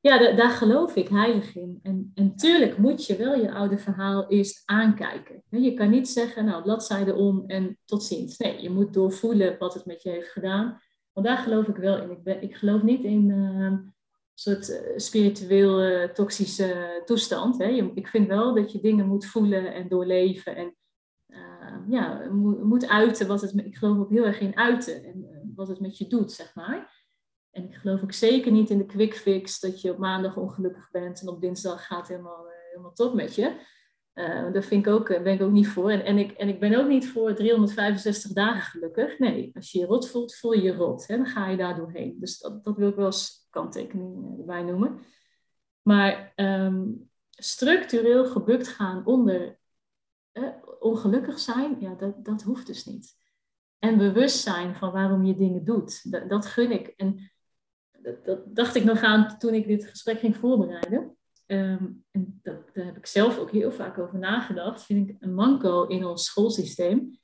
Ja, 0.00 0.32
daar 0.32 0.50
geloof 0.50 0.96
ik 0.96 1.08
heilig 1.08 1.56
in. 1.56 1.78
En, 1.82 2.10
en 2.14 2.36
tuurlijk 2.36 2.78
moet 2.78 3.06
je 3.06 3.16
wel 3.16 3.34
je 3.34 3.52
oude 3.52 3.78
verhaal 3.78 4.28
eerst 4.28 4.62
aankijken. 4.64 5.42
Je 5.50 5.74
kan 5.74 5.90
niet 5.90 6.08
zeggen, 6.08 6.44
nou, 6.44 6.62
bladzijde 6.62 7.14
om 7.14 7.44
en 7.46 7.78
tot 7.84 8.04
ziens. 8.04 8.36
Nee, 8.36 8.62
je 8.62 8.70
moet 8.70 8.94
doorvoelen 8.94 9.58
wat 9.58 9.74
het 9.74 9.84
met 9.84 10.02
je 10.02 10.10
heeft 10.10 10.30
gedaan. 10.30 10.80
Want 11.12 11.26
daar 11.26 11.38
geloof 11.38 11.66
ik 11.66 11.76
wel 11.76 12.02
in. 12.02 12.10
Ik, 12.10 12.22
ben, 12.22 12.42
ik 12.42 12.54
geloof 12.56 12.82
niet 12.82 13.04
in 13.04 13.28
uh, 13.28 13.64
een 13.64 13.94
soort 14.34 14.68
uh, 14.68 14.76
spiritueel 14.96 15.84
uh, 15.84 16.04
toxische 16.08 17.02
toestand. 17.04 17.58
Hè. 17.58 17.68
ik 17.94 18.08
vind 18.08 18.28
wel 18.28 18.54
dat 18.54 18.72
je 18.72 18.80
dingen 18.80 19.06
moet 19.06 19.26
voelen 19.26 19.74
en 19.74 19.88
doorleven. 19.88 20.56
En 20.56 20.76
ja, 21.88 22.28
moet 22.62 22.88
uiten 22.88 23.26
wat 23.26 23.40
het, 23.40 23.56
ik 23.56 23.76
geloof 23.76 23.98
ook 23.98 24.10
heel 24.10 24.24
erg 24.24 24.40
in 24.40 24.56
uiten 24.56 25.04
en 25.04 25.18
uh, 25.18 25.38
wat 25.54 25.68
het 25.68 25.80
met 25.80 25.98
je 25.98 26.06
doet, 26.06 26.32
zeg 26.32 26.54
maar. 26.54 27.06
En 27.50 27.64
ik 27.64 27.74
geloof 27.74 28.02
ook 28.02 28.12
zeker 28.12 28.52
niet 28.52 28.70
in 28.70 28.78
de 28.78 28.86
quick 28.86 29.14
fix, 29.14 29.60
dat 29.60 29.80
je 29.80 29.90
op 29.90 29.98
maandag 29.98 30.36
ongelukkig 30.36 30.90
bent 30.90 31.20
en 31.20 31.28
op 31.28 31.40
dinsdag 31.40 31.86
gaat 31.86 32.08
helemaal, 32.08 32.46
uh, 32.46 32.52
helemaal 32.70 32.92
top 32.92 33.14
met 33.14 33.34
je. 33.34 33.76
Uh, 34.14 34.52
daar 34.52 34.62
vind 34.62 34.86
ik 34.86 34.92
ook, 34.92 35.08
ben 35.08 35.34
ik 35.34 35.42
ook 35.42 35.50
niet 35.50 35.68
voor. 35.68 35.90
En, 35.90 36.04
en, 36.04 36.18
ik, 36.18 36.32
en 36.32 36.48
ik 36.48 36.60
ben 36.60 36.74
ook 36.74 36.88
niet 36.88 37.08
voor 37.08 37.34
365 37.34 38.32
dagen 38.32 38.62
gelukkig. 38.62 39.18
Nee, 39.18 39.50
als 39.54 39.72
je 39.72 39.78
je 39.78 39.86
rot 39.86 40.08
voelt, 40.08 40.34
voel 40.34 40.52
je 40.52 40.62
je 40.62 40.74
rot. 40.74 41.06
Hè? 41.06 41.16
Dan 41.16 41.26
ga 41.26 41.48
je 41.48 41.56
daar 41.56 41.76
doorheen. 41.76 42.16
Dus 42.20 42.38
dat, 42.38 42.64
dat 42.64 42.76
wil 42.76 42.88
ik 42.88 42.94
wel 42.94 43.04
als 43.04 43.46
kanttekening 43.50 44.38
erbij 44.38 44.62
noemen. 44.62 44.98
Maar 45.82 46.32
um, 46.36 47.10
structureel 47.30 48.26
gebukt 48.26 48.68
gaan 48.68 49.06
onder 49.06 49.58
ongelukkig 50.80 51.38
zijn, 51.38 51.76
ja, 51.80 51.94
dat, 51.94 52.24
dat 52.24 52.42
hoeft 52.42 52.66
dus 52.66 52.84
niet. 52.84 53.16
En 53.78 53.98
bewust 53.98 54.38
zijn 54.38 54.74
van 54.74 54.92
waarom 54.92 55.24
je 55.24 55.36
dingen 55.36 55.64
doet, 55.64 56.10
dat, 56.12 56.28
dat 56.28 56.46
gun 56.46 56.70
ik. 56.70 56.88
En 56.96 57.30
dat, 58.02 58.24
dat, 58.24 58.56
dacht 58.56 58.74
ik 58.74 58.84
nog 58.84 59.02
aan 59.02 59.38
toen 59.38 59.54
ik 59.54 59.66
dit 59.66 59.86
gesprek 59.86 60.18
ging 60.18 60.36
voorbereiden. 60.36 61.16
Ehm, 61.46 61.86
en 62.10 62.40
dat, 62.42 62.74
daar 62.74 62.84
heb 62.84 62.96
ik 62.96 63.06
zelf 63.06 63.38
ook 63.38 63.50
heel 63.50 63.72
vaak 63.72 63.98
over 63.98 64.18
nagedacht. 64.18 64.84
Vind 64.84 65.08
ik 65.08 65.16
een 65.18 65.34
manco 65.34 65.84
in 65.84 66.04
ons 66.04 66.24
schoolsysteem. 66.24 67.18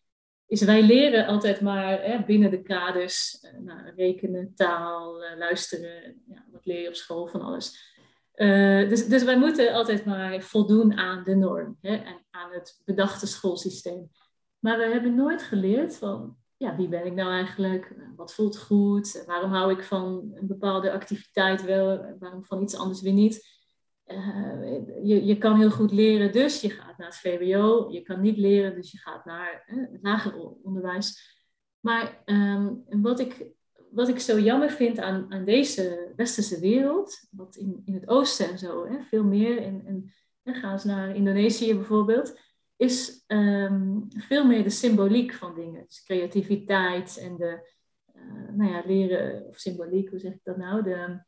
is 0.47 0.62
wij 0.62 0.83
leren 0.83 1.27
altijd 1.27 1.61
maar 1.61 2.03
hè, 2.03 2.25
binnen 2.25 2.51
de 2.51 2.62
kaders 2.62 3.47
nou, 3.59 3.91
rekenen, 3.97 4.55
taal, 4.55 5.25
uh, 5.25 5.39
luisteren. 5.39 6.23
Ja, 6.27 6.45
wat 6.53 6.67
leer 6.67 6.81
je 6.81 6.89
op 6.89 6.95
school 6.95 7.27
van 7.27 7.41
alles. 7.41 7.93
Uh, 8.37 8.89
dus, 8.89 9.07
dus 9.07 9.24
wij 9.24 9.39
moeten 9.39 9.72
altijd 9.72 10.05
maar 10.05 10.41
voldoen 10.41 10.97
aan 10.97 11.24
de 11.24 11.35
norm 11.35 11.78
hè, 11.80 11.95
en 11.95 12.26
aan 12.30 12.53
het 12.53 12.82
bedachte 12.85 13.26
schoolsysteem. 13.26 14.11
Maar 14.59 14.78
we 14.78 14.85
hebben 14.85 15.14
nooit 15.14 15.43
geleerd 15.43 15.97
van, 15.97 16.37
ja, 16.57 16.76
wie 16.76 16.89
ben 16.89 17.07
ik 17.07 17.14
nou 17.14 17.30
eigenlijk? 17.30 17.95
Wat 18.16 18.35
voelt 18.35 18.59
goed? 18.59 19.24
Waarom 19.26 19.53
hou 19.53 19.72
ik 19.72 19.82
van 19.82 20.32
een 20.35 20.47
bepaalde 20.47 20.93
activiteit 20.93 21.64
wel? 21.64 22.16
Waarom 22.18 22.45
van 22.45 22.62
iets 22.62 22.76
anders 22.76 23.01
weer 23.01 23.12
niet? 23.12 23.62
Uh, 24.07 24.62
je, 25.03 25.24
je 25.24 25.39
kan 25.39 25.57
heel 25.57 25.70
goed 25.70 25.93
leren, 25.93 26.32
dus 26.32 26.61
je 26.61 26.70
gaat 26.70 26.99
naar 26.99 27.07
het 27.07 27.16
VWO. 27.16 27.89
Je 27.91 28.03
kan 28.03 28.20
niet 28.20 28.37
leren, 28.37 28.74
dus 28.74 28.93
je 28.93 28.99
gaat 28.99 29.24
naar 29.24 29.62
het 29.66 30.03
lager 30.03 30.35
onderwijs. 30.62 31.32
Maar 31.80 32.22
um, 32.24 32.85
wat, 32.87 33.20
ik, 33.20 33.47
wat 33.95 34.09
ik 34.09 34.18
zo 34.18 34.38
jammer 34.38 34.70
vind 34.70 34.99
aan, 34.99 35.32
aan 35.32 35.45
deze 35.45 36.12
westerse 36.16 36.61
wereld, 36.61 37.26
wat 37.30 37.57
in, 37.57 37.82
in 37.84 37.95
het 37.95 38.09
oosten 38.09 38.49
en 38.49 38.59
zo, 38.59 38.86
hè, 38.86 39.03
veel 39.03 39.24
meer, 39.24 39.62
en, 39.62 39.82
en, 39.86 40.12
en 40.42 40.55
ga 40.55 40.72
eens 40.72 40.84
naar 40.84 41.16
Indonesië 41.16 41.74
bijvoorbeeld, 41.74 42.38
is 42.76 43.24
um, 43.26 44.07
veel 44.09 44.47
meer 44.47 44.62
de 44.62 44.70
symboliek 44.70 45.34
van 45.34 45.55
dingen. 45.55 45.84
Dus 45.86 46.03
creativiteit 46.05 47.18
en 47.18 47.36
de, 47.36 47.74
uh, 48.16 48.57
nou 48.57 48.70
ja, 48.70 48.82
leren, 48.86 49.47
of 49.47 49.59
symboliek, 49.59 50.11
hoe 50.11 50.18
zeg 50.18 50.32
ik 50.32 50.40
dat 50.42 50.57
nou? 50.57 50.82
De, 50.82 51.22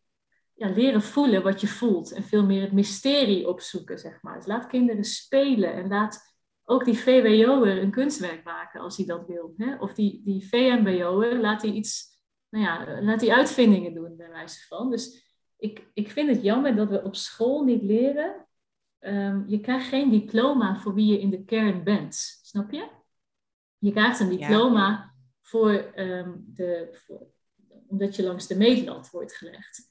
ja, 0.55 0.71
leren 0.71 1.03
voelen 1.03 1.43
wat 1.43 1.61
je 1.61 1.67
voelt 1.67 2.13
en 2.13 2.23
veel 2.23 2.45
meer 2.45 2.63
het 2.63 2.73
mysterie 2.73 3.49
opzoeken, 3.49 3.99
zeg 3.99 4.23
maar. 4.23 4.37
Dus 4.37 4.47
laat 4.47 4.67
kinderen 4.67 5.05
spelen 5.05 5.75
en 5.75 5.89
laat 5.89 6.35
ook 6.65 6.85
die 6.85 6.99
VWO'er 6.99 7.83
een 7.83 7.91
kunstwerk 7.91 8.45
maken 8.45 8.81
als 8.81 8.97
hij 8.97 9.07
dat 9.07 9.27
wil. 9.27 9.55
Hè? 9.57 9.77
Of 9.77 9.95
die, 9.95 10.21
die 10.25 10.49
VMBO'er, 10.49 11.41
laat 11.41 11.63
hij 11.63 11.71
iets, 11.71 12.16
nou 12.57 12.69
ja, 12.69 13.03
laat 13.03 13.21
hij 13.21 13.33
uitvindingen 13.33 13.95
doen, 13.95 14.17
bij 14.17 14.31
wijze 14.31 14.67
van. 14.67 14.91
Dus 14.91 15.35
ik, 15.57 15.91
ik 15.95 16.11
vind 16.11 16.29
het 16.29 16.43
jammer 16.43 16.77
dat 16.77 16.89
we 16.89 17.03
op 17.03 17.17
school 17.17 17.65
niet 17.65 17.83
leren. 17.83 18.47
Um, 19.01 19.45
je 19.47 19.61
krijgt 19.61 19.89
geen 19.89 20.11
diploma 20.11 20.77
voor 20.77 20.95
wie 20.95 21.13
je 21.13 21.21
in 21.21 21.31
de 21.31 21.45
kern 21.45 21.85
bent, 21.85 22.15
snap 22.43 22.71
je? 22.71 22.89
Je 23.79 23.93
krijgt 23.93 24.21
een 24.21 24.29
diploma 24.29 24.89
ja. 24.89 25.15
voor, 25.41 25.93
um, 25.97 26.45
de, 26.47 26.89
voor, 26.93 27.27
omdat 27.87 28.17
je 28.17 28.23
langs 28.23 28.47
de 28.47 28.57
meetlat 28.57 29.11
wordt 29.11 29.37
gelegd. 29.37 29.91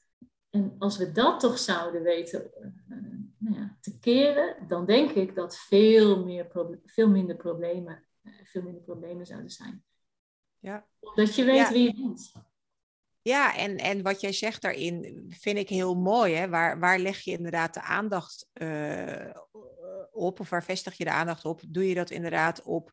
En 0.50 0.76
als 0.78 0.98
we 0.98 1.12
dat 1.12 1.40
toch 1.40 1.60
zouden 1.60 2.04
weten 2.04 2.52
uh, 2.60 2.98
nou 3.38 3.56
ja, 3.56 3.78
te 3.82 4.00
keren, 4.00 4.68
dan 4.68 4.86
denk 4.86 5.12
ik 5.12 5.36
dat 5.36 5.58
veel, 5.58 6.24
meer 6.26 6.48
veel 6.86 7.10
minder 7.10 7.36
problemen, 7.36 8.06
uh, 8.24 8.34
veel 8.44 8.62
minder 8.62 8.82
problemen 8.82 9.26
zouden 9.26 9.52
zijn. 9.52 9.84
Ja. 10.60 10.88
Dat 11.16 11.36
je 11.36 11.44
weet 11.44 11.56
ja. 11.56 11.72
wie 11.72 11.84
je 11.84 11.94
bent. 11.94 12.32
Ja, 13.28 13.58
en, 13.58 13.78
en 13.78 14.02
wat 14.02 14.22
jij 14.22 14.34
zegt 14.34 14.62
daarin 14.62 15.26
vind 15.30 15.58
ik 15.58 15.70
heel 15.70 15.96
mooi. 15.96 16.34
Hè? 16.34 16.50
Waar, 16.50 16.80
waar 16.80 17.00
leg 17.00 17.20
je 17.20 17.32
inderdaad 17.32 17.74
de 17.74 17.82
aandacht 17.82 18.48
uh, 18.54 19.30
op? 20.12 20.40
Of 20.40 20.50
waar 20.50 20.64
vestig 20.64 20.98
je 20.98 21.04
de 21.04 21.12
aandacht 21.12 21.46
op? 21.46 21.62
Doe 21.68 21.88
je 21.88 21.96
dat 21.96 22.10
inderdaad 22.10 22.64
op 22.64 22.92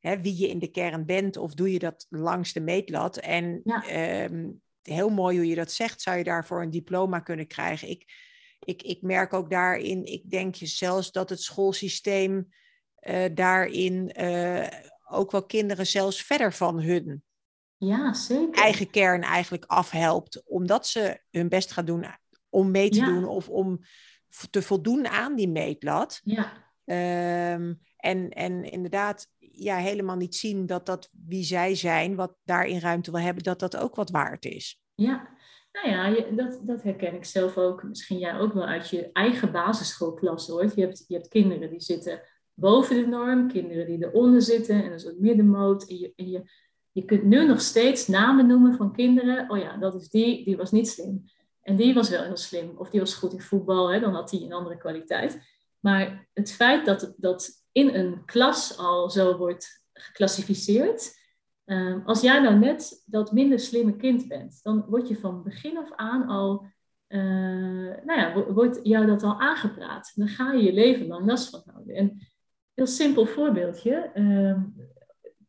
hè, 0.00 0.20
wie 0.20 0.38
je 0.38 0.48
in 0.48 0.58
de 0.58 0.70
kern 0.70 1.06
bent? 1.06 1.36
Of 1.36 1.54
doe 1.54 1.72
je 1.72 1.78
dat 1.78 2.06
langs 2.08 2.52
de 2.52 2.60
meetlat? 2.60 3.16
En 3.16 3.60
ja. 3.64 4.24
um, 4.24 4.60
heel 4.82 5.08
mooi 5.08 5.36
hoe 5.36 5.46
je 5.46 5.54
dat 5.54 5.72
zegt, 5.72 6.00
zou 6.00 6.16
je 6.16 6.24
daarvoor 6.24 6.62
een 6.62 6.70
diploma 6.70 7.20
kunnen 7.20 7.46
krijgen. 7.46 7.88
Ik, 7.88 8.12
ik, 8.58 8.82
ik 8.82 9.02
merk 9.02 9.32
ook 9.32 9.50
daarin, 9.50 10.04
ik 10.04 10.30
denk 10.30 10.54
je 10.54 10.66
zelfs 10.66 11.12
dat 11.12 11.30
het 11.30 11.42
schoolsysteem 11.42 12.48
uh, 13.00 13.24
daarin 13.34 14.14
uh, 14.20 14.66
ook 15.08 15.30
wel 15.30 15.46
kinderen 15.46 15.86
zelfs 15.86 16.22
verder 16.22 16.52
van 16.52 16.80
hun 16.80 17.22
ja, 17.86 18.12
zeker. 18.14 18.62
eigen 18.62 18.90
kern 18.90 19.22
eigenlijk 19.22 19.64
afhelpt, 19.64 20.42
omdat 20.46 20.86
ze 20.86 21.20
hun 21.30 21.48
best 21.48 21.72
gaan 21.72 21.84
doen 21.84 22.06
om 22.48 22.70
mee 22.70 22.90
te 22.90 22.98
ja. 22.98 23.06
doen 23.06 23.24
of 23.24 23.48
om 23.48 23.80
te 24.50 24.62
voldoen 24.62 25.08
aan 25.08 25.34
die 25.34 25.48
meetlat. 25.48 26.20
Ja. 26.24 26.52
Um, 27.54 27.80
en, 27.96 28.30
en 28.30 28.64
inderdaad, 28.64 29.28
ja, 29.38 29.76
helemaal 29.76 30.16
niet 30.16 30.34
zien 30.34 30.66
dat 30.66 30.86
dat 30.86 31.08
wie 31.26 31.44
zij 31.44 31.74
zijn, 31.74 32.14
wat 32.14 32.36
daarin 32.44 32.78
ruimte 32.78 33.10
wil 33.10 33.20
hebben, 33.20 33.42
dat 33.42 33.60
dat 33.60 33.76
ook 33.76 33.94
wat 33.94 34.10
waard 34.10 34.44
is. 34.44 34.80
Ja, 34.94 35.28
nou 35.72 35.88
ja, 35.88 36.06
je, 36.06 36.34
dat, 36.34 36.60
dat 36.62 36.82
herken 36.82 37.14
ik 37.14 37.24
zelf 37.24 37.56
ook. 37.56 37.82
Misschien 37.82 38.18
jij 38.18 38.38
ook 38.38 38.52
wel 38.52 38.66
uit 38.66 38.88
je 38.88 39.12
eigen 39.12 39.52
basisschoolklas 39.52 40.46
hoort. 40.46 40.74
Je 40.74 40.80
hebt, 40.80 41.04
je 41.08 41.14
hebt 41.14 41.28
kinderen 41.28 41.70
die 41.70 41.80
zitten 41.80 42.22
boven 42.54 42.96
de 42.96 43.06
norm, 43.06 43.48
kinderen 43.48 43.86
die 43.86 44.04
eronder 44.04 44.42
zitten 44.42 44.84
en 44.84 44.92
een 44.92 45.00
soort 45.00 45.20
middenmoot. 45.20 45.88
En 45.88 45.98
je, 45.98 46.12
en 46.16 46.30
je, 46.30 46.42
je 46.92 47.04
kunt 47.04 47.24
nu 47.24 47.46
nog 47.46 47.60
steeds 47.60 48.06
namen 48.06 48.46
noemen 48.46 48.74
van 48.74 48.92
kinderen. 48.92 49.50
Oh 49.50 49.58
ja, 49.58 49.76
dat 49.76 49.94
is 49.94 50.08
die, 50.08 50.44
die 50.44 50.56
was 50.56 50.70
niet 50.70 50.88
slim. 50.88 51.24
En 51.62 51.76
die 51.76 51.94
was 51.94 52.10
wel 52.10 52.22
heel 52.22 52.36
slim. 52.36 52.72
Of 52.76 52.90
die 52.90 53.00
was 53.00 53.14
goed 53.14 53.32
in 53.32 53.40
voetbal, 53.40 53.92
hè, 53.92 54.00
dan 54.00 54.14
had 54.14 54.30
die 54.30 54.44
een 54.44 54.52
andere 54.52 54.76
kwaliteit. 54.76 55.38
Maar 55.80 56.28
het 56.32 56.52
feit 56.52 56.86
dat, 56.86 57.14
dat 57.16 57.64
in 57.72 57.94
een 57.94 58.24
klas 58.24 58.78
al 58.78 59.10
zo 59.10 59.36
wordt 59.36 59.84
geclassificeerd. 59.92 61.18
Um, 61.64 62.02
als 62.04 62.20
jij 62.20 62.40
nou 62.40 62.58
net 62.58 63.02
dat 63.06 63.32
minder 63.32 63.58
slimme 63.58 63.96
kind 63.96 64.28
bent, 64.28 64.62
dan 64.62 64.84
word 64.88 65.08
je 65.08 65.16
van 65.16 65.42
begin 65.42 65.78
af 65.78 65.92
aan 65.96 66.26
al, 66.26 66.66
uh, 67.08 67.20
nou 68.04 68.20
ja, 68.20 68.52
wordt 68.52 68.80
jou 68.82 69.06
dat 69.06 69.22
al 69.22 69.40
aangepraat. 69.40 70.12
Dan 70.14 70.28
ga 70.28 70.52
je 70.52 70.62
je 70.62 70.72
leven 70.72 71.06
lang 71.06 71.26
last 71.26 71.50
van 71.50 71.62
houden. 71.64 71.94
En 71.94 72.26
heel 72.74 72.86
simpel 72.86 73.26
voorbeeldje. 73.26 74.10
Um, 74.14 74.74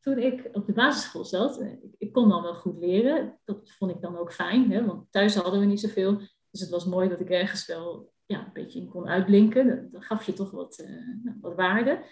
toen 0.02 0.18
ik 0.18 0.50
op 0.52 0.66
de 0.66 0.74
basisschool 0.74 1.26
zat, 1.26 1.62
ik, 1.62 1.96
ik, 1.98 2.12
kon 2.12 2.30
dan 2.30 2.42
wel 2.42 2.56
goed 2.56 2.78
leren. 2.78 3.40
Dat 3.46 3.72
vond 3.72 3.92
ik 3.92 4.02
dan 4.02 4.18
ook 4.18 4.34
fijn, 4.34 4.72
hè, 4.72 4.86
want 4.86 5.12
thuis 5.12 5.36
hadden 5.36 5.60
we 5.60 5.66
niet 5.66 5.80
zoveel. 5.80 6.18
Dus 6.52 6.62
het 6.62 6.70
was 6.70 6.86
mooi 6.86 7.10
dat 7.10 7.20
ik 7.20 7.30
ergens 7.30 7.66
wel 7.66 8.14
ja, 8.26 8.40
een 8.40 8.54
beetje 8.54 8.80
in 8.80 8.90
kon 8.90 9.08
uitblinken. 9.08 9.90
Dan, 9.92 10.02
gaf 10.02 10.26
je 10.26 10.34
toch 10.34 10.52
wat, 10.52 10.84
uh, 10.84 11.36
wat 11.42 11.56
waarde. 11.56 12.04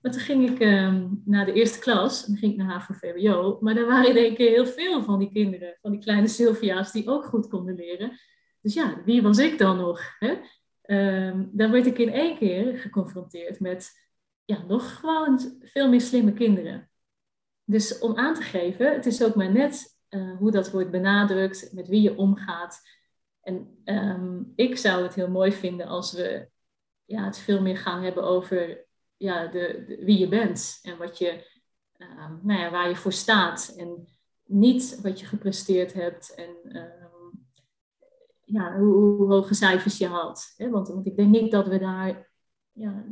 Maar 0.00 0.12
toen 0.12 0.20
ging 0.20 0.50
ik 0.50 0.60
um, 0.60 1.22
naar 1.24 1.46
de 1.46 1.52
eerste 1.52 1.78
klas, 1.78 2.26
en 2.26 2.36
ging 2.36 2.52
ik 2.52 2.58
naar 2.58 2.70
HAVO-VWO. 2.70 3.58
Maar 3.60 3.74
daar 3.74 3.86
waren 3.86 4.10
in 4.10 4.16
één 4.16 4.34
keer 4.34 4.50
heel 4.50 4.66
veel 4.66 5.02
van 5.02 5.18
die 5.18 5.32
kinderen, 5.32 5.78
van 5.80 5.90
die 5.90 6.00
kleine 6.00 6.28
Sylvia's, 6.28 6.92
die 6.92 7.08
ook 7.08 7.24
goed 7.24 7.48
konden 7.48 7.74
leren. 7.74 8.18
Dus 8.60 8.74
ja, 8.74 9.02
wie 9.04 9.22
was 9.22 9.38
ik 9.38 9.58
dan 9.58 9.76
nog? 9.76 10.00
Hè? 10.18 10.34
Um, 11.26 11.50
dan 11.52 11.70
werd 11.70 11.86
ik 11.86 11.98
in 11.98 12.12
één 12.12 12.36
keer 12.36 12.78
geconfronteerd 12.78 13.60
met 13.60 13.90
ja, 14.44 14.64
nog 14.66 15.00
gewoon 15.00 15.40
veel 15.60 15.88
meer 15.88 16.00
slimme 16.00 16.32
kinderen. 16.32 16.90
Dus 17.64 17.98
om 17.98 18.16
aan 18.16 18.34
te 18.34 18.42
geven, 18.42 18.92
het 18.92 19.06
is 19.06 19.24
ook 19.24 19.34
maar 19.34 19.52
net 19.52 19.98
uh, 20.10 20.36
hoe 20.38 20.50
dat 20.50 20.70
wordt 20.70 20.90
benadrukt, 20.90 21.72
met 21.72 21.88
wie 21.88 22.02
je 22.02 22.16
omgaat. 22.16 22.80
En 23.40 23.82
um, 23.84 24.52
ik 24.56 24.76
zou 24.76 25.02
het 25.02 25.14
heel 25.14 25.30
mooi 25.30 25.52
vinden 25.52 25.86
als 25.86 26.12
we 26.12 26.48
ja, 27.04 27.24
het 27.24 27.38
veel 27.38 27.62
meer 27.62 27.76
gaan 27.76 28.02
hebben 28.02 28.24
over 28.24 28.86
ja, 29.16 29.46
de, 29.46 29.96
wie 30.00 30.18
je 30.18 30.28
bent 30.28 30.78
en 30.82 30.98
wat 30.98 31.18
je, 31.18 31.46
uh, 31.96 32.30
nou 32.42 32.60
ja, 32.60 32.70
waar 32.70 32.88
je 32.88 32.96
voor 32.96 33.12
staat. 33.12 33.74
En 33.76 34.08
niet 34.44 35.00
wat 35.02 35.20
je 35.20 35.26
gepresteerd 35.26 35.92
hebt 35.92 36.34
en 36.34 36.56
uh, 36.64 37.04
ja, 38.44 38.78
hoe, 38.78 38.94
hoe, 38.94 39.32
hoge 39.32 39.54
cijfers 39.54 39.98
je 39.98 40.08
haalt. 40.08 40.52
Hè? 40.56 40.70
Want, 40.70 40.88
want 40.88 41.06
ik 41.06 41.16
denk 41.16 41.30
niet 41.30 41.50
dat 41.50 41.66
we 41.66 41.78
daar, 41.78 42.30
ja, 42.72 43.04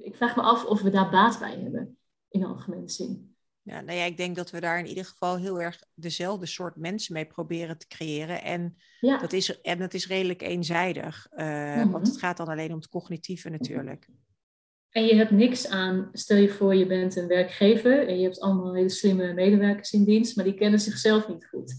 ik 0.00 0.16
vraag 0.16 0.36
me 0.36 0.42
af 0.42 0.64
of 0.64 0.82
we 0.82 0.90
daar 0.90 1.10
baat 1.10 1.38
bij 1.38 1.60
hebben 1.60 1.98
in 2.28 2.44
algemene 2.44 2.88
zin. 2.88 3.33
Ja, 3.66 3.80
nou 3.80 3.98
ja, 3.98 4.04
ik 4.04 4.16
denk 4.16 4.36
dat 4.36 4.50
we 4.50 4.60
daar 4.60 4.78
in 4.78 4.86
ieder 4.86 5.04
geval 5.04 5.36
heel 5.36 5.60
erg 5.60 5.82
dezelfde 5.94 6.46
soort 6.46 6.76
mensen 6.76 7.14
mee 7.14 7.24
proberen 7.24 7.78
te 7.78 7.86
creëren. 7.86 8.42
En, 8.42 8.76
ja. 9.00 9.18
dat, 9.18 9.32
is, 9.32 9.60
en 9.60 9.78
dat 9.78 9.94
is 9.94 10.06
redelijk 10.06 10.42
eenzijdig. 10.42 11.26
Uh, 11.36 11.46
mm-hmm. 11.46 11.90
Want 11.90 12.06
het 12.06 12.18
gaat 12.18 12.36
dan 12.36 12.48
alleen 12.48 12.70
om 12.70 12.76
het 12.76 12.88
cognitieve 12.88 13.48
natuurlijk. 13.48 14.08
En 14.90 15.04
je 15.04 15.14
hebt 15.14 15.30
niks 15.30 15.68
aan, 15.68 16.08
stel 16.12 16.36
je 16.36 16.48
voor 16.48 16.74
je 16.74 16.86
bent 16.86 17.16
een 17.16 17.26
werkgever 17.26 18.08
en 18.08 18.16
je 18.16 18.22
hebt 18.22 18.40
allemaal 18.40 18.74
hele 18.74 18.88
slimme 18.88 19.32
medewerkers 19.32 19.92
in 19.92 20.04
dienst, 20.04 20.36
maar 20.36 20.44
die 20.44 20.54
kennen 20.54 20.80
zichzelf 20.80 21.28
niet 21.28 21.46
goed. 21.46 21.74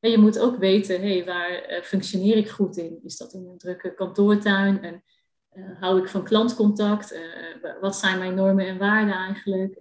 En 0.00 0.10
je 0.10 0.18
moet 0.18 0.38
ook 0.38 0.56
weten, 0.56 1.00
hé, 1.00 1.16
hey, 1.16 1.24
waar 1.24 1.70
uh, 1.70 1.82
functioneer 1.82 2.36
ik 2.36 2.48
goed 2.48 2.76
in? 2.76 3.00
Is 3.04 3.16
dat 3.16 3.32
in 3.32 3.46
een 3.46 3.58
drukke 3.58 3.94
kantoortuin? 3.94 4.82
En 4.82 5.02
uh, 5.52 5.80
hou 5.80 6.00
ik 6.00 6.08
van 6.08 6.24
klantcontact? 6.24 7.12
Uh, 7.12 7.80
wat 7.80 7.96
zijn 7.96 8.18
mijn 8.18 8.34
normen 8.34 8.66
en 8.66 8.78
waarden 8.78 9.14
eigenlijk? 9.14 9.78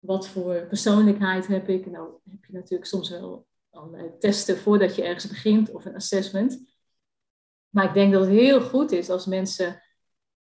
Wat 0.00 0.28
voor 0.28 0.66
persoonlijkheid 0.66 1.46
heb 1.46 1.68
ik? 1.68 1.90
Nou 1.90 2.10
heb 2.30 2.44
je 2.44 2.52
natuurlijk 2.52 2.88
soms 2.90 3.10
wel 3.10 3.46
allerlei 3.70 4.18
testen 4.18 4.58
voordat 4.58 4.96
je 4.96 5.02
ergens 5.02 5.28
begint 5.28 5.70
of 5.70 5.84
een 5.84 5.94
assessment. 5.94 6.68
Maar 7.68 7.84
ik 7.84 7.94
denk 7.94 8.12
dat 8.12 8.20
het 8.20 8.30
heel 8.30 8.60
goed 8.60 8.92
is 8.92 9.10
als 9.10 9.26
mensen. 9.26 9.82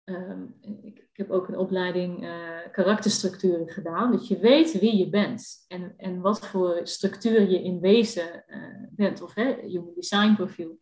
Um, 0.03 0.57
ik, 0.61 0.97
ik, 0.97 1.17
heb 1.17 1.31
ook 1.31 1.47
een 1.47 1.57
opleiding 1.57 2.23
uh, 2.23 2.57
karakterstructuren 2.71 3.69
gedaan, 3.69 4.11
dat 4.11 4.27
je 4.27 4.37
weet 4.37 4.79
wie 4.79 4.97
je 4.97 5.09
bent 5.09 5.65
en, 5.67 5.93
en 5.97 6.21
wat 6.21 6.47
voor 6.47 6.79
structuur 6.83 7.49
je 7.49 7.63
in 7.63 7.79
wezen 7.79 8.43
uh, 8.47 8.87
bent, 8.89 9.21
of 9.21 9.33
hè, 9.33 9.55
human 9.61 9.93
design 9.95 10.33
profiel. 10.35 10.79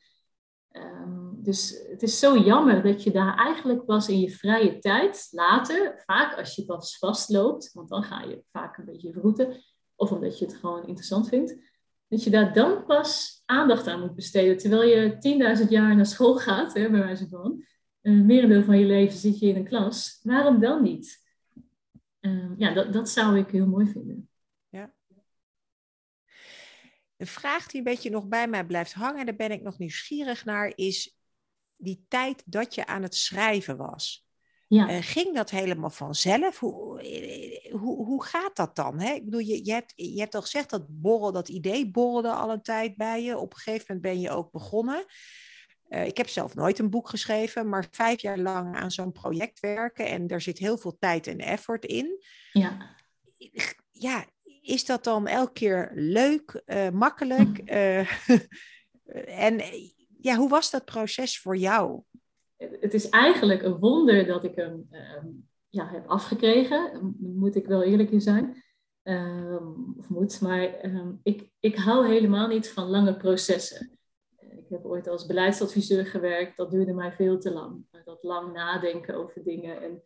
Um, 0.71 1.39
dus 1.43 1.83
het 1.89 2.03
is 2.03 2.19
zo 2.19 2.37
jammer 2.37 2.83
dat 2.83 3.03
je 3.03 3.11
daar 3.11 3.35
eigenlijk 3.35 3.85
pas 3.85 4.09
in 4.09 4.19
je 4.19 4.29
vrije 4.29 4.79
tijd, 4.79 5.27
later, 5.31 6.03
vaak 6.05 6.37
als 6.37 6.55
je 6.55 6.65
pas 6.65 6.97
vastloopt, 6.97 7.73
want 7.73 7.89
dan 7.89 8.03
ga 8.03 8.21
je 8.21 8.43
vaak 8.51 8.77
een 8.77 8.85
beetje 8.85 9.13
vroeten, 9.13 9.63
of 9.95 10.11
omdat 10.11 10.39
je 10.39 10.45
het 10.45 10.55
gewoon 10.55 10.87
interessant 10.87 11.27
vindt, 11.27 11.55
dat 12.07 12.23
je 12.23 12.29
daar 12.29 12.53
dan 12.53 12.85
pas 12.85 13.41
aandacht 13.45 13.87
aan 13.87 13.99
moet 13.99 14.15
besteden. 14.15 14.57
Terwijl 14.57 14.83
je 14.89 15.59
10.000 15.63 15.69
jaar 15.69 15.95
naar 15.95 16.05
school 16.05 16.35
gaat, 16.35 16.73
hè, 16.73 16.89
bij 16.89 16.99
wijze 16.99 17.27
van, 17.27 17.63
een 18.01 18.25
merendeel 18.25 18.63
van 18.63 18.79
je 18.79 18.85
leven 18.85 19.17
zit 19.17 19.39
je 19.39 19.47
in 19.47 19.55
een 19.55 19.67
klas, 19.67 20.19
waarom 20.23 20.59
dan 20.59 20.83
niet? 20.83 21.19
Uh, 22.21 22.51
ja, 22.57 22.73
dat, 22.73 22.93
dat 22.93 23.09
zou 23.09 23.37
ik 23.37 23.51
heel 23.51 23.67
mooi 23.67 23.87
vinden. 23.87 24.29
Een 27.21 27.27
vraag 27.27 27.67
die 27.67 27.77
een 27.77 27.83
beetje 27.83 28.09
nog 28.09 28.27
bij 28.27 28.47
mij 28.47 28.65
blijft 28.65 28.93
hangen, 28.93 29.25
daar 29.25 29.35
ben 29.35 29.51
ik 29.51 29.61
nog 29.61 29.77
nieuwsgierig 29.77 30.45
naar, 30.45 30.71
is 30.75 31.17
die 31.75 32.05
tijd 32.07 32.43
dat 32.45 32.75
je 32.75 32.85
aan 32.85 33.03
het 33.03 33.15
schrijven 33.15 33.77
was. 33.77 34.25
Ja. 34.67 34.89
Uh, 34.89 34.97
ging 35.01 35.35
dat 35.35 35.49
helemaal 35.49 35.89
vanzelf? 35.89 36.59
Hoe, 36.59 37.01
eh, 37.01 37.73
hoe, 37.73 38.05
hoe 38.05 38.23
gaat 38.23 38.55
dat 38.55 38.75
dan? 38.75 38.99
Hè? 38.99 39.13
Ik 39.13 39.25
bedoel, 39.25 39.39
je, 39.39 39.65
je, 39.65 39.71
hebt, 39.71 39.93
je 39.95 40.19
hebt 40.19 40.35
al 40.35 40.41
gezegd 40.41 40.69
dat 40.69 40.85
borrel, 40.87 41.31
dat 41.31 41.49
idee 41.49 41.91
borrelde 41.91 42.31
al 42.31 42.51
een 42.51 42.61
tijd 42.61 42.95
bij 42.95 43.23
je. 43.23 43.37
Op 43.37 43.53
een 43.53 43.59
gegeven 43.59 43.85
moment 43.87 44.01
ben 44.01 44.19
je 44.21 44.29
ook 44.29 44.51
begonnen. 44.51 45.05
Uh, 45.89 46.05
ik 46.05 46.17
heb 46.17 46.29
zelf 46.29 46.55
nooit 46.55 46.79
een 46.79 46.89
boek 46.89 47.09
geschreven, 47.09 47.69
maar 47.69 47.87
vijf 47.91 48.21
jaar 48.21 48.39
lang 48.39 48.75
aan 48.75 48.91
zo'n 48.91 49.11
project 49.11 49.59
werken 49.59 50.07
en 50.07 50.27
er 50.27 50.41
zit 50.41 50.57
heel 50.57 50.77
veel 50.77 50.97
tijd 50.97 51.27
en 51.27 51.39
effort 51.39 51.85
in. 51.85 52.23
Ja. 52.51 52.95
Ja, 53.91 54.25
is 54.61 54.85
dat 54.85 55.03
dan 55.03 55.27
elke 55.27 55.53
keer 55.53 55.91
leuk, 55.93 56.61
uh, 56.65 56.89
makkelijk? 56.89 57.71
Uh, 57.71 58.29
en 59.47 59.61
ja, 60.19 60.35
hoe 60.35 60.49
was 60.49 60.71
dat 60.71 60.85
proces 60.85 61.39
voor 61.39 61.57
jou? 61.57 62.01
Het 62.57 62.93
is 62.93 63.09
eigenlijk 63.09 63.61
een 63.61 63.77
wonder 63.77 64.25
dat 64.25 64.43
ik 64.43 64.55
hem 64.55 64.87
ehm, 64.89 65.27
ja, 65.69 65.87
heb 65.87 66.07
afgekregen, 66.07 67.15
moet 67.19 67.55
ik 67.55 67.65
wel 67.65 67.83
eerlijk 67.83 68.11
in 68.11 68.21
zijn. 68.21 68.63
Um, 69.03 69.93
of 69.97 70.09
moet, 70.09 70.41
maar 70.41 70.85
um, 70.85 71.19
ik, 71.23 71.51
ik 71.59 71.75
hou 71.75 72.07
helemaal 72.07 72.47
niet 72.47 72.69
van 72.69 72.87
lange 72.87 73.17
processen. 73.17 73.99
Ik 74.37 74.69
heb 74.69 74.85
ooit 74.85 75.07
als 75.07 75.25
beleidsadviseur 75.25 76.05
gewerkt, 76.05 76.57
dat 76.57 76.71
duurde 76.71 76.93
mij 76.93 77.11
veel 77.11 77.39
te 77.39 77.51
lang. 77.51 77.85
Dat 78.05 78.23
lang 78.23 78.53
nadenken 78.53 79.15
over 79.15 79.43
dingen. 79.43 79.81
En 79.81 80.01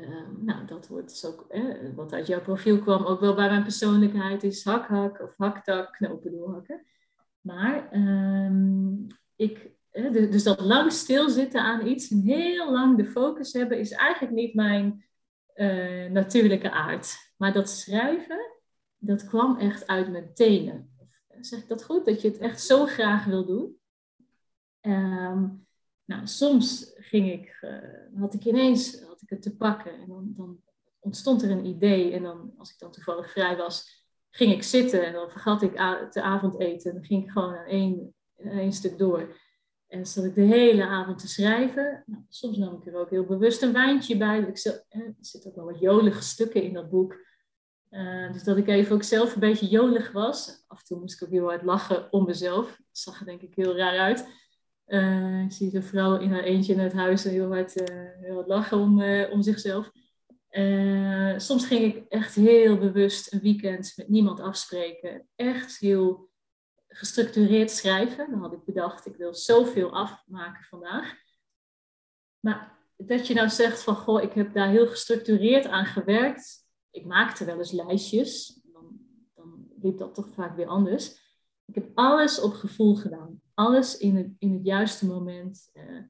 uh, 0.00 0.28
nou, 0.36 0.66
dat 0.66 0.88
wordt 0.88 1.08
dus 1.08 1.24
ook, 1.24 1.44
eh, 1.48 1.94
wat 1.94 2.12
uit 2.12 2.26
jouw 2.26 2.40
profiel 2.40 2.78
kwam, 2.78 3.04
ook 3.04 3.20
wel 3.20 3.34
bij 3.34 3.48
mijn 3.48 3.62
persoonlijkheid, 3.62 4.42
is 4.42 4.64
hak-hak 4.64 5.20
of 5.20 5.34
haktak, 5.36 5.92
knopen 5.92 6.30
doorhakken. 6.30 6.86
Maar 7.40 7.94
um, 7.94 9.06
ik, 9.36 9.70
eh, 9.90 10.12
dus 10.12 10.42
dat 10.42 10.60
lang 10.60 10.92
stilzitten 10.92 11.60
aan 11.60 11.86
iets 11.86 12.10
en 12.10 12.20
heel 12.20 12.72
lang 12.72 12.96
de 12.96 13.06
focus 13.06 13.52
hebben, 13.52 13.78
is 13.78 13.92
eigenlijk 13.92 14.34
niet 14.34 14.54
mijn 14.54 15.04
uh, 15.54 16.10
natuurlijke 16.10 16.70
aard. 16.70 17.32
Maar 17.36 17.52
dat 17.52 17.70
schrijven, 17.70 18.38
dat 18.96 19.26
kwam 19.26 19.56
echt 19.56 19.86
uit 19.86 20.10
mijn 20.10 20.34
tenen. 20.34 20.96
Zeg 21.40 21.60
ik 21.60 21.68
dat 21.68 21.84
goed? 21.84 22.06
Dat 22.06 22.20
je 22.20 22.28
het 22.28 22.38
echt 22.38 22.60
zo 22.60 22.86
graag 22.86 23.24
wil 23.24 23.46
doen. 23.46 23.78
Um, 24.80 25.66
nou, 26.08 26.26
soms 26.26 26.92
ging 26.96 27.32
ik, 27.32 27.58
uh, 27.60 28.20
had 28.20 28.34
ik 28.34 28.44
ineens 28.44 29.02
had 29.02 29.22
ik 29.22 29.30
het 29.30 29.42
te 29.42 29.56
pakken 29.56 29.92
en 29.92 30.06
dan, 30.06 30.32
dan, 30.36 30.60
ontstond 31.00 31.42
er 31.42 31.50
een 31.50 31.64
idee. 31.64 32.12
En 32.12 32.22
dan, 32.22 32.54
als 32.58 32.70
ik 32.72 32.78
dan 32.78 32.92
toevallig 32.92 33.30
vrij 33.30 33.56
was, 33.56 34.06
ging 34.30 34.52
ik 34.52 34.62
zitten 34.62 35.06
en 35.06 35.12
dan 35.12 35.30
vergat 35.30 35.62
ik 35.62 35.72
te 36.10 36.22
avondeten. 36.22 36.90
En 36.90 36.96
dan 36.96 37.06
ging 37.06 37.24
ik 37.24 37.30
gewoon 37.30 37.56
aan 37.56 38.12
één, 38.34 38.72
stuk 38.72 38.98
door. 38.98 39.36
En 39.86 40.06
zat 40.06 40.24
ik 40.24 40.34
de 40.34 40.40
hele 40.40 40.86
avond 40.86 41.18
te 41.18 41.28
schrijven. 41.28 42.02
Nou, 42.06 42.22
soms 42.28 42.56
nam 42.56 42.74
ik 42.74 42.86
er 42.86 42.96
ook 42.96 43.10
heel 43.10 43.24
bewust 43.24 43.62
een 43.62 43.72
wijntje 43.72 44.16
bij. 44.16 44.40
Ik 44.40 44.58
eh, 44.58 45.00
er 45.00 45.14
zitten 45.20 45.50
ook 45.50 45.56
wel 45.56 45.64
wat 45.64 45.80
jolige 45.80 46.22
stukken 46.22 46.62
in 46.62 46.72
dat 46.72 46.90
boek. 46.90 47.26
Uh, 47.90 48.32
dus 48.32 48.44
dat 48.44 48.56
ik 48.56 48.68
even 48.68 48.94
ook 48.94 49.02
zelf 49.02 49.34
een 49.34 49.40
beetje 49.40 49.66
jolig 49.66 50.12
was. 50.12 50.64
Af 50.66 50.78
en 50.78 50.84
toe 50.84 51.00
moest 51.00 51.14
ik 51.14 51.26
ook 51.26 51.34
heel 51.34 51.48
hard 51.48 51.62
lachen 51.62 52.12
om 52.12 52.24
mezelf. 52.24 52.66
Dat 52.66 52.86
zag 52.90 53.20
er 53.20 53.26
denk 53.26 53.42
ik 53.42 53.54
heel 53.54 53.76
raar 53.76 53.98
uit. 53.98 54.28
Uh, 54.88 55.42
ik 55.42 55.52
zie 55.52 55.70
de 55.70 55.82
vrouw 55.82 56.18
in 56.18 56.32
haar 56.32 56.42
eentje 56.42 56.72
in 56.72 56.78
het 56.78 56.92
huis 56.92 57.24
heel 57.24 57.54
hard, 57.54 57.80
uh, 57.80 57.96
heel 58.20 58.34
hard 58.34 58.46
lachen 58.46 58.78
om, 58.78 59.02
om 59.30 59.42
zichzelf. 59.42 59.90
soms 61.36 61.66
ging 61.66 61.94
ik 61.94 62.04
echt 62.08 62.34
heel 62.34 62.78
bewust 62.78 63.32
een 63.32 63.40
weekend 63.40 63.92
met 63.96 64.08
niemand 64.08 64.40
afspreken. 64.40 65.28
Echt 65.36 65.78
heel 65.78 66.30
gestructureerd 66.88 67.70
schrijven. 67.70 68.30
Dan 68.30 68.40
had 68.40 68.52
ik 68.52 68.64
bedacht, 68.64 69.06
ik 69.06 69.16
wil 69.16 69.34
zoveel 69.34 69.92
afmaken 69.92 70.64
vandaag. 70.64 71.14
Maar 72.40 72.78
dat 72.96 73.26
je 73.26 73.34
nou 73.34 73.48
zegt 73.48 73.82
van, 73.82 73.96
goh, 73.96 74.22
ik 74.22 74.32
heb 74.32 74.52
daar 74.52 74.68
heel 74.68 74.86
gestructureerd 74.86 75.66
aan 75.66 75.86
gewerkt 75.86 76.66
ik 76.90 77.04
maakte 77.04 77.44
wel 77.44 77.58
eens 77.58 77.72
lijstjes. 77.72 78.60
Dan, 78.72 79.00
dan 79.34 79.68
liep 79.80 79.98
dat 79.98 80.14
toch 80.14 80.28
vaak 80.28 80.56
weer 80.56 80.66
anders. 80.66 81.27
Ik 81.68 81.74
heb 81.74 81.90
alles 81.94 82.40
op 82.40 82.52
gevoel 82.52 82.94
gedaan. 82.94 83.40
Alles 83.54 83.98
in 83.98 84.16
het, 84.16 84.30
in 84.38 84.52
het 84.52 84.64
juiste 84.64 85.06
moment. 85.06 85.70
Uh, 85.74 86.02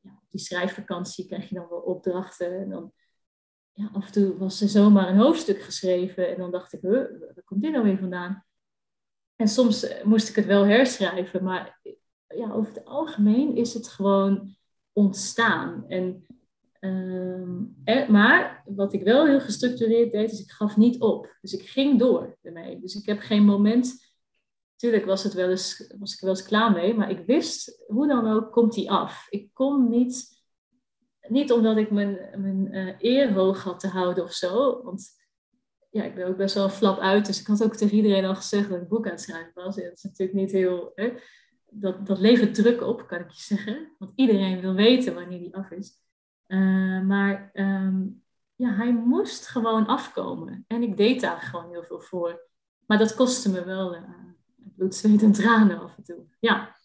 ja, 0.00 0.10
op 0.10 0.30
die 0.30 0.40
schrijfvakantie 0.40 1.26
krijg 1.26 1.48
je 1.48 1.54
dan 1.54 1.68
wel 1.68 1.78
opdrachten. 1.78 2.60
En 2.60 2.70
dan, 2.70 2.92
ja, 3.72 3.90
af 3.92 4.06
en 4.06 4.12
toe 4.12 4.38
was 4.38 4.60
er 4.60 4.68
zomaar 4.68 5.08
een 5.08 5.18
hoofdstuk 5.18 5.62
geschreven. 5.62 6.28
En 6.28 6.36
dan 6.36 6.50
dacht 6.50 6.72
ik, 6.72 6.80
huh, 6.80 6.92
waar 7.20 7.42
komt 7.44 7.62
dit 7.62 7.72
nou 7.72 7.84
weer 7.84 7.98
vandaan? 7.98 8.44
En 9.36 9.48
soms 9.48 9.84
eh, 9.84 10.04
moest 10.04 10.28
ik 10.28 10.34
het 10.34 10.46
wel 10.46 10.64
herschrijven. 10.64 11.44
Maar 11.44 11.80
ja, 12.26 12.52
over 12.52 12.74
het 12.74 12.84
algemeen 12.84 13.56
is 13.56 13.74
het 13.74 13.88
gewoon 13.88 14.56
ontstaan. 14.92 15.84
En 15.88 16.26
Um, 16.84 17.76
maar 18.08 18.62
wat 18.66 18.92
ik 18.92 19.02
wel 19.02 19.26
heel 19.26 19.40
gestructureerd 19.40 20.12
deed, 20.12 20.32
is 20.32 20.40
ik 20.40 20.50
gaf 20.50 20.76
niet 20.76 21.00
op. 21.00 21.36
Dus 21.40 21.52
ik 21.52 21.68
ging 21.68 21.98
door 21.98 22.38
ermee. 22.42 22.80
Dus 22.80 22.94
ik 22.94 23.06
heb 23.06 23.18
geen 23.18 23.44
moment. 23.44 24.11
Tuurlijk 24.82 25.04
was, 25.04 25.22
het 25.22 25.32
wel 25.32 25.50
eens, 25.50 25.94
was 25.98 26.12
ik 26.12 26.18
er 26.18 26.26
wel 26.26 26.34
eens 26.34 26.46
klaar 26.46 26.72
mee, 26.72 26.94
maar 26.94 27.10
ik 27.10 27.26
wist 27.26 27.84
hoe 27.86 28.06
dan 28.06 28.32
ook 28.32 28.52
komt 28.52 28.72
die 28.72 28.90
af. 28.90 29.26
Ik 29.30 29.50
kon 29.52 29.88
niet, 29.88 30.44
niet 31.28 31.52
omdat 31.52 31.76
ik 31.76 31.90
mijn, 31.90 32.18
mijn 32.36 32.74
uh, 32.74 32.94
eer 32.98 33.32
hoog 33.32 33.62
had 33.62 33.80
te 33.80 33.88
houden 33.88 34.24
of 34.24 34.32
zo. 34.32 34.82
Want 34.82 35.10
ja, 35.90 36.04
ik 36.04 36.14
ben 36.14 36.26
ook 36.26 36.36
best 36.36 36.54
wel 36.54 36.68
flap 36.68 36.98
uit. 36.98 37.26
Dus 37.26 37.40
ik 37.40 37.46
had 37.46 37.64
ook 37.64 37.76
tegen 37.76 37.96
iedereen 37.96 38.24
al 38.24 38.34
gezegd 38.34 38.68
dat 38.68 38.82
ik 38.82 38.88
boek 38.88 39.04
aan 39.04 39.10
het 39.10 39.20
schrijven 39.20 39.52
was. 39.54 39.76
dat 39.76 39.92
is 39.92 40.02
natuurlijk 40.02 40.38
niet 40.38 40.52
heel. 40.52 40.92
Hè, 40.94 41.12
dat, 41.70 42.06
dat 42.06 42.18
levert 42.18 42.54
druk 42.54 42.82
op, 42.82 43.06
kan 43.06 43.20
ik 43.20 43.30
je 43.30 43.42
zeggen. 43.42 43.94
Want 43.98 44.12
iedereen 44.14 44.60
wil 44.60 44.74
weten 44.74 45.14
wanneer 45.14 45.38
die 45.38 45.56
af 45.56 45.70
is. 45.70 45.92
Eh, 46.46 47.00
maar 47.00 47.50
ehm, 47.52 48.02
ja, 48.54 48.74
hij 48.74 48.92
moest 48.92 49.46
gewoon 49.46 49.86
afkomen. 49.86 50.64
En 50.66 50.82
ik 50.82 50.96
deed 50.96 51.20
daar 51.20 51.40
gewoon 51.40 51.70
heel 51.70 51.84
veel 51.84 52.00
voor. 52.00 52.50
Maar 52.86 52.98
dat 52.98 53.14
kostte 53.14 53.50
me 53.50 53.64
wel 53.64 53.94
uh, 53.94 54.22
bloed, 54.76 54.94
zweet 54.94 55.22
en 55.22 55.32
tranen 55.32 55.80
af 55.80 55.96
en 55.96 56.02
toe. 56.02 56.24
Ja. 56.40 56.76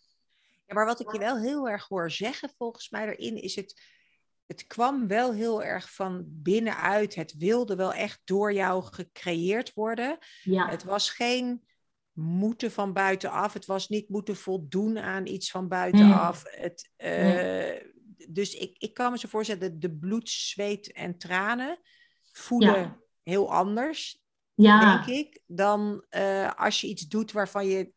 ja, 0.65 0.73
maar 0.73 0.85
wat 0.85 0.99
ik 0.99 1.11
je 1.11 1.19
wel 1.19 1.38
heel 1.38 1.69
erg 1.69 1.88
hoor 1.88 2.11
zeggen 2.11 2.49
volgens 2.57 2.89
mij 2.89 3.07
erin 3.07 3.41
is 3.41 3.55
het... 3.55 3.95
Het 4.45 4.67
kwam 4.67 5.07
wel 5.07 5.33
heel 5.33 5.63
erg 5.63 5.93
van 5.93 6.23
binnenuit. 6.27 7.15
Het 7.15 7.33
wilde 7.38 7.75
wel 7.75 7.93
echt 7.93 8.21
door 8.23 8.53
jou 8.53 8.83
gecreëerd 8.83 9.73
worden. 9.73 10.17
Ja. 10.43 10.69
Het 10.69 10.83
was 10.83 11.09
geen 11.09 11.67
moeten 12.11 12.71
van 12.71 12.93
buitenaf. 12.93 13.53
Het 13.53 13.65
was 13.65 13.88
niet 13.88 14.09
moeten 14.09 14.35
voldoen 14.35 14.99
aan 14.99 15.25
iets 15.25 15.51
van 15.51 15.67
buitenaf. 15.67 16.43
Het, 16.45 16.89
uh, 16.97 17.91
dus 18.29 18.53
ik, 18.53 18.77
ik 18.77 18.93
kan 18.93 19.11
me 19.11 19.17
zo 19.17 19.27
voorstellen, 19.27 19.79
de 19.79 19.95
bloed, 19.95 20.29
zweet 20.29 20.91
en 20.91 21.17
tranen 21.17 21.79
voelen 22.31 23.03
heel 23.23 23.53
anders, 23.53 24.23
ja. 24.64 25.03
denk 25.03 25.18
ik, 25.18 25.41
dan 25.45 26.03
uh, 26.18 26.51
als 26.55 26.82
je 26.82 26.88
iets 26.88 27.08
doet 27.08 27.32
waarvan 27.32 27.68
je... 27.68 27.91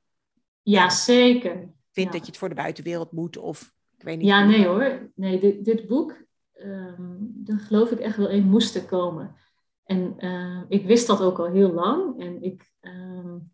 Ja, 0.63 0.91
zeker. 0.91 1.73
Vindt 1.93 2.13
dat 2.13 2.21
je 2.21 2.27
het 2.27 2.37
voor 2.37 2.49
de 2.49 2.55
buitenwereld 2.55 3.13
moet 3.13 3.37
of 3.37 3.75
ik 3.97 4.03
weet 4.03 4.19
niet. 4.19 4.27
Ja, 4.27 4.45
nee 4.45 4.67
hoor. 4.67 5.11
Nee, 5.15 5.41
dit, 5.41 5.65
dit 5.65 5.87
boek, 5.87 6.25
um, 6.63 7.31
daar 7.35 7.59
geloof 7.59 7.91
ik 7.91 7.99
echt 7.99 8.17
wel 8.17 8.29
in 8.29 8.49
moest 8.49 8.87
komen. 8.87 9.37
En 9.85 10.15
uh, 10.19 10.63
ik 10.69 10.87
wist 10.87 11.07
dat 11.07 11.21
ook 11.21 11.39
al 11.39 11.51
heel 11.51 11.73
lang. 11.73 12.21
En 12.21 12.43
ik... 12.43 12.73
Um, 12.81 13.53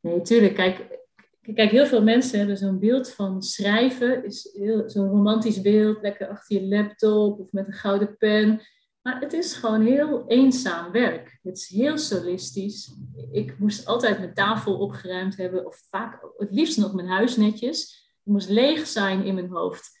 nee, 0.00 0.20
tuurlijk, 0.20 0.54
kijk 0.54 1.02
Kijk, 1.52 1.70
heel 1.70 1.86
veel 1.86 2.02
mensen 2.02 2.38
hebben 2.38 2.56
zo'n 2.56 2.78
beeld 2.78 3.10
van 3.10 3.42
schrijven, 3.42 4.24
is 4.24 4.42
zo'n 4.86 5.08
romantisch 5.08 5.60
beeld, 5.60 6.02
lekker 6.02 6.28
achter 6.28 6.60
je 6.60 6.66
laptop 6.66 7.40
of 7.40 7.52
met 7.52 7.66
een 7.66 7.72
gouden 7.72 8.16
pen. 8.16 8.60
Maar 9.04 9.20
het 9.20 9.32
is 9.32 9.54
gewoon 9.54 9.80
heel 9.80 10.24
eenzaam 10.26 10.92
werk. 10.92 11.38
Het 11.42 11.56
is 11.56 11.68
heel 11.68 11.98
solistisch. 11.98 12.94
Ik 13.32 13.58
moest 13.58 13.86
altijd 13.86 14.18
mijn 14.18 14.34
tafel 14.34 14.78
opgeruimd 14.78 15.36
hebben, 15.36 15.66
of 15.66 15.76
vaak 15.90 16.28
het 16.36 16.50
liefst 16.50 16.78
nog 16.78 16.94
mijn 16.94 17.08
huis 17.08 17.36
netjes. 17.36 17.80
Het 18.24 18.32
moest 18.32 18.48
leeg 18.48 18.86
zijn 18.86 19.24
in 19.24 19.34
mijn 19.34 19.48
hoofd, 19.48 19.98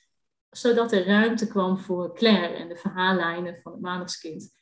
zodat 0.50 0.92
er 0.92 1.06
ruimte 1.06 1.46
kwam 1.46 1.78
voor 1.78 2.14
Claire 2.14 2.54
en 2.54 2.68
de 2.68 2.76
verhaallijnen 2.76 3.56
van 3.62 3.72
het 3.72 3.80
maandagskind. 3.80 4.52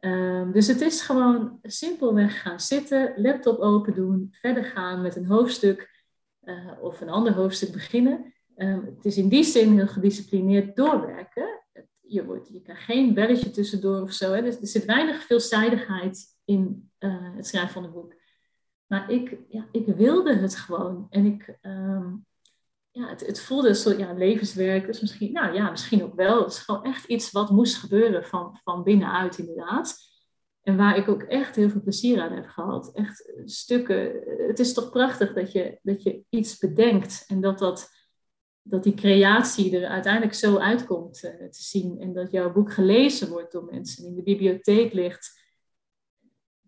Um, 0.00 0.52
dus 0.52 0.66
het 0.66 0.80
is 0.80 1.00
gewoon 1.00 1.58
simpelweg 1.62 2.42
gaan 2.42 2.60
zitten, 2.60 3.12
laptop 3.16 3.58
open 3.58 3.94
doen, 3.94 4.28
verder 4.30 4.64
gaan 4.64 5.02
met 5.02 5.16
een 5.16 5.26
hoofdstuk 5.26 6.06
uh, 6.44 6.72
of 6.80 7.00
een 7.00 7.10
ander 7.10 7.32
hoofdstuk 7.32 7.72
beginnen. 7.72 8.34
Um, 8.56 8.84
het 8.96 9.04
is 9.04 9.16
in 9.16 9.28
die 9.28 9.44
zin 9.44 9.72
heel 9.72 9.88
gedisciplineerd 9.88 10.76
doorwerken. 10.76 11.61
Je, 12.12 12.40
je 12.52 12.60
krijgt 12.60 12.82
geen 12.82 13.14
belletje 13.14 13.50
tussendoor 13.50 14.00
of 14.00 14.12
zo. 14.12 14.32
Hè. 14.32 14.42
Dus 14.42 14.60
er 14.60 14.66
zit 14.66 14.84
weinig 14.84 15.22
veelzijdigheid 15.22 16.26
in 16.44 16.90
uh, 16.98 17.34
het 17.36 17.46
schrijven 17.46 17.72
van 17.72 17.82
het 17.82 17.92
boek. 17.92 18.14
Maar 18.86 19.10
ik, 19.10 19.38
ja, 19.48 19.68
ik 19.72 19.86
wilde 19.86 20.36
het 20.36 20.56
gewoon. 20.56 21.06
En 21.10 21.24
ik, 21.24 21.58
ehm, 21.60 22.14
ja, 22.90 23.08
het, 23.08 23.26
het 23.26 23.40
voelde 23.40 23.68
een 23.68 23.74
soort 23.74 23.98
ja, 23.98 24.12
levenswerk. 24.12 24.86
Dus 24.86 25.00
misschien, 25.00 25.32
nou 25.32 25.54
ja, 25.54 25.70
misschien 25.70 26.04
ook 26.04 26.14
wel. 26.14 26.42
Het 26.42 26.52
is 26.52 26.58
gewoon 26.58 26.84
echt 26.84 27.04
iets 27.04 27.30
wat 27.30 27.50
moest 27.50 27.76
gebeuren 27.76 28.24
van, 28.24 28.58
van 28.62 28.82
binnenuit, 28.82 29.38
inderdaad. 29.38 29.96
En 30.62 30.76
waar 30.76 30.96
ik 30.96 31.08
ook 31.08 31.22
echt 31.22 31.56
heel 31.56 31.70
veel 31.70 31.82
plezier 31.82 32.20
aan 32.20 32.32
heb 32.32 32.46
gehad. 32.46 32.92
Echt 32.94 33.32
stukken. 33.44 34.22
Het 34.46 34.58
is 34.58 34.72
toch 34.72 34.90
prachtig 34.90 35.32
dat 35.32 35.52
je, 35.52 35.78
dat 35.82 36.02
je 36.02 36.24
iets 36.28 36.58
bedenkt 36.58 37.24
en 37.28 37.40
dat, 37.40 37.58
dat, 37.58 37.90
dat 38.62 38.82
die 38.82 38.94
creatie 38.94 39.80
er 39.80 39.88
uiteindelijk 39.88 40.34
zo 40.34 40.56
uitkomt 40.56 41.24
uh, 41.24 41.30
te 41.30 41.62
zien. 41.62 42.00
En 42.00 42.12
dat 42.12 42.30
jouw 42.30 42.52
boek 42.52 42.72
gelezen 42.72 43.28
wordt 43.28 43.52
door 43.52 43.64
mensen, 43.64 44.04
in 44.04 44.14
de 44.14 44.22
bibliotheek 44.22 44.92
ligt. 44.92 45.40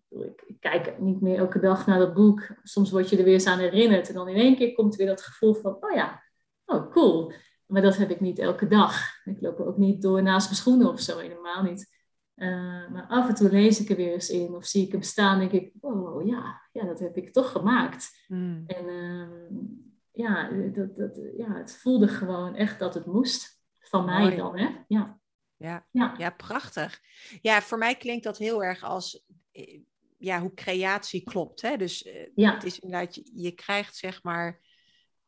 Ik, 0.09 0.43
ik, 0.47 0.59
kijk 0.59 0.99
niet 0.99 1.21
meer 1.21 1.37
elke 1.37 1.59
dag 1.59 1.87
naar 1.87 1.99
dat 1.99 2.13
boek. 2.13 2.47
Soms 2.63 2.91
word 2.91 3.09
je 3.09 3.17
er 3.17 3.23
weer 3.23 3.33
eens 3.33 3.45
aan 3.45 3.59
herinnerd. 3.59 4.07
En 4.07 4.13
dan 4.13 4.27
in 4.27 4.35
één 4.35 4.55
keer 4.55 4.73
komt 4.73 4.95
weer 4.95 5.07
dat 5.07 5.21
gevoel 5.21 5.53
van, 5.53 5.77
oh 5.79 5.91
ja, 5.95 6.23
oh 6.65 6.91
cool. 6.91 7.33
Maar 7.65 7.81
dat 7.81 7.97
heb 7.97 8.09
ik 8.09 8.19
niet 8.19 8.39
elke 8.39 8.67
dag. 8.67 9.23
Ik 9.25 9.41
loop 9.41 9.59
ook 9.59 9.77
niet 9.77 10.01
door 10.01 10.23
naast 10.23 10.45
mijn 10.45 10.59
schoenen 10.59 10.89
of 10.89 10.99
zo, 10.99 11.17
helemaal 11.17 11.63
niet. 11.63 11.93
Uh, 12.35 12.89
maar 12.89 13.05
af 13.07 13.27
en 13.27 13.35
toe 13.35 13.49
lees 13.49 13.81
ik 13.81 13.89
er 13.89 13.95
weer 13.95 14.13
eens 14.13 14.29
in 14.29 14.55
of 14.55 14.65
zie 14.65 14.85
ik 14.85 14.91
hem 14.91 15.01
staan 15.01 15.41
en 15.41 15.49
denk 15.49 15.63
ik, 15.63 15.73
oh 15.79 16.25
ja, 16.25 16.61
ja 16.71 16.85
dat 16.85 16.99
heb 16.99 17.17
ik 17.17 17.33
toch 17.33 17.51
gemaakt. 17.51 18.25
Mm. 18.27 18.63
En 18.67 18.85
uh, 18.85 19.27
ja, 20.15 20.49
dat, 20.49 20.97
dat, 20.97 21.19
ja, 21.37 21.53
het 21.53 21.77
voelde 21.77 22.07
gewoon 22.07 22.55
echt 22.55 22.79
dat 22.79 22.93
het 22.93 23.05
moest. 23.05 23.53
Van 23.79 24.05
mij 24.05 24.35
dan, 24.35 24.57
hè? 24.57 24.69
Ja. 24.87 25.19
Ja, 25.57 25.87
ja. 25.91 26.15
ja, 26.17 26.29
prachtig. 26.29 27.01
Ja, 27.41 27.61
voor 27.61 27.77
mij 27.77 27.95
klinkt 27.95 28.23
dat 28.23 28.37
heel 28.37 28.63
erg 28.63 28.83
als 28.83 29.25
eh, 29.51 29.79
ja, 30.17 30.41
hoe 30.41 30.53
creatie 30.53 31.23
klopt. 31.23 31.61
Hè? 31.61 31.77
Dus 31.77 32.09
ja. 32.35 32.53
het 32.53 32.63
is 32.63 32.79
inderdaad, 32.79 33.15
je, 33.15 33.31
je 33.33 33.51
krijgt 33.51 33.95
zeg 33.95 34.23
maar 34.23 34.61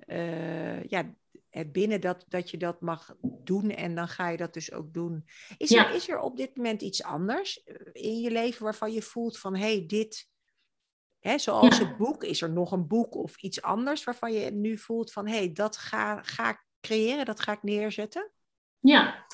uh, 0.05 0.83
ja, 0.83 1.13
binnen 1.65 2.01
dat, 2.01 2.25
dat 2.27 2.49
je 2.49 2.57
dat 2.57 2.81
mag 2.81 3.15
doen 3.21 3.69
en 3.69 3.95
dan 3.95 4.07
ga 4.07 4.29
je 4.29 4.37
dat 4.37 4.53
dus 4.53 4.71
ook 4.71 4.93
doen. 4.93 5.25
Is, 5.57 5.71
er, 5.71 5.93
is 5.93 6.09
er 6.09 6.19
op 6.19 6.37
dit 6.37 6.55
moment 6.55 6.81
iets 6.81 7.03
anders 7.03 7.63
eh, 7.63 7.75
in 7.93 8.19
je 8.19 8.31
leven 8.31 8.63
waarvan 8.63 8.91
je 8.91 9.01
voelt 9.01 9.39
van 9.39 9.55
hé, 9.55 9.75
hey, 9.77 9.85
dit, 9.85 10.29
hè, 11.27 11.37
zoals 11.37 11.79
het 11.79 11.97
boek, 11.97 12.23
is 12.23 12.41
er 12.41 12.51
nog 12.51 12.71
een 12.71 12.87
boek 12.87 13.15
of 13.15 13.41
iets 13.41 13.61
anders 13.61 14.03
waarvan 14.03 14.33
je 14.33 14.51
nu 14.51 14.77
voelt 14.77 15.11
van 15.11 15.27
hé, 15.27 15.37
hey, 15.37 15.51
dat 15.53 15.77
ga, 15.77 16.21
ga 16.21 16.49
ik 16.49 16.65
creëren, 16.81 17.25
dat 17.25 17.39
ga 17.39 17.51
ik 17.51 17.63
neerzetten? 17.63 18.31
Ja, 18.79 19.25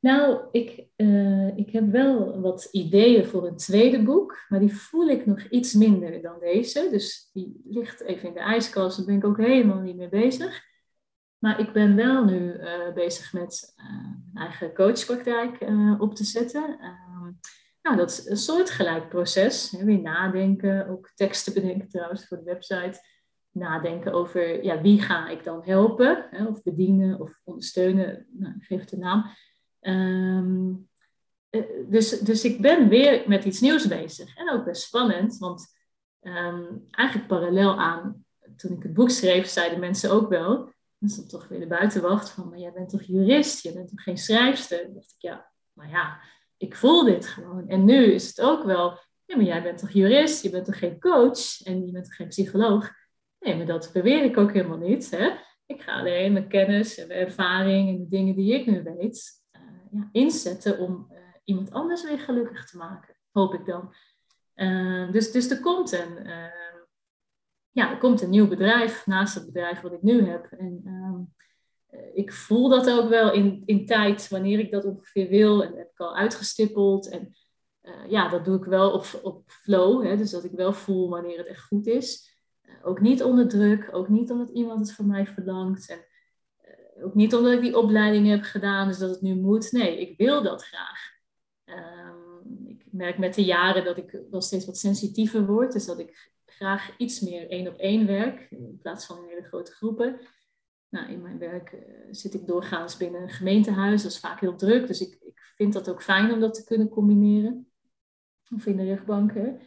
nou, 0.00 0.40
ik, 0.50 0.86
uh, 0.96 1.56
ik 1.56 1.70
heb 1.70 1.90
wel 1.90 2.40
wat 2.40 2.68
ideeën 2.72 3.26
voor 3.26 3.46
een 3.46 3.56
tweede 3.56 4.02
boek, 4.02 4.44
maar 4.48 4.60
die 4.60 4.76
voel 4.76 5.08
ik 5.08 5.26
nog 5.26 5.42
iets 5.42 5.72
minder 5.72 6.22
dan 6.22 6.38
deze. 6.40 6.88
Dus 6.90 7.30
die 7.32 7.60
ligt 7.64 8.00
even 8.00 8.28
in 8.28 8.34
de 8.34 8.40
ijskast, 8.40 8.96
daar 8.96 9.06
ben 9.06 9.16
ik 9.16 9.24
ook 9.24 9.36
helemaal 9.36 9.80
niet 9.80 9.96
mee 9.96 10.08
bezig. 10.08 10.66
Maar 11.38 11.60
ik 11.60 11.72
ben 11.72 11.96
wel 11.96 12.24
nu 12.24 12.52
uh, 12.52 12.92
bezig 12.94 13.32
met 13.32 13.74
uh, 13.76 13.84
een 14.34 14.40
eigen 14.40 14.74
coachpraktijk 14.74 15.60
op 15.98 16.14
te 16.14 16.24
zetten. 16.24 16.78
Ehm, 17.88 17.96
nou, 17.96 18.06
dat 18.06 18.18
is 18.18 18.26
een 18.26 18.36
soortgelijk 18.36 19.08
proces. 19.08 19.70
Hè, 19.70 19.84
weer 19.84 20.00
nadenken, 20.00 20.88
ook 20.88 21.10
teksten 21.14 21.54
bedenken 21.54 21.88
trouwens 21.88 22.26
voor 22.26 22.36
de 22.36 22.44
website. 22.44 23.00
Nadenken 23.50 24.12
over 24.12 24.64
ja, 24.64 24.80
wie 24.80 25.02
ga 25.02 25.28
ik 25.28 25.44
dan 25.44 25.62
helpen, 25.64 26.26
hè, 26.30 26.46
of 26.46 26.62
bedienen 26.62 27.20
of 27.20 27.40
ondersteunen. 27.44 28.26
Nou, 28.30 28.54
geef 28.58 28.80
het 28.80 28.92
een 28.92 28.98
naam. 28.98 29.24
Um, 29.80 30.88
dus, 31.88 32.20
dus 32.20 32.44
ik 32.44 32.60
ben 32.60 32.88
weer 32.88 33.24
met 33.26 33.44
iets 33.44 33.60
nieuws 33.60 33.86
bezig. 33.86 34.36
En 34.36 34.50
ook 34.50 34.64
best 34.64 34.82
spannend, 34.82 35.38
want 35.38 35.76
um, 36.22 36.86
eigenlijk 36.90 37.28
parallel 37.28 37.78
aan 37.78 38.24
toen 38.56 38.76
ik 38.76 38.82
het 38.82 38.94
boek 38.94 39.10
schreef, 39.10 39.46
zeiden 39.46 39.80
mensen 39.80 40.10
ook 40.10 40.28
wel 40.28 40.72
dan 40.98 41.08
stond 41.08 41.28
toch 41.28 41.48
weer 41.48 41.60
de 41.60 41.66
buitenwacht 41.66 42.30
van, 42.30 42.48
maar 42.48 42.58
jij 42.58 42.72
bent 42.72 42.88
toch 42.88 43.02
jurist, 43.02 43.62
je 43.62 43.72
bent 43.72 43.88
toch 43.88 44.02
geen 44.02 44.18
schrijfster? 44.18 44.82
Dan 44.84 44.94
dacht 44.94 45.10
ik, 45.10 45.20
ja, 45.22 45.52
maar 45.72 45.90
ja, 45.90 46.20
ik 46.58 46.76
voel 46.76 47.04
dit 47.04 47.26
gewoon. 47.26 47.68
En 47.68 47.84
nu 47.84 48.12
is 48.12 48.26
het 48.26 48.40
ook 48.40 48.64
wel, 48.64 48.98
ja, 49.24 49.36
maar 49.36 49.44
jij 49.44 49.62
bent 49.62 49.78
toch 49.78 49.90
jurist, 49.90 50.42
je 50.42 50.50
bent 50.50 50.64
toch 50.64 50.78
geen 50.78 51.00
coach 51.00 51.62
en 51.62 51.86
je 51.86 51.92
bent 51.92 52.04
toch 52.04 52.14
geen 52.14 52.28
psycholoog? 52.28 52.90
Nee, 53.40 53.56
maar 53.56 53.66
dat 53.66 53.90
beweer 53.92 54.24
ik 54.24 54.36
ook 54.36 54.52
helemaal 54.52 54.78
niet. 54.78 55.10
Hè? 55.10 55.30
Ik 55.66 55.82
ga 55.82 55.98
alleen 55.98 56.32
mijn 56.32 56.48
kennis 56.48 56.98
en 56.98 57.08
mijn 57.08 57.20
ervaring 57.20 57.88
en 57.88 57.98
de 57.98 58.08
dingen 58.08 58.34
die 58.34 58.54
ik 58.54 58.66
nu 58.66 58.82
weet 58.82 59.44
uh, 59.52 59.60
ja, 59.90 60.08
inzetten 60.12 60.78
om 60.78 61.08
uh, 61.12 61.18
iemand 61.44 61.72
anders 61.72 62.04
weer 62.04 62.18
gelukkig 62.18 62.70
te 62.70 62.76
maken, 62.76 63.16
hoop 63.32 63.54
ik 63.54 63.66
dan. 63.66 63.94
Uh, 64.54 65.12
dus, 65.12 65.32
dus 65.32 65.50
er 65.50 65.60
komt 65.60 65.92
een 65.92 66.26
ja, 67.78 67.90
er 67.90 67.98
komt 67.98 68.22
een 68.22 68.30
nieuw 68.30 68.48
bedrijf 68.48 69.06
naast 69.06 69.34
het 69.34 69.46
bedrijf 69.46 69.80
wat 69.80 69.92
ik 69.92 70.02
nu 70.02 70.28
heb. 70.28 70.46
En 70.50 70.80
ehm, 70.84 71.14
eh, 71.14 71.20
ik 72.14 72.32
voel 72.32 72.68
dat 72.68 72.90
ook 72.90 73.08
wel 73.08 73.32
in, 73.32 73.62
in 73.64 73.86
tijd, 73.86 74.28
wanneer 74.28 74.58
ik 74.58 74.70
dat 74.70 74.84
ongeveer 74.84 75.28
wil. 75.28 75.62
En 75.62 75.68
dat 75.68 75.78
heb 75.78 75.90
ik 75.90 76.00
al 76.00 76.16
uitgestippeld. 76.16 77.08
En 77.08 77.36
uh, 77.82 78.10
ja, 78.10 78.28
dat 78.28 78.44
doe 78.44 78.56
ik 78.56 78.64
wel 78.64 78.90
op, 78.90 79.20
op 79.22 79.42
flow. 79.46 80.04
Hè, 80.04 80.16
dus 80.16 80.30
dat 80.30 80.44
ik 80.44 80.52
wel 80.52 80.72
voel 80.72 81.08
wanneer 81.08 81.38
het 81.38 81.46
echt 81.46 81.62
goed 81.62 81.86
is. 81.86 82.36
Uh, 82.62 82.72
ook 82.82 83.00
niet 83.00 83.22
onder 83.22 83.48
druk, 83.48 83.88
ook 83.92 84.08
niet 84.08 84.30
omdat 84.30 84.48
iemand 84.48 84.80
het 84.80 84.92
van 84.96 85.06
mij 85.06 85.26
verlangt. 85.26 85.88
En 85.90 86.06
ook 87.02 87.14
niet 87.14 87.34
omdat 87.34 87.52
ik 87.52 87.60
die 87.60 87.78
opleiding 87.78 88.28
heb 88.28 88.42
gedaan, 88.42 88.88
dus 88.88 88.98
dat 88.98 89.10
het 89.10 89.22
nu 89.22 89.34
moet. 89.34 89.72
Nee, 89.72 90.00
ik 90.00 90.18
wil 90.18 90.42
dat 90.42 90.64
graag. 90.64 91.16
Um, 91.64 92.68
ik 92.68 92.84
merk 92.90 93.18
met 93.18 93.34
de 93.34 93.44
jaren 93.44 93.84
dat 93.84 93.96
ik 93.96 94.20
wel 94.30 94.40
steeds 94.40 94.66
wat 94.66 94.78
sensitiever 94.78 95.46
word. 95.46 95.72
Dus 95.72 95.86
dat 95.86 95.98
ik 95.98 96.32
graag 96.46 96.96
iets 96.96 97.20
meer 97.20 97.50
één 97.50 97.68
op 97.68 97.78
één 97.78 98.06
werk 98.06 98.46
in 98.50 98.78
plaats 98.82 99.06
van 99.06 99.16
in 99.16 99.28
hele 99.28 99.42
grote 99.42 99.72
groepen. 99.72 100.20
Nou, 100.88 101.10
in 101.10 101.22
mijn 101.22 101.38
werk 101.38 101.72
uh, 101.72 101.80
zit 102.10 102.34
ik 102.34 102.46
doorgaans 102.46 102.96
binnen 102.96 103.22
een 103.22 103.28
gemeentehuis, 103.28 104.02
dat 104.02 104.10
is 104.10 104.20
vaak 104.20 104.40
heel 104.40 104.56
druk, 104.56 104.86
dus 104.86 105.00
ik, 105.00 105.18
ik 105.20 105.52
vind 105.56 105.72
dat 105.72 105.90
ook 105.90 106.02
fijn 106.02 106.32
om 106.32 106.40
dat 106.40 106.54
te 106.54 106.64
kunnen 106.64 106.88
combineren. 106.88 107.70
Of 108.54 108.66
in 108.66 108.76
de 108.76 108.84
rechtbanken. 108.84 109.60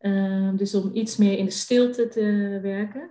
Uh, 0.00 0.56
dus 0.56 0.74
om 0.74 0.90
iets 0.94 1.16
meer 1.16 1.38
in 1.38 1.44
de 1.44 1.50
stilte 1.50 2.08
te 2.08 2.58
werken. 2.62 3.10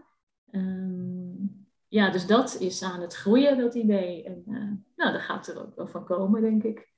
Uh, 0.51 1.49
ja, 1.87 2.09
dus 2.09 2.25
dat 2.25 2.59
is 2.59 2.83
aan 2.83 3.01
het 3.01 3.15
groeien, 3.15 3.57
dat 3.57 3.75
idee. 3.75 4.23
En 4.23 4.43
uh, 4.47 4.55
nou, 4.95 5.11
daar 5.11 5.21
gaat 5.21 5.47
er 5.47 5.61
ook 5.61 5.75
wel 5.75 5.87
van 5.87 6.05
komen, 6.05 6.41
denk 6.41 6.63
ik. 6.63 6.89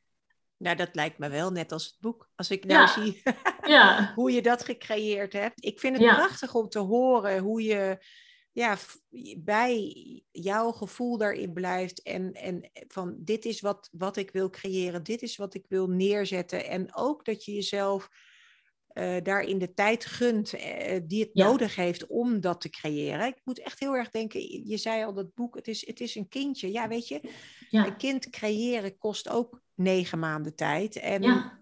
Nou, 0.58 0.76
dat 0.76 0.96
lijkt 0.96 1.18
me 1.18 1.30
wel 1.30 1.52
net 1.52 1.72
als 1.72 1.86
het 1.86 1.96
boek. 2.00 2.30
Als 2.36 2.52
ik 2.52 2.66
nou 2.66 2.88
zie 2.88 3.22
ja. 3.62 4.12
hoe 4.16 4.32
je 4.32 4.42
dat 4.42 4.64
gecreëerd 4.64 5.34
hebt. 5.34 5.66
Ik 5.66 5.80
vind 5.80 5.98
het 5.98 6.16
prachtig 6.16 6.54
om 6.54 6.70
te 6.70 6.80
horen 6.80 7.40
hoe 7.40 7.64
je 7.64 8.06
ja, 8.52 8.78
bij 9.38 9.94
jouw 10.32 10.72
gevoel 10.72 11.18
daarin 11.18 11.54
blijft. 11.54 12.02
En, 12.02 12.34
en 12.34 12.70
van 12.88 13.16
dit 13.20 13.46
is 13.46 13.62
wat, 13.62 13.90
wat 13.92 14.18
ik 14.18 14.32
wil 14.32 14.50
creëren, 14.50 15.04
dit 15.04 15.22
is 15.22 15.36
wat 15.36 15.54
ik 15.54 15.66
wil 15.68 15.88
neerzetten. 15.88 16.66
En 16.68 16.96
ook 16.96 17.26
dat 17.26 17.46
je 17.46 17.54
jezelf 17.54 18.10
uh, 18.94 19.18
daarin 19.24 19.58
de 19.58 19.74
tijd 19.74 20.06
gunt 20.06 20.54
uh, 20.54 21.00
die 21.04 21.24
het 21.24 21.34
nodig 21.34 21.76
heeft 21.76 22.08
om 22.08 22.40
dat 22.42 22.62
te 22.62 22.70
creëren. 22.70 23.28
Ik 23.28 23.42
moet 23.44 23.60
echt 23.60 23.80
heel 23.80 23.96
erg 23.96 24.10
denken, 24.10 24.68
je 24.68 24.78
zei 24.78 25.04
al 25.04 25.14
dat 25.14 25.34
boek, 25.34 25.56
het 25.56 25.68
is, 25.68 25.88
het 25.88 26.00
is 26.00 26.16
een 26.16 26.28
kindje. 26.28 26.72
Ja, 26.72 26.88
weet 26.88 27.08
je, 27.08 27.32
een 27.70 27.98
kind 27.98 28.30
creëren 28.30 28.98
kost 28.98 29.30
ook 29.30 29.62
negen 29.76 30.20
maanden 30.20 30.56
tijd. 30.56 30.96
En 30.96 31.22
ja, 31.22 31.60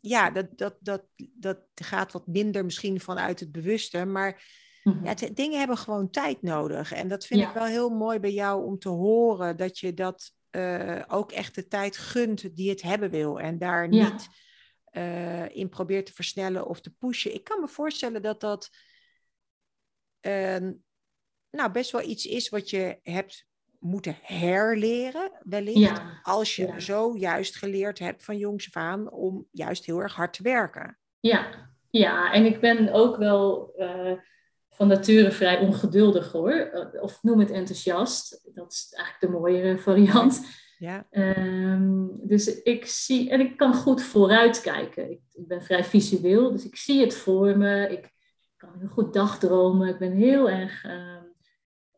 ja 0.00 0.30
dat, 0.30 0.46
dat, 0.58 0.76
dat, 0.80 1.04
dat 1.16 1.58
gaat 1.74 2.12
wat 2.12 2.26
minder 2.26 2.64
misschien 2.64 3.00
vanuit 3.00 3.40
het 3.40 3.52
bewuste, 3.52 4.04
maar 4.04 4.60
mhm. 4.82 5.04
ja, 5.04 5.14
dingen 5.34 5.58
hebben 5.58 5.76
gewoon 5.76 6.10
tijd 6.10 6.42
nodig. 6.42 6.92
En 6.92 7.08
dat 7.08 7.26
vind 7.26 7.40
ik 7.40 7.52
wel 7.54 7.64
heel 7.64 7.90
mooi 7.90 8.18
bij 8.18 8.32
jou 8.32 8.64
om 8.64 8.78
te 8.78 8.88
horen, 8.88 9.56
dat 9.56 9.78
je 9.78 9.94
dat 9.94 10.32
uh, 10.50 11.02
ook 11.08 11.32
echt 11.32 11.54
de 11.54 11.66
tijd 11.66 11.96
gunt 11.96 12.56
die 12.56 12.70
het 12.70 12.82
hebben 12.82 13.10
wil. 13.10 13.40
En 13.40 13.58
daar 13.58 13.88
niet 13.88 14.28
uh, 14.92 15.56
in 15.56 15.68
probeert 15.68 16.06
te 16.06 16.12
versnellen 16.12 16.66
of 16.66 16.80
te 16.80 16.90
pushen. 16.90 17.34
Ik 17.34 17.44
kan 17.44 17.60
me 17.60 17.68
voorstellen 17.68 18.22
dat 18.22 18.40
dat 18.40 18.68
uh, 20.20 20.70
nou, 21.50 21.72
best 21.72 21.90
wel 21.90 22.02
iets 22.02 22.26
is 22.26 22.48
wat 22.48 22.70
je 22.70 22.98
hebt 23.02 23.46
moeten 23.78 24.16
herleren, 24.22 25.32
wellicht. 25.42 26.02
Als 26.22 26.56
je 26.56 26.74
zo 26.78 27.16
juist 27.16 27.56
geleerd 27.56 27.98
hebt 27.98 28.24
van 28.24 28.36
jongs 28.36 28.66
af 28.66 28.82
aan 28.82 29.10
om 29.10 29.46
juist 29.50 29.84
heel 29.84 29.98
erg 29.98 30.14
hard 30.14 30.32
te 30.32 30.42
werken. 30.42 30.98
Ja, 31.20 31.70
ja 31.90 32.32
en 32.32 32.44
ik 32.44 32.60
ben 32.60 32.92
ook 32.92 33.16
wel 33.16 33.74
uh, 33.78 34.12
van 34.72 34.88
nature 34.88 35.30
vrij 35.30 35.58
ongeduldig 35.58 36.32
hoor. 36.32 36.52
Eh, 36.52 37.02
of 37.02 37.22
noem 37.22 37.38
het 37.38 37.50
enthousiast. 37.50 38.50
Dat 38.54 38.72
is 38.72 38.94
eigenlijk 38.96 39.32
de 39.32 39.40
mooiere 39.40 39.78
variant. 39.78 40.60
Ja. 40.78 41.06
Um, 41.10 42.20
dus 42.22 42.62
ik 42.62 42.86
zie, 42.86 43.30
en 43.30 43.40
ik 43.40 43.56
kan 43.56 43.74
goed 43.74 44.02
vooruitkijken. 44.02 45.10
Ik, 45.10 45.20
ik, 45.32 45.46
ben 45.46 45.62
vrij 45.62 45.84
visueel, 45.84 46.50
dus 46.50 46.64
ik 46.64 46.76
zie 46.76 47.00
het 47.00 47.14
voor 47.14 47.58
me. 47.58 47.88
Ik 47.88 48.12
kan 48.56 48.70
heel 48.78 48.88
goed 48.88 49.12
dagdromen. 49.12 49.88
Ik 49.88 49.98
ben 49.98 50.12
heel 50.12 50.50
erg, 50.50 50.84
um, 50.84 51.34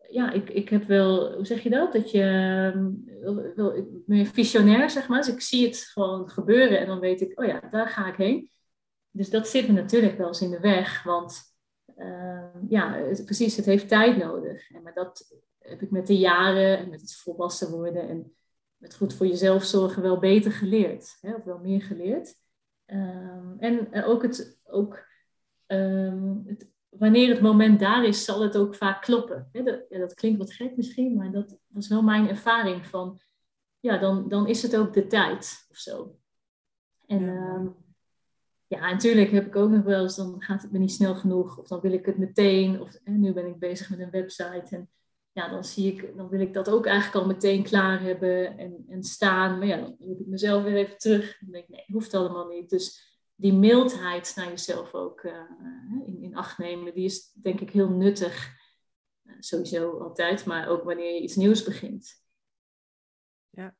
ja, 0.08 0.32
ik, 0.32 0.50
ik 0.50 0.68
heb 0.68 0.84
wel, 0.84 1.34
hoe 1.34 1.46
zeg 1.46 1.62
je 1.62 1.70
dat? 1.70 1.92
Dat 1.92 2.10
je, 2.10 2.22
um, 2.74 3.04
ik 3.74 4.06
ben 4.06 4.26
visionair, 4.26 4.90
zeg 4.90 5.08
maar. 5.08 5.18
Dus 5.18 5.32
ik 5.32 5.40
zie 5.40 5.66
het 5.66 5.76
gewoon 5.76 6.28
gebeuren 6.28 6.80
en 6.80 6.86
dan 6.86 7.00
weet 7.00 7.20
ik, 7.20 7.40
oh 7.40 7.46
ja, 7.46 7.60
daar 7.70 7.88
ga 7.88 8.06
ik 8.06 8.16
heen. 8.16 8.50
dus 9.10 9.30
dat 9.30 9.48
zit 9.48 9.66
me 9.66 9.72
natuurlijk 9.72 10.18
wel 10.18 10.26
eens 10.26 10.40
in 10.40 10.50
de 10.50 10.60
weg, 10.60 11.02
want 11.02 11.53
ehm, 11.96 12.58
ja, 12.68 13.00
precies, 13.24 13.56
het 13.56 13.64
heeft 13.64 13.88
tijd 13.88 14.16
nodig. 14.16 14.70
En, 14.70 14.82
maar 14.82 14.94
dat 14.94 15.42
heb 15.58 15.82
ik 15.82 15.90
met 15.90 16.06
de 16.06 16.18
jaren 16.18 16.78
en 16.78 16.90
met 16.90 17.00
het 17.00 17.14
volwassen 17.14 17.70
worden 17.70 18.08
en 18.08 18.34
met 18.76 18.94
goed 18.94 19.14
voor 19.14 19.26
jezelf 19.26 19.64
zorgen 19.64 20.02
wel 20.02 20.18
beter 20.18 20.52
geleerd, 20.52 21.16
hè, 21.20 21.34
of 21.34 21.44
wel 21.44 21.58
meer 21.58 21.82
geleerd. 21.82 22.34
Ehm, 22.84 23.58
en 23.58 23.92
eh, 23.92 24.08
ook, 24.08 24.22
het, 24.22 24.60
ook 24.64 25.06
ehm, 25.66 26.36
het, 26.44 26.70
wanneer 26.88 27.28
het 27.28 27.40
moment 27.40 27.80
daar 27.80 28.04
is, 28.04 28.24
zal 28.24 28.42
het 28.42 28.56
ook 28.56 28.74
vaak 28.74 29.02
kloppen. 29.02 29.48
Hè, 29.52 29.62
dat, 29.62 29.84
ja, 29.88 29.98
dat 29.98 30.14
klinkt 30.14 30.38
wat 30.38 30.52
gek 30.52 30.76
misschien, 30.76 31.16
maar 31.16 31.32
dat 31.32 31.58
was 31.66 31.88
wel 31.88 32.02
mijn 32.02 32.28
ervaring 32.28 32.86
van, 32.86 33.20
ja, 33.80 33.98
dan, 33.98 34.28
dan 34.28 34.46
is 34.46 34.62
het 34.62 34.76
ook 34.76 34.92
de 34.92 35.06
tijd 35.06 35.66
of 35.70 35.76
zo. 35.76 36.18
En. 37.06 37.82
Ja, 38.74 38.90
natuurlijk 38.90 39.30
heb 39.30 39.46
ik 39.46 39.56
ook 39.56 39.70
nog 39.70 39.82
wel 39.82 40.02
eens, 40.02 40.16
dan 40.16 40.42
gaat 40.42 40.62
het 40.62 40.72
me 40.72 40.78
niet 40.78 40.92
snel 40.92 41.14
genoeg, 41.14 41.58
of 41.58 41.68
dan 41.68 41.80
wil 41.80 41.92
ik 41.92 42.06
het 42.06 42.18
meteen, 42.18 42.80
of 42.80 42.98
nu 43.04 43.32
ben 43.32 43.46
ik 43.46 43.58
bezig 43.58 43.90
met 43.90 43.98
een 43.98 44.10
website 44.10 44.66
en 44.70 44.88
ja, 45.34 45.48
dan, 45.48 45.64
zie 45.64 45.92
ik, 45.92 46.16
dan 46.16 46.28
wil 46.28 46.40
ik 46.40 46.54
dat 46.54 46.68
ook 46.70 46.86
eigenlijk 46.86 47.16
al 47.24 47.32
meteen 47.32 47.62
klaar 47.62 48.00
hebben 48.00 48.58
en, 48.58 48.84
en 48.88 49.02
staan. 49.02 49.58
Maar 49.58 49.66
ja, 49.66 49.76
dan 49.76 49.96
roep 49.98 50.20
ik 50.20 50.26
mezelf 50.26 50.62
weer 50.62 50.76
even 50.76 50.98
terug. 50.98 51.38
Dan 51.40 51.50
denk 51.50 51.64
ik, 51.64 51.70
nee, 51.70 51.84
hoeft 51.86 52.14
allemaal 52.14 52.48
niet. 52.48 52.70
Dus 52.70 53.16
die 53.34 53.52
mildheid 53.52 54.32
naar 54.36 54.48
jezelf 54.48 54.94
ook 54.94 55.22
uh, 55.22 55.32
in, 56.06 56.22
in 56.22 56.36
acht 56.36 56.58
nemen, 56.58 56.94
die 56.94 57.04
is 57.04 57.32
denk 57.32 57.60
ik 57.60 57.70
heel 57.70 57.88
nuttig. 57.88 58.52
Uh, 59.24 59.34
sowieso 59.38 59.98
altijd, 59.98 60.44
maar 60.44 60.68
ook 60.68 60.84
wanneer 60.84 61.14
je 61.14 61.20
iets 61.20 61.36
nieuws 61.36 61.62
begint. 61.64 62.22
Ja. 63.50 63.76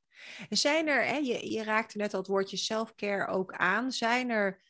Zijn 0.48 0.88
er, 0.88 1.06
hè, 1.06 1.16
je, 1.16 1.50
je 1.50 1.62
raakte 1.62 1.98
net 1.98 2.12
al 2.14 2.18
het 2.18 2.28
woordje 2.28 2.56
selfcare 2.56 3.26
ook 3.26 3.52
aan, 3.52 3.92
zijn 3.92 4.30
er 4.30 4.62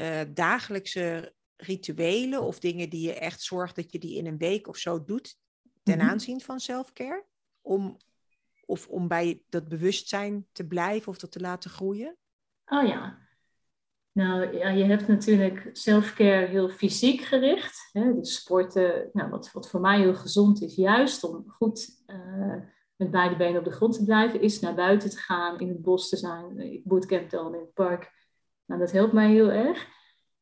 uh, 0.00 0.20
dagelijkse 0.34 1.34
rituelen 1.56 2.42
of 2.42 2.58
dingen 2.58 2.90
die 2.90 3.06
je 3.06 3.14
echt 3.14 3.42
zorgt 3.42 3.76
dat 3.76 3.92
je 3.92 3.98
die 3.98 4.16
in 4.16 4.26
een 4.26 4.38
week 4.38 4.68
of 4.68 4.76
zo 4.76 5.04
doet, 5.04 5.38
ten 5.82 5.98
mhm. 5.98 6.08
aanzien 6.08 6.40
van 6.40 6.60
selfcare? 6.60 7.24
Om, 7.60 7.96
of 8.66 8.88
om 8.88 9.08
bij 9.08 9.42
dat 9.48 9.68
bewustzijn 9.68 10.46
te 10.52 10.66
blijven 10.66 11.08
of 11.08 11.18
dat 11.18 11.32
te 11.32 11.40
laten 11.40 11.70
groeien? 11.70 12.16
Oh 12.66 12.86
ja. 12.86 13.24
Nou 14.12 14.56
ja, 14.56 14.68
je 14.68 14.84
hebt 14.84 15.08
natuurlijk 15.08 15.70
selfcare 15.72 16.46
heel 16.46 16.68
fysiek 16.68 17.20
gericht. 17.20 17.88
Hè? 17.92 18.14
Dus 18.14 18.34
sporten, 18.34 19.10
nou, 19.12 19.30
wat, 19.30 19.52
wat 19.52 19.70
voor 19.70 19.80
mij 19.80 19.98
heel 19.98 20.14
gezond 20.14 20.62
is, 20.62 20.74
juist 20.74 21.24
om 21.24 21.44
goed 21.48 21.88
uh, 22.06 22.54
met 22.96 23.10
beide 23.10 23.36
benen 23.36 23.58
op 23.58 23.64
de 23.64 23.70
grond 23.70 23.94
te 23.94 24.04
blijven, 24.04 24.40
is 24.40 24.60
naar 24.60 24.74
buiten 24.74 25.10
te 25.10 25.16
gaan, 25.16 25.60
in 25.60 25.68
het 25.68 25.82
bos 25.82 26.08
te 26.08 26.16
zijn. 26.16 26.58
Ik 26.58 26.84
bootcamp 26.84 27.30
dan 27.30 27.54
in 27.54 27.60
het 27.60 27.74
park. 27.74 28.12
Nou, 28.66 28.80
dat 28.80 28.92
helpt 28.92 29.12
mij 29.12 29.30
heel 29.30 29.50
erg. 29.50 29.86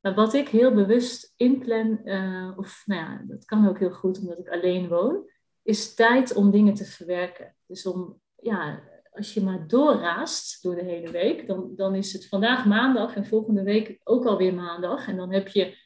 Maar 0.00 0.14
wat 0.14 0.34
ik 0.34 0.48
heel 0.48 0.74
bewust 0.74 1.32
inplan, 1.36 2.00
uh, 2.04 2.52
of 2.56 2.82
nou 2.86 3.00
ja, 3.00 3.22
dat 3.26 3.44
kan 3.44 3.68
ook 3.68 3.78
heel 3.78 3.92
goed 3.92 4.18
omdat 4.18 4.38
ik 4.38 4.48
alleen 4.48 4.88
woon, 4.88 5.30
is 5.62 5.94
tijd 5.94 6.34
om 6.34 6.50
dingen 6.50 6.74
te 6.74 6.84
verwerken. 6.84 7.56
Dus 7.66 7.86
om, 7.86 8.20
ja, 8.36 8.82
als 9.10 9.34
je 9.34 9.42
maar 9.42 9.66
doorraast 9.66 10.62
door 10.62 10.74
de 10.74 10.84
hele 10.84 11.10
week, 11.10 11.46
dan, 11.46 11.72
dan 11.76 11.94
is 11.94 12.12
het 12.12 12.28
vandaag 12.28 12.66
maandag 12.66 13.14
en 13.14 13.26
volgende 13.26 13.62
week 13.62 14.00
ook 14.04 14.24
alweer 14.24 14.54
maandag. 14.54 15.08
En 15.08 15.16
dan 15.16 15.32
heb 15.32 15.48
je 15.48 15.76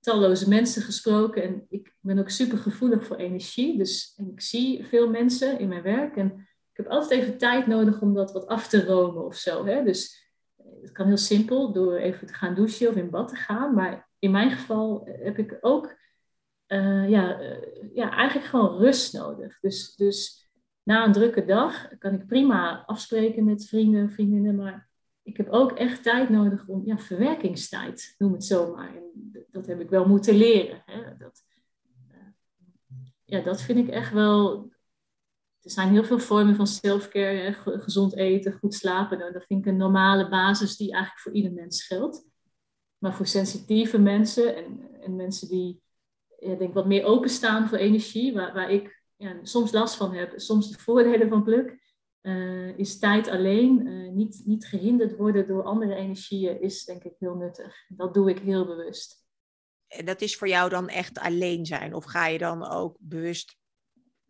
talloze 0.00 0.48
mensen 0.48 0.82
gesproken. 0.82 1.42
En 1.42 1.66
ik 1.68 1.94
ben 2.00 2.18
ook 2.18 2.30
super 2.30 2.58
gevoelig 2.58 3.04
voor 3.04 3.16
energie. 3.16 3.78
Dus 3.78 4.14
en 4.16 4.30
ik 4.30 4.40
zie 4.40 4.84
veel 4.84 5.10
mensen 5.10 5.58
in 5.58 5.68
mijn 5.68 5.82
werk. 5.82 6.16
En 6.16 6.48
ik 6.70 6.76
heb 6.76 6.86
altijd 6.86 7.20
even 7.20 7.38
tijd 7.38 7.66
nodig 7.66 8.00
om 8.00 8.14
dat 8.14 8.32
wat 8.32 8.46
af 8.46 8.68
te 8.68 8.84
romen 8.84 9.24
of 9.24 9.36
zo. 9.36 9.66
Hè? 9.66 9.84
Dus 9.84 10.23
het 10.84 10.92
kan 10.92 11.06
heel 11.06 11.16
simpel 11.16 11.72
door 11.72 11.94
even 11.94 12.26
te 12.26 12.34
gaan 12.34 12.54
douchen 12.54 12.88
of 12.88 12.94
in 12.94 13.10
bad 13.10 13.28
te 13.28 13.36
gaan. 13.36 13.74
Maar 13.74 14.08
in 14.18 14.30
mijn 14.30 14.50
geval 14.50 15.08
heb 15.10 15.38
ik 15.38 15.58
ook 15.60 15.96
uh, 16.68 17.08
ja, 17.08 17.40
uh, 17.40 17.94
ja, 17.94 18.10
eigenlijk 18.10 18.48
gewoon 18.48 18.78
rust 18.78 19.12
nodig. 19.12 19.60
Dus, 19.60 19.94
dus 19.96 20.48
na 20.82 21.04
een 21.04 21.12
drukke 21.12 21.44
dag 21.44 21.98
kan 21.98 22.14
ik 22.14 22.26
prima 22.26 22.84
afspreken 22.86 23.44
met 23.44 23.66
vrienden 23.66 24.00
en 24.00 24.10
vriendinnen, 24.10 24.56
maar 24.56 24.88
ik 25.22 25.36
heb 25.36 25.48
ook 25.48 25.72
echt 25.72 26.02
tijd 26.02 26.28
nodig 26.28 26.66
om, 26.66 26.82
ja, 26.84 26.98
verwerkingstijd, 26.98 28.14
noem 28.18 28.32
het 28.32 28.44
zo 28.44 28.74
maar. 28.74 28.96
En 28.96 29.32
dat 29.50 29.66
heb 29.66 29.80
ik 29.80 29.90
wel 29.90 30.08
moeten 30.08 30.34
leren. 30.34 30.82
Hè? 30.86 31.16
Dat, 31.18 31.44
uh, 32.10 32.16
ja, 33.24 33.40
dat 33.40 33.60
vind 33.60 33.78
ik 33.78 33.88
echt 33.88 34.12
wel. 34.12 34.72
Er 35.64 35.70
zijn 35.70 35.88
heel 35.88 36.04
veel 36.04 36.18
vormen 36.18 36.56
van 36.56 36.66
self-care, 36.66 37.52
gezond 37.64 38.16
eten, 38.16 38.52
goed 38.52 38.74
slapen. 38.74 39.18
Nou, 39.18 39.32
dat 39.32 39.44
vind 39.44 39.60
ik 39.60 39.66
een 39.66 39.76
normale 39.76 40.28
basis 40.28 40.76
die 40.76 40.92
eigenlijk 40.92 41.20
voor 41.20 41.32
ieder 41.32 41.52
mens 41.52 41.86
geldt. 41.86 42.26
Maar 42.98 43.14
voor 43.14 43.26
sensitieve 43.26 43.98
mensen 43.98 44.56
en, 44.56 44.80
en 45.00 45.16
mensen 45.16 45.48
die 45.48 45.82
ja, 46.38 46.54
denk 46.54 46.74
wat 46.74 46.86
meer 46.86 47.04
openstaan 47.04 47.68
voor 47.68 47.78
energie, 47.78 48.34
waar, 48.34 48.54
waar 48.54 48.70
ik 48.70 49.02
ja, 49.16 49.38
soms 49.42 49.72
last 49.72 49.94
van 49.94 50.14
heb, 50.14 50.32
soms 50.36 50.70
de 50.70 50.78
voordelen 50.78 51.28
van 51.28 51.44
pluk. 51.44 51.82
Uh, 52.22 52.78
is 52.78 52.98
tijd 52.98 53.28
alleen, 53.28 53.86
uh, 53.86 54.10
niet, 54.10 54.42
niet 54.44 54.66
gehinderd 54.66 55.16
worden 55.16 55.46
door 55.46 55.62
andere 55.62 55.94
energieën, 55.94 56.60
is 56.60 56.84
denk 56.84 57.04
ik 57.04 57.14
heel 57.18 57.34
nuttig. 57.34 57.84
Dat 57.88 58.14
doe 58.14 58.30
ik 58.30 58.38
heel 58.38 58.66
bewust. 58.66 59.26
En 59.86 60.04
dat 60.04 60.20
is 60.20 60.36
voor 60.36 60.48
jou 60.48 60.70
dan 60.70 60.88
echt 60.88 61.18
alleen 61.18 61.66
zijn? 61.66 61.94
Of 61.94 62.04
ga 62.04 62.26
je 62.26 62.38
dan 62.38 62.68
ook 62.68 62.96
bewust 63.00 63.56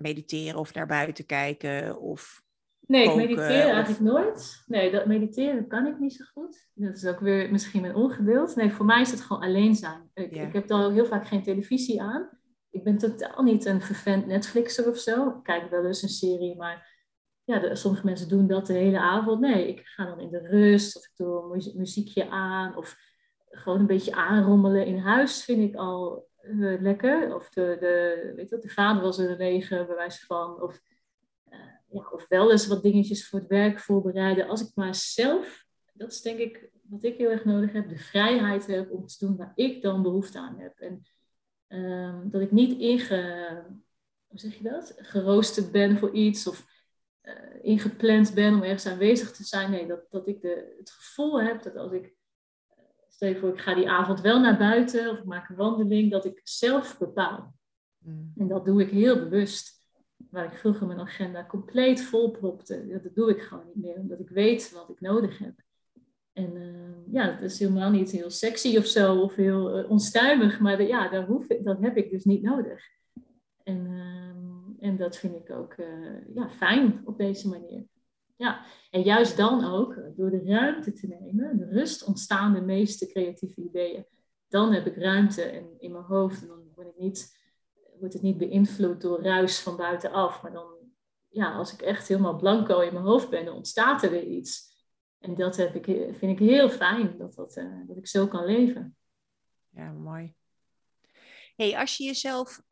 mediteren 0.04 0.58
of 0.58 0.74
naar 0.74 0.86
buiten 0.86 1.26
kijken? 1.26 2.00
Of 2.00 2.42
Nee, 2.86 3.08
ik 3.08 3.16
mediteer 3.16 3.68
eigenlijk 3.68 4.00
nooit. 4.00 4.62
Nee, 4.66 4.90
dat 4.90 5.06
mediteren 5.06 5.66
kan 5.66 5.86
ik 5.86 5.98
niet 5.98 6.12
zo 6.12 6.24
goed. 6.32 6.68
Dat 6.74 6.96
is 6.96 7.06
ook 7.06 7.20
weer 7.20 7.50
misschien 7.50 7.80
mijn 7.80 7.94
ongeduld. 7.94 8.56
Nee, 8.56 8.70
voor 8.70 8.84
mij 8.84 9.00
is 9.00 9.10
het 9.10 9.20
gewoon 9.20 9.42
alleen 9.42 9.74
zijn. 9.74 10.10
Ik, 10.14 10.32
ik 10.32 10.52
heb 10.52 10.66
dan 10.66 10.92
heel 10.92 11.06
vaak 11.06 11.26
geen 11.26 11.42
televisie 11.42 12.02
aan. 12.02 12.28
Ik 12.70 12.84
ben 12.84 12.98
totaal 12.98 13.42
niet 13.42 13.64
een 13.64 13.80
vervent 13.80 14.26
Netflixer 14.26 14.88
of 14.88 14.98
zo. 14.98 15.28
Ik 15.28 15.42
kijk 15.42 15.70
wel 15.70 15.86
eens 15.86 16.02
een 16.02 16.08
serie, 16.08 16.56
maar 16.56 17.02
ja, 17.44 17.74
sommige 17.74 18.04
mensen 18.04 18.28
doen 18.28 18.46
dat 18.46 18.66
de 18.66 18.72
hele 18.72 18.98
avond. 18.98 19.40
Nee, 19.40 19.68
ik 19.68 19.80
ga 19.84 20.04
dan 20.04 20.20
in 20.20 20.30
de 20.30 20.48
rust 20.48 20.96
of 20.96 21.04
ik 21.04 21.12
doe 21.14 21.54
een 21.54 21.78
muziekje 21.78 22.28
aan 22.28 22.76
of 22.76 22.96
gewoon 23.48 23.80
een 23.80 23.86
beetje 23.86 24.14
aanrommelen 24.14 24.86
in 24.86 24.98
huis 24.98 25.44
vind 25.44 25.70
ik 25.70 25.76
al 25.76 26.28
uh, 26.46 26.80
lekker. 26.80 27.34
Of 27.34 27.48
de, 27.48 27.76
de, 27.80 28.32
weet 28.36 28.48
je, 28.48 28.58
de 28.58 28.68
vader 28.68 29.02
was 29.02 29.18
er 29.18 29.36
regen, 29.36 29.86
bij 29.86 29.96
wijze 29.96 30.26
van. 30.26 30.62
Of 30.62 30.80
ja, 31.94 32.08
of 32.10 32.28
wel 32.28 32.50
eens 32.50 32.66
wat 32.66 32.82
dingetjes 32.82 33.28
voor 33.28 33.38
het 33.38 33.48
werk 33.48 33.78
voorbereiden. 33.78 34.48
Als 34.48 34.60
ik 34.60 34.70
maar 34.74 34.94
zelf, 34.94 35.64
dat 35.92 36.12
is 36.12 36.20
denk 36.20 36.38
ik 36.38 36.70
wat 36.82 37.02
ik 37.02 37.16
heel 37.16 37.30
erg 37.30 37.44
nodig 37.44 37.72
heb, 37.72 37.88
de 37.88 37.98
vrijheid 37.98 38.66
heb 38.66 38.90
om 38.90 39.06
te 39.06 39.26
doen 39.26 39.36
waar 39.36 39.52
ik 39.54 39.82
dan 39.82 40.02
behoefte 40.02 40.38
aan 40.38 40.58
heb. 40.58 40.78
En 40.78 41.02
um, 41.68 42.30
dat 42.30 42.40
ik 42.40 42.50
niet 42.50 42.78
inge, 42.78 43.64
hoe 44.26 44.38
zeg 44.38 44.54
je 44.54 44.62
dat? 44.62 44.94
geroosterd 44.96 45.72
ben 45.72 45.98
voor 45.98 46.10
iets 46.10 46.46
of 46.46 46.66
uh, 47.22 47.32
ingepland 47.62 48.34
ben 48.34 48.54
om 48.54 48.62
ergens 48.62 48.86
aanwezig 48.86 49.32
te 49.32 49.44
zijn. 49.44 49.70
Nee, 49.70 49.86
dat, 49.86 50.06
dat 50.10 50.28
ik 50.28 50.40
de, 50.40 50.74
het 50.78 50.90
gevoel 50.90 51.42
heb 51.42 51.62
dat 51.62 51.76
als 51.76 51.92
ik, 51.92 52.14
stel 53.14 53.28
je 53.28 53.36
voor 53.36 53.48
ik 53.48 53.60
ga 53.60 53.74
die 53.74 53.90
avond 53.90 54.20
wel 54.20 54.40
naar 54.40 54.58
buiten 54.58 55.10
of 55.10 55.18
ik 55.18 55.24
maak 55.24 55.48
een 55.48 55.56
wandeling, 55.56 56.10
dat 56.10 56.24
ik 56.24 56.40
zelf 56.42 56.98
bepaal. 56.98 57.54
Mm. 57.98 58.32
En 58.36 58.48
dat 58.48 58.64
doe 58.64 58.82
ik 58.82 58.90
heel 58.90 59.18
bewust 59.18 59.82
waar 60.30 60.44
ik 60.44 60.58
vroeger 60.58 60.86
mijn 60.86 61.00
agenda 61.00 61.46
compleet 61.46 62.02
vol 62.02 62.30
propte, 62.30 63.00
dat 63.02 63.14
doe 63.14 63.30
ik 63.30 63.42
gewoon 63.42 63.66
niet 63.66 63.84
meer, 63.84 63.96
omdat 63.96 64.20
ik 64.20 64.28
weet 64.28 64.72
wat 64.72 64.88
ik 64.88 65.00
nodig 65.00 65.38
heb. 65.38 65.54
En 66.32 66.56
uh, 66.56 67.12
ja, 67.12 67.32
dat 67.32 67.50
is 67.50 67.58
helemaal 67.58 67.90
niet 67.90 68.10
heel 68.10 68.30
sexy 68.30 68.76
of 68.76 68.86
zo, 68.86 69.20
of 69.20 69.34
heel 69.34 69.78
uh, 69.78 69.90
onstuimig, 69.90 70.60
maar 70.60 70.76
de, 70.76 70.82
ja, 70.82 71.08
dat, 71.08 71.26
hoef 71.26 71.48
ik, 71.48 71.64
dat 71.64 71.80
heb 71.80 71.96
ik 71.96 72.10
dus 72.10 72.24
niet 72.24 72.42
nodig. 72.42 72.82
En, 73.62 73.86
uh, 73.86 74.88
en 74.88 74.96
dat 74.96 75.16
vind 75.16 75.34
ik 75.34 75.50
ook 75.50 75.72
eh, 75.72 76.34
ja, 76.34 76.50
fijn 76.50 77.02
op 77.04 77.18
deze 77.18 77.48
manier. 77.48 77.84
Ja, 78.36 78.64
en 78.90 79.02
juist 79.02 79.36
dan 79.36 79.64
ook, 79.64 79.98
door 80.16 80.30
de 80.30 80.42
ruimte 80.44 80.92
te 80.92 81.06
nemen, 81.06 81.56
de 81.56 81.68
rust 81.68 82.04
ontstaan 82.04 82.52
de 82.52 82.60
meeste 82.60 83.06
creatieve 83.06 83.60
ideeën. 83.60 84.06
Dan 84.48 84.72
heb 84.72 84.86
ik 84.86 84.96
ruimte 84.96 85.42
en 85.42 85.74
in 85.78 85.92
mijn 85.92 86.04
hoofd 86.04 86.42
en 86.42 86.48
dan 86.48 86.62
word 86.74 86.88
ik 86.88 86.98
niet 86.98 87.42
wordt 87.98 88.14
het 88.14 88.22
niet 88.22 88.38
beïnvloed 88.38 89.00
door 89.00 89.22
ruis 89.22 89.60
van 89.60 89.76
buitenaf. 89.76 90.42
Maar 90.42 90.52
dan, 90.52 90.66
ja, 91.28 91.52
als 91.52 91.72
ik 91.72 91.82
echt 91.82 92.08
helemaal 92.08 92.36
blanco 92.36 92.80
in 92.80 92.92
mijn 92.92 93.04
hoofd 93.04 93.30
ben, 93.30 93.44
dan 93.44 93.54
ontstaat 93.54 94.02
er 94.02 94.10
weer 94.10 94.26
iets. 94.26 94.72
En 95.18 95.34
dat 95.34 95.56
heb 95.56 95.74
ik, 95.74 95.84
vind 96.16 96.40
ik 96.40 96.48
heel 96.48 96.70
fijn, 96.70 97.18
dat, 97.18 97.34
dat, 97.34 97.56
uh, 97.56 97.86
dat 97.86 97.96
ik 97.96 98.06
zo 98.06 98.26
kan 98.26 98.44
leven. 98.44 98.96
Ja, 99.70 99.92
mooi. 99.92 100.34
Hey, 101.56 101.78
als 101.78 101.96
je 101.96 102.04
jezelf 102.04 102.62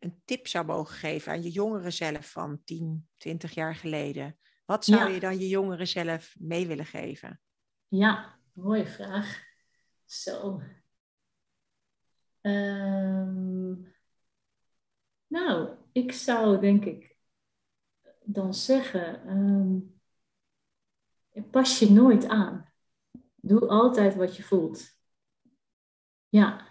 een 0.00 0.22
tip 0.24 0.46
zou 0.46 0.66
mogen 0.66 0.94
geven 0.94 1.32
aan 1.32 1.42
je 1.42 1.50
jongere 1.50 1.90
zelf 1.90 2.30
van 2.30 2.60
10, 2.64 3.08
20 3.16 3.54
jaar 3.54 3.74
geleden, 3.74 4.38
wat 4.64 4.84
zou 4.84 5.08
ja. 5.08 5.14
je 5.14 5.20
dan 5.20 5.38
je 5.38 5.48
jongere 5.48 5.86
zelf 5.86 6.34
mee 6.38 6.66
willen 6.66 6.86
geven? 6.86 7.40
Ja, 7.88 8.38
mooie 8.52 8.86
vraag. 8.86 9.42
Zo, 10.04 10.60
Um, 12.42 13.94
nou, 15.26 15.76
ik 15.92 16.12
zou 16.12 16.60
denk 16.60 16.84
ik 16.84 17.16
dan 18.24 18.54
zeggen, 18.54 19.30
um, 19.38 20.00
pas 21.50 21.78
je 21.78 21.90
nooit 21.90 22.26
aan. 22.26 22.72
Doe 23.34 23.68
altijd 23.68 24.14
wat 24.14 24.36
je 24.36 24.42
voelt. 24.42 24.98
Ja. 26.28 26.69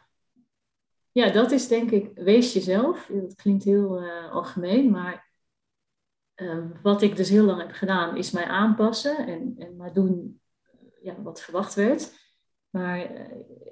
Ja, 1.20 1.30
dat 1.30 1.52
is 1.52 1.68
denk 1.68 1.92
ik, 1.92 2.12
wees 2.16 2.54
jezelf. 2.54 3.10
Dat 3.14 3.36
klinkt 3.36 3.64
heel 3.64 4.04
uh, 4.04 4.32
algemeen, 4.32 4.90
maar 4.90 5.32
uh, 6.36 6.66
wat 6.82 7.02
ik 7.02 7.16
dus 7.16 7.30
heel 7.30 7.44
lang 7.44 7.62
heb 7.62 7.72
gedaan, 7.72 8.18
is 8.18 8.32
mij 8.32 8.44
aanpassen 8.46 9.28
en, 9.28 9.56
en 9.58 9.76
maar 9.76 9.94
doen 9.94 10.42
ja, 11.02 11.22
wat 11.22 11.42
verwacht 11.42 11.74
werd. 11.74 12.12
Maar, 12.70 13.00
eh, 13.00 13.20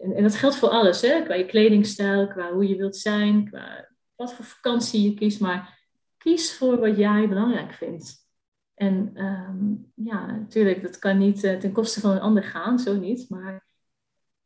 en, 0.01 0.13
en, 0.13 0.23
dat 0.23 0.35
geldt 0.35 0.55
voor 0.55 0.69
alles, 0.69 1.01
hè? 1.01 1.23
qua 1.23 1.33
je 1.33 1.45
kledingstijl, 1.45 2.27
qua 2.27 2.53
hoe 2.53 2.67
je 2.67 2.75
wilt 2.75 2.95
zijn, 2.95 3.49
qua 3.49 3.89
wat 4.15 4.33
voor 4.33 4.45
vakantie 4.45 5.01
je 5.01 5.13
kiest. 5.13 5.39
Maar 5.39 5.87
kies 6.17 6.57
voor 6.57 6.79
wat 6.79 6.97
jij 6.97 7.29
belangrijk 7.29 7.73
vindt. 7.73 8.27
En 8.73 9.23
um, 9.23 9.91
ja, 9.95 10.25
natuurlijk, 10.25 10.81
dat 10.81 10.99
kan 10.99 11.17
niet 11.17 11.39
ten 11.39 11.71
koste 11.71 11.99
van 11.99 12.11
een 12.11 12.21
ander 12.21 12.43
gaan, 12.43 12.79
zo 12.79 12.95
niet. 12.95 13.29
Maar 13.29 13.67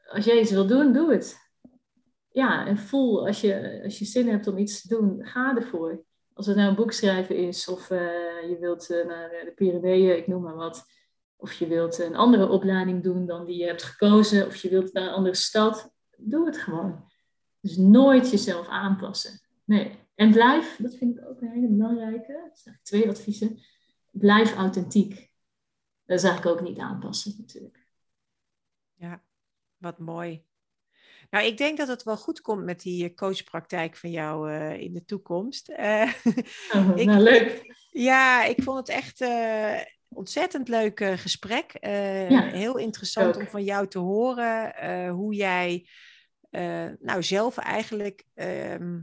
als 0.08 0.26
jij 0.26 0.40
iets 0.40 0.52
wil 0.52 0.68
doen, 0.68 0.94
doe 0.94 1.12
het. 1.12 1.51
Ja, 2.32 2.66
en 2.66 2.78
voel, 2.78 3.28
als 3.28 3.42
je, 3.42 3.82
als 3.84 4.00
je 4.00 4.06
zin 4.06 4.28
hebt 4.28 4.48
om 4.48 4.58
iets 4.58 4.82
te 4.82 4.88
doen, 4.88 5.26
ga 5.26 5.56
ervoor. 5.56 6.04
Als 6.34 6.46
het 6.46 6.56
nou 6.56 6.70
een 6.70 6.76
boek 6.76 6.92
schrijven 6.92 7.36
is, 7.36 7.68
of 7.68 7.90
uh, 7.90 8.00
je 8.50 8.58
wilt 8.60 8.90
uh, 8.90 9.06
naar 9.06 9.30
de 9.30 9.52
Pyreneeën, 9.56 10.18
ik 10.18 10.28
noem 10.28 10.42
maar 10.42 10.56
wat. 10.56 10.86
Of 11.36 11.54
je 11.54 11.68
wilt 11.68 12.00
een 12.00 12.16
andere 12.16 12.50
opleiding 12.50 13.04
doen 13.04 13.26
dan 13.26 13.46
die 13.46 13.58
je 13.58 13.66
hebt 13.66 13.84
gekozen, 13.84 14.46
of 14.46 14.56
je 14.56 14.70
wilt 14.70 14.94
naar 14.94 15.04
een 15.04 15.14
andere 15.14 15.36
stad. 15.36 15.92
Doe 16.18 16.46
het 16.46 16.58
gewoon. 16.58 17.10
Dus 17.60 17.78
nooit 17.78 18.32
jezelf 18.32 18.68
aanpassen. 18.68 19.42
Nee. 19.66 20.00
En 20.16 20.32
blijf, 20.32 20.78
dat 20.82 20.96
vind 20.96 21.18
ik 21.18 21.26
ook 21.28 21.42
een 21.42 21.52
hele 21.52 21.68
belangrijke, 21.68 22.42
dat 22.48 22.60
zijn 22.60 22.80
twee 22.84 23.10
adviezen 23.10 23.60
blijf 24.12 24.56
authentiek. 24.56 25.34
Dat 26.06 26.18
is 26.18 26.24
eigenlijk 26.24 26.60
ook 26.60 26.68
niet 26.68 26.78
aanpassen 26.78 27.36
natuurlijk. 27.38 27.88
Ja, 28.94 29.24
wat 29.78 30.00
mooi. 30.00 30.46
Nou, 31.32 31.46
ik 31.46 31.58
denk 31.58 31.78
dat 31.78 31.88
het 31.88 32.04
wel 32.04 32.18
goed 32.18 32.42
komt 32.42 32.64
met 32.64 32.82
die 32.82 33.06
eh, 33.06 33.16
coachpraktijk 33.16 33.98
van 33.98 34.12
jou 34.12 34.52
uh, 34.52 34.80
in 34.80 34.94
de 34.94 35.06
toekomst. 35.06 35.70
Uh, 35.70 36.14
oh, 36.76 36.92
ik, 36.96 37.06
nou, 37.06 37.20
leuk. 37.20 37.76
Ja, 37.90 38.44
ik 38.44 38.64
vond 38.64 38.78
het 38.78 38.90
echt 38.90 39.22
uh, 39.22 39.80
ontzettend 40.08 40.68
leuk 40.68 41.04
gesprek. 41.16 41.78
Ja, 42.30 42.44
heel 42.44 42.78
interessant 42.78 43.38
om 43.38 43.48
van 43.48 43.64
jou 43.64 43.88
te 43.88 44.00
horen 44.00 45.08
hoe 45.10 45.34
jij 45.34 45.88
nou 47.00 47.24
zelf 47.24 47.58
eigenlijk 47.58 48.24
ehm, 48.34 49.00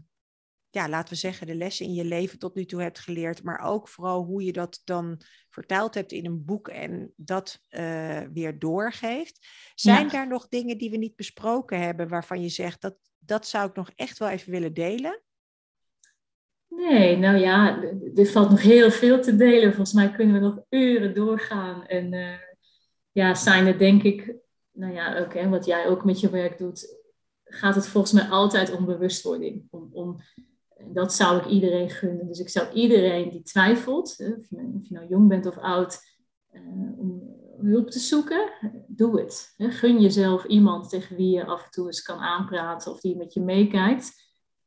ja, 0.71 0.89
laten 0.89 1.13
we 1.13 1.19
zeggen, 1.19 1.47
de 1.47 1.55
lessen 1.55 1.87
in 1.87 1.95
je 1.95 2.05
leven 2.05 2.39
tot 2.39 2.55
nu 2.55 2.65
toe 2.65 2.83
hebt 2.83 2.99
geleerd, 2.99 3.43
maar 3.43 3.61
ook 3.61 3.89
vooral 3.89 4.25
hoe 4.25 4.45
je 4.45 4.53
dat 4.53 4.81
dan 4.85 5.21
vertaald 5.49 5.95
hebt 5.95 6.13
in 6.13 6.27
een 6.27 6.45
boek 6.45 6.69
en 6.69 7.13
dat 7.17 7.61
uh, 7.71 8.21
weer 8.33 8.59
doorgeeft. 8.59 9.47
Zijn 9.75 10.09
daar 10.09 10.29
nog 10.29 10.49
dingen 10.49 10.79
die 10.79 10.91
we 10.91 10.97
niet 10.97 11.17
besproken 11.17 11.81
hebben 11.81 12.09
waarvan 12.09 12.43
je 12.43 12.49
zegt 12.49 12.81
dat 12.81 12.97
dat 13.19 13.47
zou 13.47 13.69
ik 13.69 13.75
nog 13.75 13.91
echt 13.95 14.19
wel 14.19 14.29
even 14.29 14.53
willen 14.53 14.75
delen? 14.75 15.23
Nee, 16.69 17.17
nou 17.17 17.37
ja, 17.37 17.83
er 18.15 18.27
valt 18.27 18.51
nog 18.51 18.63
heel 18.63 18.91
veel 18.91 19.21
te 19.21 19.37
delen. 19.37 19.69
Volgens 19.69 19.93
mij 19.93 20.11
kunnen 20.11 20.35
we 20.35 20.41
nog 20.41 20.61
uren 20.69 21.15
doorgaan. 21.15 21.87
En 21.87 22.13
uh, 22.13 22.35
ja, 23.13 23.35
zijn 23.35 23.67
er 23.67 23.79
denk 23.79 24.03
ik, 24.03 24.35
nou 24.73 24.93
ja, 24.93 25.19
ook 25.19 25.35
hè, 25.35 25.49
wat 25.49 25.65
jij 25.65 25.87
ook 25.87 26.05
met 26.05 26.21
je 26.21 26.31
werk 26.31 26.59
doet, 26.59 26.97
gaat 27.45 27.75
het 27.75 27.89
volgens 27.89 28.13
mij 28.13 28.29
altijd 28.29 28.77
om 28.77 28.85
bewustwording. 28.85 29.67
Om, 29.71 29.89
om 29.93 30.21
dat 30.87 31.15
zou 31.15 31.39
ik 31.39 31.47
iedereen 31.47 31.91
gunnen. 31.91 32.27
Dus 32.27 32.39
ik 32.39 32.49
zou 32.49 32.73
iedereen 32.73 33.31
die 33.31 33.43
twijfelt, 33.43 34.09
of 34.39 34.49
je, 34.49 34.73
of 34.75 34.89
je 34.89 34.95
nou 34.95 35.07
jong 35.09 35.29
bent 35.29 35.47
of 35.47 35.59
oud, 35.59 36.01
eh, 36.51 36.63
om 36.99 37.37
hulp 37.61 37.91
te 37.91 37.99
zoeken, 37.99 38.51
doe 38.87 39.21
het. 39.21 39.55
Gun 39.57 40.01
jezelf 40.01 40.45
iemand 40.45 40.89
tegen 40.89 41.17
wie 41.17 41.31
je 41.31 41.45
af 41.45 41.65
en 41.65 41.71
toe 41.71 41.87
eens 41.87 42.03
kan 42.03 42.19
aanpraten 42.19 42.93
of 42.93 43.01
die 43.01 43.17
met 43.17 43.35
je 43.35 43.41
meekijkt. 43.41 44.27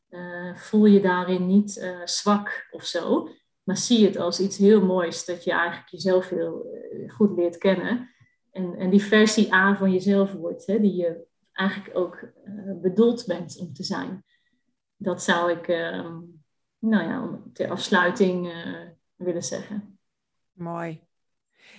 Uh, 0.09 0.55
voel 0.55 0.85
je 0.85 1.01
daarin 1.01 1.47
niet 1.47 1.77
uh, 1.77 2.05
zwak 2.05 2.67
of 2.71 2.85
zo, 2.85 3.29
maar 3.63 3.77
zie 3.77 4.05
het 4.05 4.17
als 4.17 4.39
iets 4.39 4.57
heel 4.57 4.85
moois 4.85 5.25
dat 5.25 5.43
je 5.43 5.51
eigenlijk 5.51 5.89
jezelf 5.89 6.29
heel 6.29 6.65
goed 7.07 7.37
leert 7.37 7.57
kennen. 7.57 8.09
En, 8.51 8.75
en 8.75 8.89
die 8.89 9.03
versie 9.03 9.53
A 9.53 9.75
van 9.75 9.91
jezelf 9.91 10.33
wordt, 10.33 10.65
hè, 10.65 10.79
die 10.79 10.95
je 10.95 11.25
eigenlijk 11.51 11.97
ook 11.97 12.31
bedoeld 12.81 13.25
bent 13.25 13.57
om 13.59 13.73
te 13.73 13.83
zijn 13.83 14.23
dat 15.01 15.23
zou 15.23 15.51
ik, 15.51 15.67
uh, 15.67 16.09
nou 16.79 17.03
ja, 17.03 17.39
ter 17.53 17.69
afsluiting 17.69 18.47
uh, 18.47 18.87
willen 19.15 19.43
zeggen. 19.43 19.99
Mooi. 20.51 21.01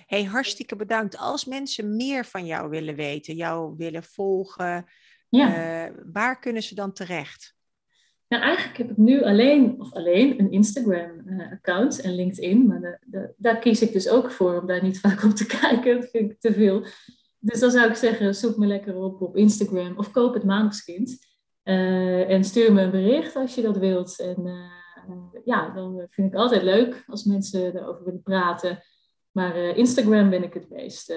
Hey, 0.05 0.23
hartstikke 0.23 0.75
bedankt. 0.75 1.17
Als 1.17 1.45
mensen 1.45 1.95
meer 1.95 2.25
van 2.25 2.45
jou 2.45 2.69
willen 2.69 2.95
weten, 2.95 3.35
jou 3.35 3.73
willen 3.77 4.03
volgen, 4.03 4.85
ja. 5.29 5.87
uh, 5.87 5.93
waar 6.13 6.39
kunnen 6.39 6.63
ze 6.63 6.75
dan 6.75 6.93
terecht? 6.93 7.55
Nou, 8.27 8.43
eigenlijk 8.43 8.77
heb 8.77 8.89
ik 8.89 8.97
nu 8.97 9.23
alleen, 9.23 9.79
of 9.79 9.93
alleen, 9.93 10.39
een 10.39 10.51
Instagram-account 10.51 12.01
en 12.01 12.15
LinkedIn. 12.15 12.67
Maar 12.67 12.81
de, 12.81 12.97
de, 13.05 13.33
daar 13.37 13.59
kies 13.59 13.81
ik 13.81 13.93
dus 13.93 14.09
ook 14.09 14.31
voor 14.31 14.61
om 14.61 14.67
daar 14.67 14.83
niet 14.83 14.99
vaak 15.05 15.23
op 15.23 15.31
te 15.31 15.45
kijken. 15.45 15.99
Dat 15.99 16.09
vind 16.09 16.31
ik 16.31 16.39
te 16.39 16.53
veel. 16.53 16.85
Dus 17.39 17.59
dan 17.59 17.71
zou 17.71 17.89
ik 17.89 17.95
zeggen, 17.95 18.35
zoek 18.35 18.57
me 18.57 18.65
lekker 18.65 18.95
op 18.95 19.21
op 19.21 19.37
Instagram 19.37 19.97
of 19.97 20.11
koop 20.11 20.33
het 20.33 20.43
maandagskind. 20.43 21.32
Uh, 21.63 22.29
en 22.29 22.43
stuur 22.43 22.73
me 22.73 22.81
een 22.81 22.91
bericht 22.91 23.35
als 23.35 23.55
je 23.55 23.61
dat 23.61 23.77
wilt. 23.77 24.19
En 24.19 24.45
uh, 24.45 25.41
ja, 25.45 25.69
dan 25.69 26.07
vind 26.09 26.33
ik 26.33 26.39
altijd 26.39 26.63
leuk 26.63 27.03
als 27.07 27.23
mensen 27.23 27.77
erover 27.77 28.05
willen 28.05 28.23
praten. 28.23 28.83
Maar 29.31 29.57
uh, 29.57 29.77
Instagram 29.77 30.29
ben 30.29 30.43
ik 30.43 30.53
het 30.53 30.69
meest 30.69 31.13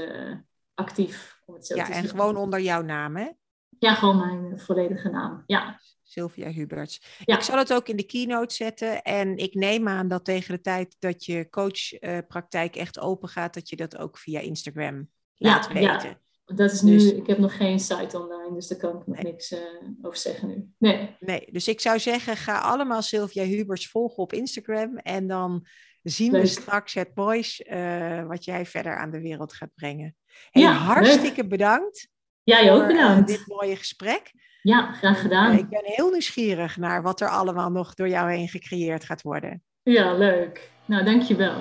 actief. 0.74 1.40
Om 1.44 1.55
het 1.55 1.66
zo 1.66 1.76
ja, 1.76 1.90
en 1.90 2.05
gewoon 2.05 2.36
onder 2.36 2.61
jouw 2.61 2.82
naam, 2.82 3.16
hè? 3.16 3.30
Ja, 3.78 3.94
gewoon 3.94 4.16
mijn 4.16 4.61
volledige 4.61 5.09
naam. 5.09 5.42
Ja. 5.47 5.80
Sylvia 6.03 6.51
Huberts. 6.51 7.18
Ja. 7.24 7.34
Ik 7.36 7.42
zal 7.42 7.59
het 7.59 7.72
ook 7.72 7.88
in 7.88 7.97
de 7.97 8.07
keynote 8.07 8.55
zetten. 8.55 9.03
En 9.03 9.36
ik 9.36 9.55
neem 9.55 9.88
aan 9.88 10.09
dat 10.09 10.24
tegen 10.24 10.55
de 10.55 10.61
tijd 10.61 10.97
dat 10.99 11.24
je 11.24 11.49
coachpraktijk 11.49 12.76
echt 12.76 12.99
open 12.99 13.28
gaat, 13.28 13.55
dat 13.55 13.68
je 13.68 13.76
dat 13.76 13.97
ook 13.97 14.18
via 14.18 14.40
Instagram 14.40 15.11
laat 15.34 15.72
weten. 15.72 16.09
Ja. 16.09 16.20
Dat 16.55 16.72
is 16.72 16.82
nu, 16.82 16.92
dus- 16.92 17.12
ik 17.12 17.26
heb 17.26 17.38
nog 17.38 17.57
geen 17.57 17.78
site 17.78 18.20
online, 18.20 18.55
dus 18.55 18.68
daar 18.68 18.78
kan 18.78 19.01
ik 19.01 19.07
nog 19.07 19.22
niks 19.22 19.53
uh, 19.53 19.59
over 20.03 20.18
zeggen 20.18 20.49
nu. 20.49 20.68
Nee. 20.78 21.16
nee, 21.20 21.49
dus 21.51 21.68
ik 21.68 21.80
zou 21.80 21.99
zeggen, 21.99 22.36
ga 22.36 22.59
allemaal 22.59 23.03
Sylvia 23.03 23.44
Hubers 23.44 23.88
volgen 23.88 24.22
op 24.22 24.32
Instagram. 24.32 24.97
En 24.97 25.26
dan 25.26 25.66
zien 26.03 26.32
we 26.32 26.47
straks 26.47 26.94
het 26.94 27.11
moois 27.14 27.61
uh, 27.61 28.26
wat 28.26 28.44
jij 28.44 28.66
verder 28.66 28.97
aan 28.97 29.11
de 29.11 29.20
wereld 29.20 29.53
gaat 29.53 29.74
brengen. 29.74 30.16
Hey, 30.51 30.62
ja, 30.62 30.72
hartstikke 30.72 31.47
bedankt. 31.47 32.09
Jij 32.42 32.72
ook 32.72 32.86
bedankt. 32.86 33.30
Uh, 33.30 33.36
dit 33.36 33.47
mooie 33.47 33.76
gesprek. 33.76 34.32
Ja, 34.62 34.92
graag 34.92 35.20
gedaan. 35.20 35.59
ik 35.59 35.68
ben 35.68 35.82
heel 35.84 36.11
nieuwsgierig 36.11 36.76
naar 36.76 37.03
wat 37.03 37.20
er 37.20 37.28
allemaal 37.28 37.70
nog 37.70 37.94
door 37.94 38.09
jou 38.09 38.30
heen 38.30 38.49
gecreëerd 38.49 39.05
gaat 39.05 39.22
worden. 39.22 39.62
Ja, 39.82 40.12
leuk. 40.14 40.70
Nou, 40.84 41.05
dankjewel. 41.05 41.61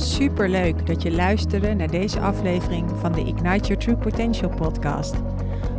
Super 0.00 0.48
leuk 0.48 0.86
dat 0.86 1.02
je 1.02 1.12
luisterde 1.12 1.74
naar 1.74 1.90
deze 1.90 2.20
aflevering 2.20 2.90
van 3.00 3.12
de 3.12 3.20
Ignite 3.20 3.66
Your 3.66 3.78
True 3.78 3.96
Potential 3.96 4.50
podcast. 4.50 5.14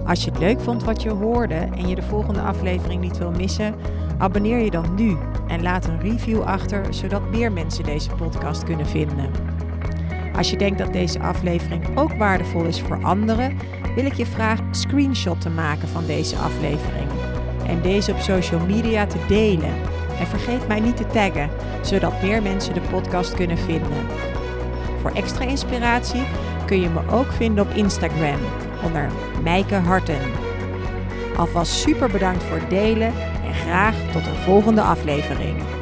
Als 0.06 0.24
je 0.24 0.30
het 0.30 0.40
leuk 0.40 0.60
vond 0.60 0.84
wat 0.84 1.02
je 1.02 1.10
hoorde 1.10 1.54
en 1.56 1.88
je 1.88 1.96
de 1.96 2.02
volgende 2.02 2.42
aflevering 2.42 3.02
niet 3.02 3.18
wil 3.18 3.32
missen, 3.32 3.76
abonneer 4.18 4.60
je 4.60 4.72
dan 4.72 4.96
nu 4.96 5.18
en 5.48 5.62
laat 5.62 5.88
een 5.88 6.00
review 6.00 6.42
achter 6.42 6.94
zodat 6.94 7.30
meer 7.30 7.52
mensen 7.52 7.84
deze 7.84 8.10
podcast 8.10 8.64
kunnen 8.64 8.88
vinden. 8.88 9.32
Als 10.36 10.50
je 10.50 10.58
denkt 10.58 10.78
dat 10.78 10.94
deze 10.94 11.20
aflevering 11.20 11.98
ook 11.98 12.14
waardevol 12.14 12.64
is 12.64 12.82
voor 12.82 13.04
anderen, 13.04 13.58
wil 13.96 14.06
ik 14.06 14.14
je 14.14 14.26
vragen 14.26 14.66
een 14.66 14.76
screenshot 14.76 15.42
te 15.42 15.50
maken 15.50 15.88
van 15.88 16.06
deze 16.06 16.36
aflevering 16.36 17.10
en 17.68 17.82
deze 17.82 18.12
op 18.12 18.20
social 18.20 18.66
media 18.66 19.06
te 19.06 19.26
delen 19.28 19.74
en 20.20 20.28
vergeet 20.28 20.68
mij 20.68 20.80
niet 20.80 20.98
te 20.98 21.08
taggen, 21.08 21.50
zodat 21.82 22.22
meer 22.22 22.42
mensen 22.42 22.74
de 22.74 22.82
podcast 22.82 23.34
kunnen 23.34 23.58
vinden. 23.58 24.08
Voor 25.02 25.12
extra 25.12 25.46
inspiratie 25.46 26.24
kun 26.66 26.82
je 26.82 26.90
me 26.90 27.12
ook 27.12 27.32
vinden 27.32 27.64
op 27.64 27.74
Instagram 27.74 28.40
onder 28.84 29.10
Mijke 29.44 29.76
Harten. 29.76 30.22
Alvast 31.38 31.72
super 31.72 32.10
bedankt 32.10 32.44
voor 32.44 32.58
het 32.58 32.70
delen 32.70 33.14
en 33.46 33.54
graag 33.54 33.96
tot 34.12 34.26
een 34.28 34.36
volgende 34.36 34.82
aflevering. 34.82 35.79